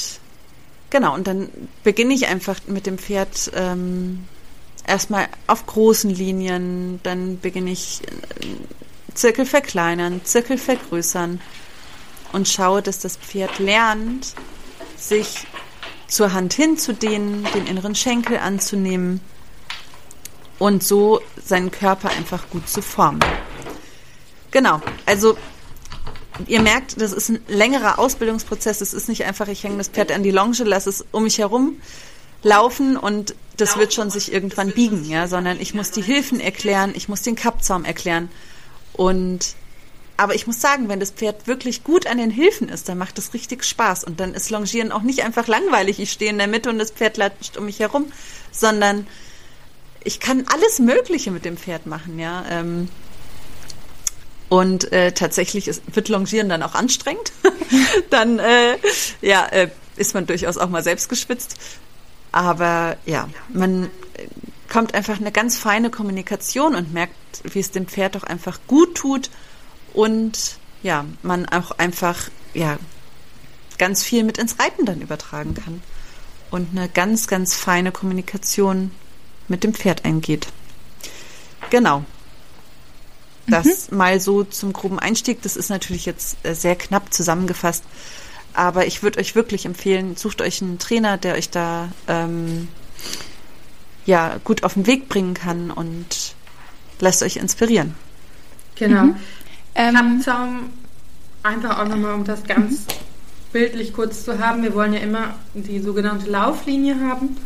genau, 0.93 1.15
und 1.15 1.27
dann 1.27 1.49
beginne 1.83 2.15
ich 2.15 2.29
einfach 2.29 2.61
mit 2.69 2.87
dem 2.87 2.99
Pferd 2.99 3.51
ähm, 3.57 4.29
erstmal 4.87 5.27
auf 5.49 5.67
großen 5.67 6.11
Linien, 6.11 7.01
dann 7.03 7.41
beginne 7.41 7.73
ich 7.73 8.03
äh, 8.03 8.47
Zirkel 9.15 9.47
verkleinern, 9.47 10.21
Zirkel 10.25 10.59
vergrößern 10.59 11.41
und 12.33 12.49
schaue, 12.49 12.83
dass 12.83 13.01
das 13.01 13.17
Pferd 13.17 13.59
lernt, 13.59 14.35
sich 14.97 15.47
zur 16.07 16.33
Hand 16.33 16.53
hinzudehnen, 16.53 17.47
den 17.55 17.67
inneren 17.67 17.95
Schenkel 17.95 18.37
anzunehmen 18.37 19.21
und 20.59 20.83
so 20.83 21.21
seinen 21.43 21.71
Körper 21.71 22.11
einfach 22.11 22.49
gut 22.51 22.69
zu 22.69 22.83
formen. 22.83 23.21
Genau, 24.51 24.83
also 25.07 25.39
ihr 26.47 26.61
merkt, 26.61 27.01
das 27.01 27.13
ist 27.13 27.29
ein 27.29 27.41
längerer 27.49 27.99
Ausbildungsprozess. 27.99 28.81
Es 28.81 28.95
ist 28.95 29.09
nicht 29.09 29.25
einfach, 29.25 29.49
ich 29.49 29.65
hänge 29.65 29.79
das 29.79 29.89
Pferd 29.89 30.13
an 30.13 30.23
die 30.23 30.31
Longe, 30.31 30.65
lasse 30.65 30.91
es 30.91 31.05
um 31.13 31.25
mich 31.25 31.39
herum 31.39 31.77
laufen 32.43 32.97
und 32.97 33.35
das 33.57 33.77
wird 33.77 33.95
schon 33.95 34.11
sich 34.11 34.33
irgendwann 34.33 34.73
biegen, 34.73 35.05
ja, 35.09 35.29
sondern 35.29 35.61
ich 35.61 35.75
muss 35.75 35.91
die 35.93 36.03
Hilfen 36.03 36.41
erklären, 36.41 36.93
ich 36.95 37.09
muss 37.09 37.23
den 37.23 37.37
Kappzaum 37.37 37.85
erklären 37.85 38.29
und 38.95 39.55
aber 40.17 40.35
ich 40.35 40.47
muss 40.47 40.61
sagen, 40.61 40.89
wenn 40.89 41.01
das 41.01 41.11
Pferd 41.11 41.47
wirklich 41.47 41.85
gut 41.85 42.07
an 42.07 42.19
den 42.19 42.31
Hilfen 42.31 42.69
ist, 42.69 42.89
dann 42.89 42.99
macht 42.99 43.19
es 43.19 43.35
richtig 43.35 43.65
Spaß. 43.65 44.05
Und 44.05 44.21
dann 44.21 44.35
ist 44.35 44.51
Longieren 44.51 44.93
auch 44.93 45.03
nicht 45.03 45.25
einfach 45.25 45.49
langweilig. 45.49 45.99
Ich 45.99 46.13
stehe 46.13 46.31
in 46.31 46.39
der 46.39 46.47
Mitte 46.47 46.69
und 46.69 46.79
das 46.79 46.93
Pferd 46.93 47.17
latscht 47.17 47.57
um 47.57 47.65
mich 47.65 47.81
herum, 47.81 48.05
sondern 48.53 49.07
ich 50.05 50.21
kann 50.21 50.45
alles 50.53 50.79
Mögliche 50.79 51.31
mit 51.31 51.45
dem 51.45 51.57
Pferd 51.57 51.87
machen, 51.87 52.19
ja. 52.19 52.45
Ähm, 52.51 52.89
und 54.53 54.93
äh, 54.93 55.13
tatsächlich 55.13 55.67
ist, 55.67 55.83
wird 55.97 56.11
Longieren 56.11 56.51
dann 56.51 56.63
auch 56.63 56.75
anstrengend. 56.75 57.33
dann 58.11 58.39
äh, 58.39 58.77
ja, 59.23 59.47
äh, 59.47 59.71
ist 59.97 60.13
man 60.13 60.27
durchaus 60.27 60.59
auch 60.59 60.69
mal 60.69 60.83
selbst 60.83 61.09
geschwitzt. 61.09 61.57
Aber 62.33 62.99
ja, 63.07 63.31
man 63.49 63.89
kommt 64.69 64.93
einfach 64.93 65.19
eine 65.19 65.33
ganz 65.33 65.57
feine 65.57 65.89
Kommunikation 65.89 66.75
und 66.75 66.93
merkt, 66.93 67.15
wie 67.45 67.61
es 67.61 67.71
dem 67.71 67.87
Pferd 67.87 68.15
doch 68.15 68.25
einfach 68.25 68.61
gut 68.67 68.95
tut 68.95 69.31
und 69.95 70.59
ja, 70.83 71.07
man 71.23 71.49
auch 71.49 71.71
einfach 71.79 72.29
ja 72.53 72.77
ganz 73.79 74.05
viel 74.05 74.23
mit 74.23 74.37
ins 74.37 74.59
Reiten 74.59 74.85
dann 74.85 75.01
übertragen 75.01 75.55
kann 75.55 75.83
und 76.51 76.77
eine 76.77 76.91
ganz, 76.91 77.27
ganz 77.27 77.57
feine 77.57 77.91
Kommunikation 77.91 78.91
mit 79.49 79.65
dem 79.65 79.73
Pferd 79.73 80.05
eingeht. 80.05 80.49
Genau. 81.71 82.05
Das 83.47 83.91
mhm. 83.91 83.99
mal 83.99 84.21
so 84.21 84.45
zum 84.45 84.73
groben 84.73 84.99
Einstieg. 84.99 85.43
Das 85.43 85.57
ist 85.57 85.69
natürlich 85.69 86.07
jetzt 86.07 86.37
äh, 86.45 86.55
sehr 86.55 86.77
knapp 86.77 87.13
zusammengefasst. 87.13 87.85
Aber 88.55 88.87
ich 88.87 89.03
würde 89.03 89.19
euch 89.19 89.35
wirklich 89.35 89.65
empfehlen, 89.65 90.17
sucht 90.17 90.43
euch 90.43 90.63
einen 90.63 90.79
Trainer, 90.79 91.17
der 91.17 91.35
euch 91.35 91.51
da 91.51 91.89
ähm, 92.07 92.69
ja 94.05 94.39
gut 94.45 94.63
auf 94.63 94.75
den 94.75 94.87
Weg 94.87 95.09
bringen 95.09 95.35
kann 95.35 95.71
und 95.71 96.35
lasst 97.01 97.23
euch 97.23 97.37
inspirieren. 97.37 97.95
Genau. 98.77 99.05
Mhm. 99.05 99.17
Ähm, 99.75 99.95
Kappzaum, 99.95 100.71
einfach 101.43 101.79
auch 101.79 101.89
nochmal, 101.89 102.15
um 102.15 102.25
das 102.25 102.45
ganz 102.45 102.81
mhm. 102.81 102.87
bildlich 103.53 103.95
kurz 103.95 104.25
zu 104.25 104.39
haben. 104.39 104.63
Wir 104.63 104.75
wollen 104.75 104.93
ja 104.93 105.01
immer 105.01 105.35
die 105.55 105.81
sogenannte 105.81 106.31
Lauflinie 106.31 107.01
haben 107.01 107.37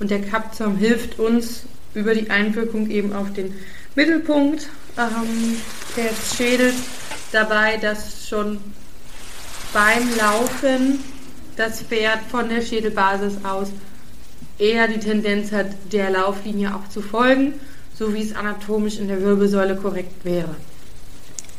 und 0.00 0.10
der 0.10 0.22
Kappzaum 0.22 0.76
hilft 0.76 1.18
uns 1.18 1.62
über 1.94 2.14
die 2.14 2.30
Einwirkung 2.30 2.90
eben 2.90 3.12
auf 3.12 3.32
den 3.32 3.54
Mittelpunkt 3.94 4.68
ähm, 4.98 5.56
des 5.96 6.36
Schädels 6.36 6.74
dabei, 7.32 7.76
dass 7.76 8.28
schon 8.28 8.58
beim 9.72 10.16
Laufen 10.16 10.98
das 11.56 11.82
Pferd 11.82 12.20
von 12.30 12.48
der 12.48 12.62
Schädelbasis 12.62 13.44
aus 13.44 13.68
eher 14.58 14.88
die 14.88 14.98
Tendenz 14.98 15.52
hat, 15.52 15.66
der 15.92 16.10
Lauflinie 16.10 16.74
auch 16.74 16.88
zu 16.88 17.00
folgen, 17.00 17.54
so 17.94 18.14
wie 18.14 18.22
es 18.22 18.34
anatomisch 18.34 18.98
in 18.98 19.08
der 19.08 19.20
Wirbelsäule 19.22 19.76
korrekt 19.76 20.24
wäre. 20.24 20.54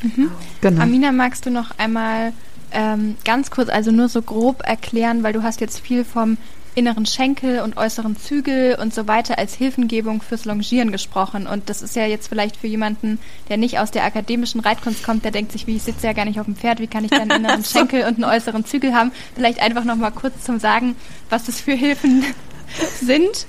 Mhm. 0.02 0.32
Genau. 0.62 0.82
Amina, 0.82 1.12
magst 1.12 1.46
du 1.46 1.50
noch 1.50 1.72
einmal 1.78 2.34
ähm, 2.72 3.16
ganz 3.26 3.52
kurz, 3.52 3.70
also 3.70 3.92
nur 3.92 4.10
so 4.10 4.22
grob 4.22 4.62
erklären, 4.66 5.24
weil 5.24 5.34
du 5.34 5.44
hast 5.44 5.60
jetzt 5.62 5.80
viel 5.80 6.06
vom 6.06 6.38
inneren 6.76 7.06
Schenkel 7.06 7.62
und 7.62 7.78
äußeren 7.78 8.18
Zügel 8.18 8.76
und 8.76 8.94
so 8.94 9.08
weiter 9.08 9.38
als 9.38 9.54
Hilfengebung 9.54 10.22
fürs 10.22 10.46
Longieren 10.46 10.92
gesprochen. 10.92 11.48
Und 11.48 11.70
das 11.70 11.82
ist 11.82 11.96
ja 11.96 12.06
jetzt 12.06 12.28
vielleicht 12.28 12.58
für 12.58 12.68
jemanden, 12.68 13.20
der 13.50 13.58
nicht 13.58 13.80
aus 13.80 13.92
der 13.92 14.04
akademischen 14.06 14.62
Reitkunst 14.62 15.04
kommt, 15.04 15.24
der 15.26 15.32
denkt 15.32 15.52
sich, 15.52 15.68
wie 15.68 15.76
ich 15.76 15.84
sitze 15.84 16.08
ja 16.08 16.14
gar 16.14 16.26
nicht 16.26 16.40
auf 16.40 16.46
dem 16.46 16.56
Pferd, 16.56 16.80
wie 16.80 16.88
kann 16.88 17.04
ich 17.04 17.12
dann 17.12 17.32
einen 17.32 17.46
inneren 17.46 17.64
Schenkel 17.66 18.02
und 18.02 18.16
einen 18.16 18.26
äußeren 18.26 18.66
Zügel 18.66 18.94
haben? 18.94 19.12
Vielleicht 19.36 19.60
einfach 19.60 19.84
noch 19.84 19.96
mal 19.96 20.12
kurz 20.12 20.44
zum 20.44 20.60
Sagen, 20.60 20.96
was 21.30 21.46
das 21.46 21.60
für 21.60 21.74
Hilfen 21.74 22.24
sind. 23.02 23.48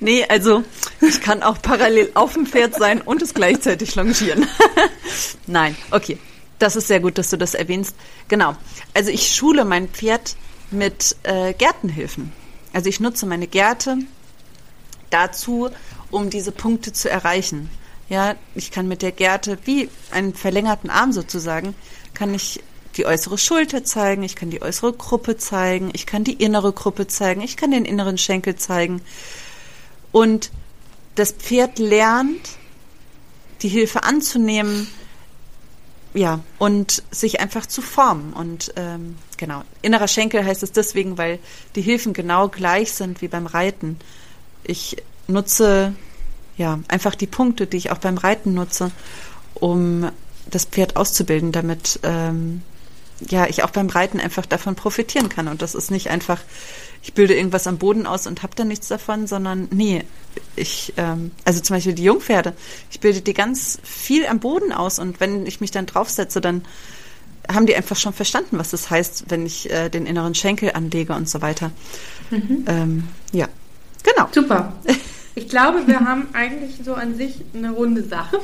Nee, 0.00 0.24
also 0.28 0.64
ich 1.00 1.20
kann 1.20 1.42
auch 1.42 1.60
parallel 1.62 2.10
auf 2.14 2.34
dem 2.34 2.46
Pferd 2.46 2.74
sein 2.74 3.00
und 3.00 3.22
es 3.22 3.34
gleichzeitig 3.34 3.94
longieren. 3.94 4.46
Nein, 5.46 5.76
okay. 5.90 6.18
Das 6.58 6.76
ist 6.76 6.88
sehr 6.88 7.00
gut, 7.00 7.16
dass 7.16 7.30
du 7.30 7.38
das 7.38 7.54
erwähnst. 7.54 7.96
Genau. 8.28 8.54
Also 8.92 9.10
ich 9.10 9.34
schule 9.34 9.64
mein 9.64 9.88
Pferd 9.88 10.36
mit 10.70 11.16
äh, 11.22 11.52
Gärtenhilfen. 11.54 12.32
Also 12.72 12.88
ich 12.88 13.00
nutze 13.00 13.26
meine 13.26 13.46
Gärte 13.46 13.98
dazu, 15.10 15.70
um 16.10 16.30
diese 16.30 16.52
Punkte 16.52 16.92
zu 16.92 17.10
erreichen. 17.10 17.70
Ja, 18.08 18.34
ich 18.54 18.70
kann 18.70 18.88
mit 18.88 19.02
der 19.02 19.12
Gärte 19.12 19.58
wie 19.64 19.88
einen 20.10 20.34
verlängerten 20.34 20.90
Arm 20.90 21.12
sozusagen, 21.12 21.74
kann 22.14 22.34
ich 22.34 22.60
die 22.96 23.06
äußere 23.06 23.38
Schulter 23.38 23.84
zeigen, 23.84 24.24
ich 24.24 24.34
kann 24.34 24.50
die 24.50 24.62
äußere 24.62 24.92
Gruppe 24.92 25.36
zeigen, 25.36 25.90
ich 25.92 26.06
kann 26.06 26.24
die 26.24 26.34
innere 26.34 26.72
Gruppe 26.72 27.06
zeigen, 27.06 27.40
ich 27.40 27.56
kann 27.56 27.70
den 27.70 27.84
inneren 27.84 28.18
Schenkel 28.18 28.56
zeigen. 28.56 29.00
Und 30.10 30.50
das 31.14 31.32
Pferd 31.32 31.78
lernt, 31.78 32.50
die 33.62 33.68
Hilfe 33.68 34.02
anzunehmen, 34.02 34.88
ja, 36.12 36.40
und 36.58 37.02
sich 37.10 37.40
einfach 37.40 37.66
zu 37.66 37.82
formen. 37.82 38.32
Und 38.32 38.72
ähm, 38.76 39.16
genau, 39.36 39.62
innerer 39.82 40.08
Schenkel 40.08 40.44
heißt 40.44 40.62
es 40.62 40.72
deswegen, 40.72 41.18
weil 41.18 41.38
die 41.76 41.82
Hilfen 41.82 42.12
genau 42.12 42.48
gleich 42.48 42.92
sind 42.92 43.22
wie 43.22 43.28
beim 43.28 43.46
Reiten. 43.46 43.98
Ich 44.64 44.96
nutze 45.28 45.94
ja 46.56 46.80
einfach 46.88 47.14
die 47.14 47.26
Punkte, 47.26 47.66
die 47.66 47.76
ich 47.76 47.90
auch 47.90 47.98
beim 47.98 48.18
Reiten 48.18 48.54
nutze, 48.54 48.90
um 49.54 50.10
das 50.50 50.64
Pferd 50.64 50.96
auszubilden, 50.96 51.52
damit 51.52 52.00
ähm, 52.02 52.62
ja 53.28 53.46
ich 53.46 53.62
auch 53.62 53.70
beim 53.70 53.88
Reiten 53.88 54.18
einfach 54.18 54.46
davon 54.46 54.74
profitieren 54.74 55.28
kann. 55.28 55.46
Und 55.46 55.62
das 55.62 55.74
ist 55.76 55.90
nicht 55.92 56.10
einfach 56.10 56.40
ich 57.02 57.14
bilde 57.14 57.34
irgendwas 57.34 57.66
am 57.66 57.78
Boden 57.78 58.06
aus 58.06 58.26
und 58.26 58.42
habe 58.42 58.54
dann 58.54 58.68
nichts 58.68 58.88
davon, 58.88 59.26
sondern 59.26 59.68
nee, 59.70 60.04
ich, 60.56 60.92
ähm, 60.96 61.30
also 61.44 61.60
zum 61.60 61.76
Beispiel 61.76 61.94
die 61.94 62.04
Jungpferde, 62.04 62.52
ich 62.90 63.00
bilde 63.00 63.22
die 63.22 63.34
ganz 63.34 63.78
viel 63.82 64.26
am 64.26 64.38
Boden 64.38 64.72
aus 64.72 64.98
und 64.98 65.20
wenn 65.20 65.46
ich 65.46 65.60
mich 65.60 65.70
dann 65.70 65.86
draufsetze, 65.86 66.40
dann 66.40 66.62
haben 67.48 67.66
die 67.66 67.74
einfach 67.74 67.96
schon 67.96 68.12
verstanden, 68.12 68.58
was 68.58 68.70
das 68.70 68.90
heißt, 68.90 69.24
wenn 69.28 69.46
ich 69.46 69.70
äh, 69.70 69.88
den 69.88 70.06
inneren 70.06 70.34
Schenkel 70.34 70.72
anlege 70.72 71.14
und 71.14 71.28
so 71.28 71.40
weiter. 71.40 71.72
Mhm. 72.30 72.64
Ähm, 72.66 73.04
ja, 73.32 73.48
genau. 74.02 74.28
Super. 74.32 74.74
Ich 75.36 75.48
glaube, 75.48 75.86
wir 75.86 76.00
haben 76.00 76.26
eigentlich 76.32 76.80
so 76.84 76.92
an 76.92 77.14
sich 77.14 77.36
eine 77.54 77.70
runde 77.70 78.02
Sache 78.02 78.40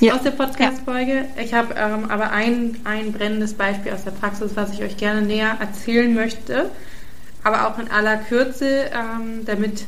ja. 0.00 0.14
aus 0.14 0.22
der 0.22 0.32
Podcast-Folge. 0.32 1.24
Ich 1.42 1.54
habe 1.54 1.74
ähm, 1.76 2.10
aber 2.10 2.30
ein, 2.30 2.76
ein 2.84 3.12
brennendes 3.12 3.54
Beispiel 3.54 3.92
aus 3.92 4.04
der 4.04 4.10
Praxis, 4.10 4.52
was 4.54 4.74
ich 4.74 4.82
euch 4.82 4.98
gerne 4.98 5.22
näher 5.22 5.56
erzählen 5.58 6.14
möchte 6.14 6.70
aber 7.42 7.68
auch 7.68 7.78
in 7.78 7.90
aller 7.90 8.16
Kürze, 8.18 8.90
ähm, 8.92 9.44
damit 9.44 9.86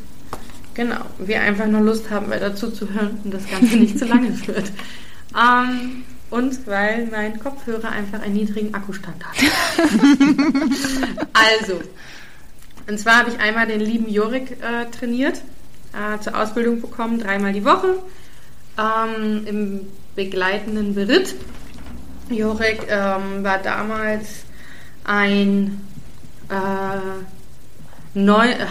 genau 0.74 1.00
wir 1.18 1.40
einfach 1.40 1.66
nur 1.66 1.80
Lust 1.80 2.10
haben, 2.10 2.30
weiter 2.30 2.54
zuzuhören 2.54 3.18
und 3.24 3.32
das 3.34 3.46
Ganze 3.48 3.76
nicht 3.76 3.98
zu 3.98 4.06
lange 4.06 4.30
wird. 4.46 4.72
Ähm, 5.34 6.04
und 6.30 6.66
weil 6.66 7.08
mein 7.10 7.38
Kopfhörer 7.38 7.90
einfach 7.90 8.22
einen 8.22 8.34
niedrigen 8.34 8.74
Akkustand 8.74 9.22
hat. 9.22 9.36
also, 11.34 11.80
und 12.88 12.98
zwar 12.98 13.18
habe 13.18 13.30
ich 13.30 13.38
einmal 13.38 13.66
den 13.66 13.80
lieben 13.80 14.08
Jorik 14.08 14.52
äh, 14.52 14.90
trainiert, 14.90 15.42
äh, 15.92 16.18
zur 16.20 16.38
Ausbildung 16.38 16.80
bekommen, 16.80 17.18
dreimal 17.18 17.52
die 17.52 17.66
Woche, 17.66 17.98
ähm, 18.78 19.46
im 19.46 19.80
begleitenden 20.16 20.94
Beritt. 20.94 21.34
Jorik 22.30 22.86
ähm, 22.88 23.44
war 23.44 23.58
damals 23.58 24.44
ein 25.04 25.80
äh, 26.48 27.41
neun, 28.14 28.48
äh, 28.48 28.66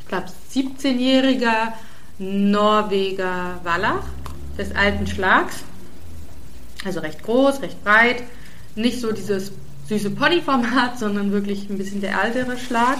ich 0.00 0.08
glaube 0.08 0.26
17-jähriger 0.52 1.72
Norweger 2.18 3.60
Wallach 3.62 4.04
des 4.58 4.74
alten 4.74 5.06
Schlags. 5.06 5.62
Also 6.84 7.00
recht 7.00 7.22
groß, 7.22 7.62
recht 7.62 7.82
breit. 7.84 8.22
Nicht 8.74 9.00
so 9.00 9.12
dieses 9.12 9.52
süße 9.88 10.10
Ponyformat, 10.10 10.98
sondern 10.98 11.32
wirklich 11.32 11.68
ein 11.70 11.78
bisschen 11.78 12.00
der 12.00 12.22
ältere 12.22 12.58
Schlag. 12.58 12.98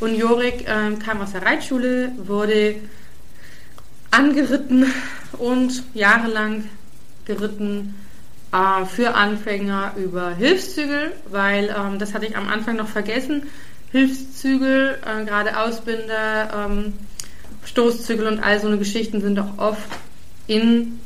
Und 0.00 0.14
Jorik 0.14 0.66
äh, 0.68 0.94
kam 1.04 1.20
aus 1.20 1.32
der 1.32 1.42
Reitschule, 1.42 2.12
wurde 2.16 2.76
angeritten 4.10 4.86
und 5.38 5.82
jahrelang 5.94 6.64
geritten 7.26 7.94
äh, 8.52 8.84
für 8.86 9.14
Anfänger 9.14 9.92
über 9.96 10.34
Hilfszügel, 10.34 11.12
weil 11.30 11.74
ähm, 11.76 11.98
das 11.98 12.14
hatte 12.14 12.26
ich 12.26 12.36
am 12.36 12.48
Anfang 12.48 12.76
noch 12.76 12.88
vergessen 12.88 13.44
Hilfszügel, 13.92 14.98
äh, 15.04 15.24
gerade 15.24 15.58
Ausbinder, 15.58 16.68
ähm, 16.70 16.92
Stoßzügel 17.64 18.26
und 18.26 18.40
all 18.40 18.60
so 18.60 18.68
eine 18.68 18.78
Geschichten 18.78 19.20
sind 19.20 19.38
auch 19.38 19.58
oft 19.58 19.88
in, 20.46 20.98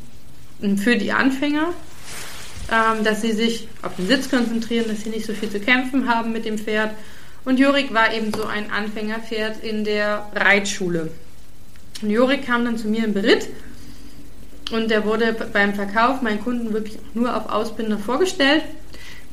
für 0.76 0.96
die 0.96 1.12
Anfänger, 1.12 1.68
ähm, 2.70 3.04
dass 3.04 3.22
sie 3.22 3.32
sich 3.32 3.68
auf 3.82 3.96
den 3.96 4.06
Sitz 4.06 4.30
konzentrieren, 4.30 4.86
dass 4.88 5.02
sie 5.02 5.10
nicht 5.10 5.26
so 5.26 5.32
viel 5.32 5.50
zu 5.50 5.60
kämpfen 5.60 6.08
haben 6.08 6.32
mit 6.32 6.44
dem 6.44 6.58
Pferd. 6.58 6.90
Und 7.44 7.58
Jorik 7.58 7.92
war 7.92 8.12
eben 8.14 8.32
so 8.32 8.44
ein 8.44 8.70
Anfängerpferd 8.70 9.62
in 9.62 9.84
der 9.84 10.30
Reitschule. 10.34 11.10
Und 12.02 12.10
Jorik 12.10 12.46
kam 12.46 12.64
dann 12.64 12.78
zu 12.78 12.88
mir 12.88 13.04
im 13.04 13.12
Beritt 13.12 13.48
und 14.72 14.90
der 14.90 15.04
wurde 15.04 15.36
beim 15.52 15.74
Verkauf 15.74 16.22
meinen 16.22 16.40
Kunden 16.40 16.72
wirklich 16.72 16.98
nur 17.12 17.36
auf 17.36 17.50
Ausbinder 17.50 17.98
vorgestellt. 17.98 18.62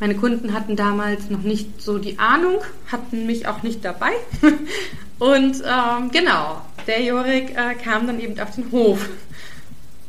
Meine 0.01 0.15
Kunden 0.15 0.53
hatten 0.53 0.75
damals 0.75 1.29
noch 1.29 1.43
nicht 1.43 1.79
so 1.79 1.99
die 1.99 2.17
Ahnung, 2.17 2.55
hatten 2.91 3.27
mich 3.27 3.47
auch 3.47 3.61
nicht 3.61 3.85
dabei. 3.85 4.09
Und 5.19 5.57
ähm, 5.63 6.09
genau, 6.11 6.59
der 6.87 7.03
Jorik 7.03 7.55
äh, 7.55 7.75
kam 7.75 8.07
dann 8.07 8.19
eben 8.19 8.39
auf 8.39 8.55
den 8.55 8.71
Hof. 8.71 9.07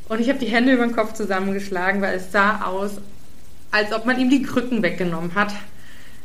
Und 0.09 0.19
ich 0.19 0.31
habe 0.31 0.39
die 0.39 0.47
Hände 0.47 0.73
über 0.73 0.87
den 0.87 0.97
Kopf 0.97 1.13
zusammengeschlagen, 1.13 2.01
weil 2.01 2.17
es 2.17 2.33
sah 2.33 2.65
aus, 2.65 2.93
als 3.71 3.93
ob 3.93 4.07
man 4.07 4.19
ihm 4.19 4.31
die 4.31 4.43
Krücken 4.43 4.83
weggenommen 4.83 5.35
hat. 5.35 5.53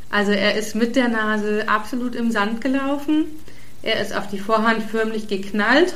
Also 0.08 0.32
er 0.32 0.54
ist 0.54 0.74
mit 0.74 0.96
der 0.96 1.08
Nase 1.08 1.68
absolut 1.68 2.14
im 2.14 2.30
Sand 2.30 2.62
gelaufen. 2.62 3.26
Er 3.82 4.00
ist 4.00 4.16
auf 4.16 4.28
die 4.28 4.38
Vorhand 4.38 4.82
förmlich 4.82 5.28
geknallt 5.28 5.94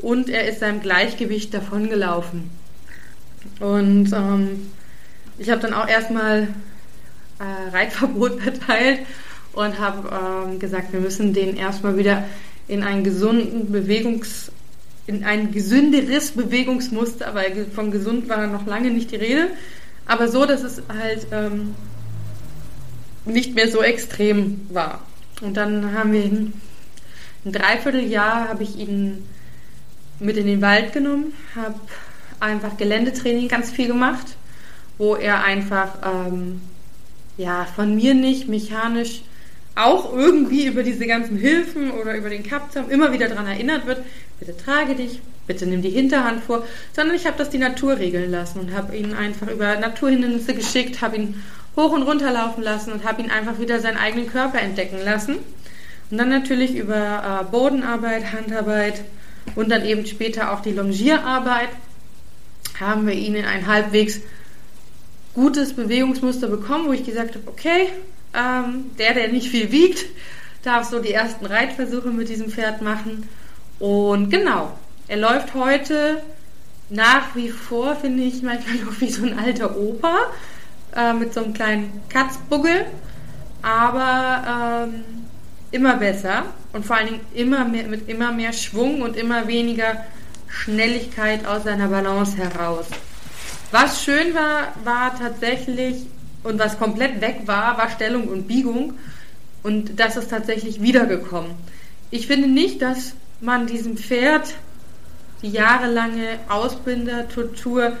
und 0.00 0.28
er 0.28 0.46
ist 0.50 0.60
seinem 0.60 0.82
Gleichgewicht 0.82 1.54
davongelaufen. 1.54 2.50
Und 3.58 4.12
ähm, 4.12 4.70
ich 5.38 5.48
habe 5.48 5.62
dann 5.62 5.72
auch 5.72 5.88
erstmal 5.88 6.48
äh, 7.40 7.70
Reitverbot 7.70 8.44
erteilt 8.46 9.00
und 9.52 9.78
habe 9.78 10.48
ähm, 10.48 10.58
gesagt, 10.58 10.92
wir 10.92 11.00
müssen 11.00 11.32
den 11.32 11.56
erstmal 11.56 11.96
wieder 11.96 12.24
in 12.68 12.84
einen 12.84 13.02
gesunden 13.02 13.72
Bewegungs 13.72 14.52
in 15.06 15.24
ein 15.24 15.50
gesünderes 15.50 16.30
Bewegungsmuster, 16.32 17.34
weil 17.34 17.66
von 17.74 17.90
gesund 17.90 18.28
war 18.28 18.46
noch 18.46 18.66
lange 18.66 18.90
nicht 18.90 19.10
die 19.10 19.16
Rede, 19.16 19.48
aber 20.06 20.28
so, 20.28 20.46
dass 20.46 20.62
es 20.62 20.82
halt 20.88 21.26
ähm, 21.32 21.74
nicht 23.24 23.56
mehr 23.56 23.68
so 23.68 23.82
extrem 23.82 24.60
war. 24.70 25.00
Und 25.40 25.56
dann 25.56 25.94
haben 25.94 26.12
wir 26.12 26.24
ihn, 26.24 26.52
ein 27.44 27.52
Dreivierteljahr 27.52 28.48
habe 28.48 28.62
ich 28.62 28.78
ihn 28.78 29.26
mit 30.20 30.36
in 30.36 30.46
den 30.46 30.62
Wald 30.62 30.92
genommen, 30.92 31.32
habe 31.56 31.80
einfach 32.38 32.76
Geländetraining 32.76 33.48
ganz 33.48 33.70
viel 33.70 33.88
gemacht, 33.88 34.36
wo 34.96 35.16
er 35.16 35.42
einfach 35.42 35.88
ähm, 36.04 36.60
ja 37.40 37.64
von 37.64 37.94
mir 37.94 38.14
nicht 38.14 38.48
mechanisch 38.48 39.22
auch 39.74 40.12
irgendwie 40.12 40.66
über 40.66 40.82
diese 40.82 41.06
ganzen 41.06 41.36
Hilfen 41.38 41.90
oder 41.92 42.16
über 42.16 42.28
den 42.28 42.42
Kapzaum 42.42 42.90
immer 42.90 43.12
wieder 43.12 43.28
daran 43.28 43.46
erinnert 43.46 43.86
wird, 43.86 44.04
bitte 44.38 44.56
trage 44.56 44.94
dich, 44.94 45.20
bitte 45.46 45.66
nimm 45.66 45.80
die 45.82 45.90
Hinterhand 45.90 46.44
vor, 46.44 46.66
sondern 46.94 47.16
ich 47.16 47.26
habe 47.26 47.38
das 47.38 47.50
die 47.50 47.58
Natur 47.58 47.98
regeln 47.98 48.30
lassen 48.30 48.60
und 48.60 48.74
habe 48.74 48.96
ihn 48.96 49.14
einfach 49.14 49.48
über 49.48 49.76
Naturhindernisse 49.76 50.54
geschickt, 50.54 51.00
habe 51.00 51.16
ihn 51.16 51.42
hoch 51.76 51.92
und 51.92 52.02
runter 52.02 52.30
laufen 52.32 52.62
lassen 52.62 52.92
und 52.92 53.04
habe 53.04 53.22
ihn 53.22 53.30
einfach 53.30 53.58
wieder 53.58 53.80
seinen 53.80 53.96
eigenen 53.96 54.26
Körper 54.26 54.60
entdecken 54.60 54.98
lassen. 55.04 55.36
Und 56.10 56.18
dann 56.18 56.28
natürlich 56.28 56.74
über 56.74 57.40
äh, 57.40 57.50
Bodenarbeit, 57.50 58.32
Handarbeit 58.32 59.02
und 59.54 59.70
dann 59.70 59.84
eben 59.84 60.04
später 60.06 60.52
auch 60.52 60.60
die 60.60 60.72
Longierarbeit 60.72 61.68
haben 62.80 63.06
wir 63.06 63.14
ihn 63.14 63.34
in 63.34 63.44
ein 63.44 63.66
halbwegs 63.66 64.20
gutes 65.34 65.74
Bewegungsmuster 65.74 66.48
bekommen, 66.48 66.88
wo 66.88 66.92
ich 66.92 67.04
gesagt 67.04 67.34
habe, 67.34 67.48
okay, 67.48 67.88
ähm, 68.34 68.90
der, 68.98 69.14
der 69.14 69.28
nicht 69.28 69.48
viel 69.48 69.72
wiegt, 69.72 70.06
darf 70.62 70.88
so 70.88 71.00
die 71.00 71.12
ersten 71.12 71.46
Reitversuche 71.46 72.08
mit 72.08 72.28
diesem 72.28 72.50
Pferd 72.50 72.82
machen. 72.82 73.28
Und 73.78 74.30
genau, 74.30 74.72
er 75.08 75.16
läuft 75.16 75.54
heute 75.54 76.22
nach 76.90 77.34
wie 77.34 77.48
vor, 77.48 77.96
finde 77.96 78.22
ich 78.24 78.42
manchmal 78.42 78.76
noch 78.84 79.00
wie 79.00 79.10
so 79.10 79.24
ein 79.24 79.38
alter 79.38 79.76
Opa 79.76 80.16
äh, 80.94 81.12
mit 81.12 81.32
so 81.32 81.42
einem 81.42 81.54
kleinen 81.54 82.02
Katzbuggel, 82.08 82.86
aber 83.62 84.88
ähm, 84.88 85.04
immer 85.70 85.96
besser 85.96 86.44
und 86.72 86.84
vor 86.84 86.96
allen 86.96 87.06
Dingen 87.06 87.20
immer 87.34 87.64
mehr, 87.64 87.84
mit 87.84 88.08
immer 88.08 88.32
mehr 88.32 88.52
Schwung 88.52 89.02
und 89.02 89.16
immer 89.16 89.46
weniger 89.46 90.04
Schnelligkeit 90.48 91.46
aus 91.46 91.64
seiner 91.64 91.88
Balance 91.88 92.36
heraus. 92.36 92.86
Was 93.70 94.02
schön 94.02 94.34
war, 94.34 94.72
war 94.84 95.16
tatsächlich 95.16 96.06
und 96.42 96.58
was 96.58 96.78
komplett 96.78 97.20
weg 97.20 97.42
war, 97.46 97.78
war 97.78 97.90
Stellung 97.90 98.28
und 98.28 98.48
Biegung. 98.48 98.94
Und 99.62 100.00
das 100.00 100.16
ist 100.16 100.30
tatsächlich 100.30 100.80
wiedergekommen. 100.80 101.52
Ich 102.10 102.26
finde 102.26 102.48
nicht, 102.48 102.82
dass 102.82 103.14
man 103.40 103.66
diesem 103.66 103.96
Pferd 103.96 104.54
die 105.42 105.50
jahrelange 105.50 106.38
Ausbildertortur 106.48 107.96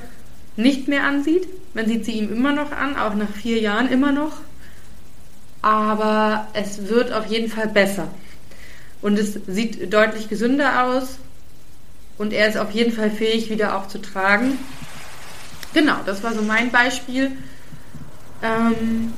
nicht 0.56 0.88
mehr 0.88 1.04
ansieht. 1.04 1.46
Man 1.74 1.86
sieht 1.86 2.04
sie 2.04 2.12
ihm 2.12 2.32
immer 2.32 2.52
noch 2.52 2.72
an, 2.72 2.96
auch 2.96 3.14
nach 3.14 3.30
vier 3.30 3.60
Jahren 3.60 3.88
immer 3.90 4.12
noch. 4.12 4.32
Aber 5.62 6.48
es 6.54 6.88
wird 6.88 7.12
auf 7.12 7.26
jeden 7.26 7.50
Fall 7.50 7.68
besser. 7.68 8.08
Und 9.02 9.18
es 9.18 9.38
sieht 9.46 9.92
deutlich 9.92 10.28
gesünder 10.28 10.84
aus. 10.84 11.18
Und 12.18 12.32
er 12.32 12.48
ist 12.48 12.58
auf 12.58 12.72
jeden 12.72 12.92
Fall 12.92 13.10
fähig, 13.10 13.50
wieder 13.50 13.76
auch 13.76 13.88
zu 13.88 13.98
tragen. 13.98 14.58
Genau, 15.72 15.96
das 16.04 16.22
war 16.22 16.34
so 16.34 16.42
mein 16.42 16.70
Beispiel. 16.70 17.32
Ähm, 18.42 19.12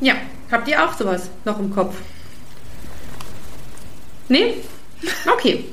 ja, 0.00 0.14
habt 0.50 0.68
ihr 0.68 0.84
auch 0.84 0.96
sowas 0.96 1.30
noch 1.44 1.58
im 1.58 1.72
Kopf? 1.72 1.94
Nee? 4.28 4.54
Okay. 5.32 5.64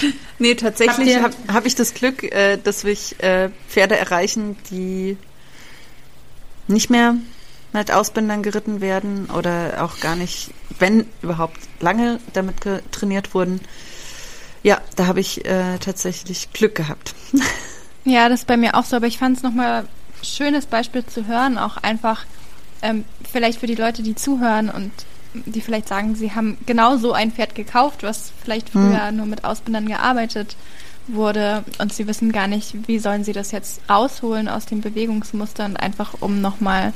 Nee, 0.38 0.54
tatsächlich 0.54 1.16
habe 1.16 1.34
hab 1.50 1.64
ich 1.64 1.76
das 1.76 1.94
Glück, 1.94 2.22
äh, 2.22 2.58
dass 2.58 2.84
wir 2.84 2.94
äh, 3.24 3.48
Pferde 3.70 3.96
erreichen, 3.96 4.54
die 4.70 5.16
nicht 6.68 6.90
mehr 6.90 7.14
mit 7.72 7.90
Ausbindern 7.90 8.42
geritten 8.42 8.82
werden 8.82 9.30
oder 9.30 9.82
auch 9.82 9.98
gar 10.00 10.14
nicht, 10.14 10.50
wenn 10.78 11.06
überhaupt 11.22 11.58
lange 11.80 12.20
damit 12.34 12.56
trainiert 12.90 13.32
wurden. 13.32 13.62
Ja, 14.62 14.82
da 14.96 15.06
habe 15.06 15.20
ich 15.20 15.46
äh, 15.46 15.78
tatsächlich 15.78 16.52
Glück 16.52 16.74
gehabt. 16.74 17.14
Ja, 18.06 18.28
das 18.28 18.40
ist 18.40 18.46
bei 18.46 18.56
mir 18.56 18.76
auch 18.76 18.84
so, 18.84 18.96
aber 18.96 19.08
ich 19.08 19.18
fand 19.18 19.36
es 19.36 19.42
nochmal 19.42 19.84
schönes 20.22 20.66
Beispiel 20.66 21.04
zu 21.04 21.26
hören, 21.26 21.58
auch 21.58 21.76
einfach 21.76 22.24
ähm, 22.80 23.04
vielleicht 23.30 23.60
für 23.60 23.66
die 23.66 23.74
Leute, 23.74 24.02
die 24.02 24.14
zuhören 24.14 24.70
und 24.70 24.92
die 25.34 25.60
vielleicht 25.60 25.88
sagen, 25.88 26.14
sie 26.14 26.32
haben 26.32 26.56
genau 26.66 26.96
so 26.96 27.12
ein 27.12 27.32
Pferd 27.32 27.54
gekauft, 27.54 28.04
was 28.04 28.32
vielleicht 28.42 28.72
hm. 28.72 28.80
früher 28.80 29.10
mhm. 29.10 29.16
nur 29.16 29.26
mit 29.26 29.44
Ausbindern 29.44 29.86
gearbeitet 29.86 30.56
wurde 31.08 31.64
und 31.78 31.92
sie 31.92 32.06
wissen 32.06 32.32
gar 32.32 32.46
nicht, 32.46 32.88
wie 32.88 32.98
sollen 32.98 33.24
sie 33.24 33.32
das 33.32 33.50
jetzt 33.50 33.80
rausholen 33.90 34.48
aus 34.48 34.66
dem 34.66 34.80
Bewegungsmuster 34.80 35.64
und 35.64 35.76
einfach 35.76 36.14
um 36.20 36.40
nochmal 36.40 36.92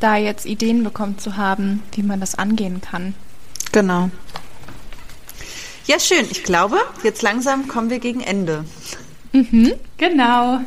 da 0.00 0.16
jetzt 0.16 0.44
Ideen 0.44 0.84
bekommen 0.84 1.18
zu 1.18 1.36
haben, 1.36 1.82
wie 1.92 2.02
man 2.02 2.20
das 2.20 2.34
angehen 2.34 2.82
kann. 2.82 3.14
Genau. 3.72 4.10
Ja, 5.86 6.00
schön. 6.00 6.26
Ich 6.30 6.44
glaube, 6.44 6.78
jetzt 7.02 7.22
langsam 7.22 7.68
kommen 7.68 7.90
wir 7.90 7.98
gegen 7.98 8.22
Ende. 8.22 8.64
Mhm, 9.34 9.74
genau 9.98 10.60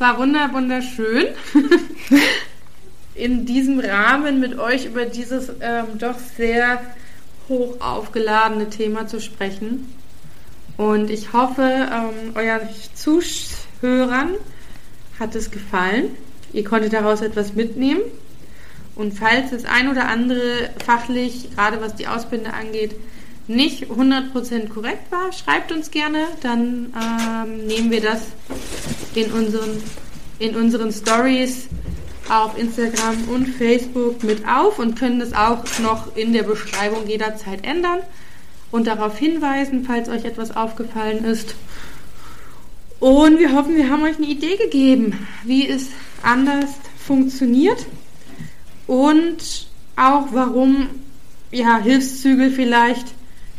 war 0.00 0.18
wunder, 0.18 0.50
wunderschön, 0.52 1.26
in 3.14 3.44
diesem 3.44 3.78
Rahmen 3.78 4.40
mit 4.40 4.58
euch 4.58 4.86
über 4.86 5.04
dieses 5.04 5.50
ähm, 5.60 5.98
doch 5.98 6.18
sehr 6.18 6.80
hoch 7.50 7.78
aufgeladene 7.80 8.70
Thema 8.70 9.06
zu 9.06 9.20
sprechen. 9.20 9.92
Und 10.78 11.10
ich 11.10 11.34
hoffe, 11.34 11.62
ähm, 11.62 12.34
euren 12.34 12.68
Zuhörern 12.94 14.36
hat 15.18 15.34
es 15.34 15.50
gefallen. 15.50 16.16
Ihr 16.54 16.64
konntet 16.64 16.94
daraus 16.94 17.20
etwas 17.20 17.54
mitnehmen. 17.54 18.00
Und 18.96 19.12
falls 19.12 19.50
das 19.50 19.66
ein 19.66 19.90
oder 19.90 20.08
andere 20.08 20.70
fachlich, 20.82 21.54
gerade 21.54 21.82
was 21.82 21.94
die 21.94 22.06
Ausbildung 22.06 22.54
angeht, 22.54 22.94
nicht 23.50 23.90
100% 23.90 24.68
korrekt 24.68 25.10
war, 25.10 25.32
schreibt 25.32 25.72
uns 25.72 25.90
gerne, 25.90 26.26
dann 26.40 26.94
ähm, 26.94 27.66
nehmen 27.66 27.90
wir 27.90 28.00
das 28.00 28.22
in 29.14 29.30
unseren, 29.32 29.82
in 30.38 30.54
unseren 30.54 30.92
Stories 30.92 31.68
auf 32.28 32.56
Instagram 32.56 33.28
und 33.28 33.48
Facebook 33.48 34.22
mit 34.22 34.46
auf 34.46 34.78
und 34.78 34.96
können 34.96 35.18
das 35.18 35.32
auch 35.32 35.64
noch 35.82 36.16
in 36.16 36.32
der 36.32 36.44
Beschreibung 36.44 37.08
jederzeit 37.08 37.64
ändern 37.64 37.98
und 38.70 38.86
darauf 38.86 39.18
hinweisen, 39.18 39.84
falls 39.84 40.08
euch 40.08 40.24
etwas 40.24 40.54
aufgefallen 40.56 41.24
ist. 41.24 41.56
Und 43.00 43.40
wir 43.40 43.52
hoffen, 43.52 43.76
wir 43.76 43.90
haben 43.90 44.04
euch 44.04 44.16
eine 44.16 44.26
Idee 44.26 44.56
gegeben, 44.56 45.26
wie 45.42 45.66
es 45.68 45.88
anders 46.22 46.70
funktioniert 47.04 47.84
und 48.86 49.66
auch 49.96 50.28
warum 50.30 50.88
ja, 51.50 51.78
Hilfszügel 51.78 52.52
vielleicht 52.52 53.06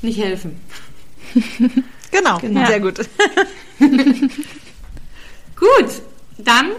nicht 0.02 0.20
helfen. 0.20 0.60
genau, 2.12 2.40
genau, 2.40 2.66
sehr 2.66 2.80
gut. 2.80 2.98
gut, 5.56 5.90
dann 6.38 6.72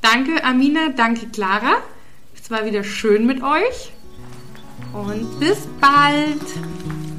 danke 0.00 0.42
Amina, 0.44 0.90
danke 0.96 1.26
Clara. 1.28 1.82
Es 2.40 2.50
war 2.50 2.64
wieder 2.64 2.84
schön 2.84 3.26
mit 3.26 3.42
euch. 3.42 3.92
und 4.92 5.38
bis 5.38 5.58
bald. 5.80 6.40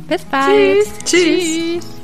Bis 0.08 0.24
bald. 0.26 0.86
Tschüss. 1.06 1.06
Tschüss. 1.06 1.82
Tschüss. 1.82 1.99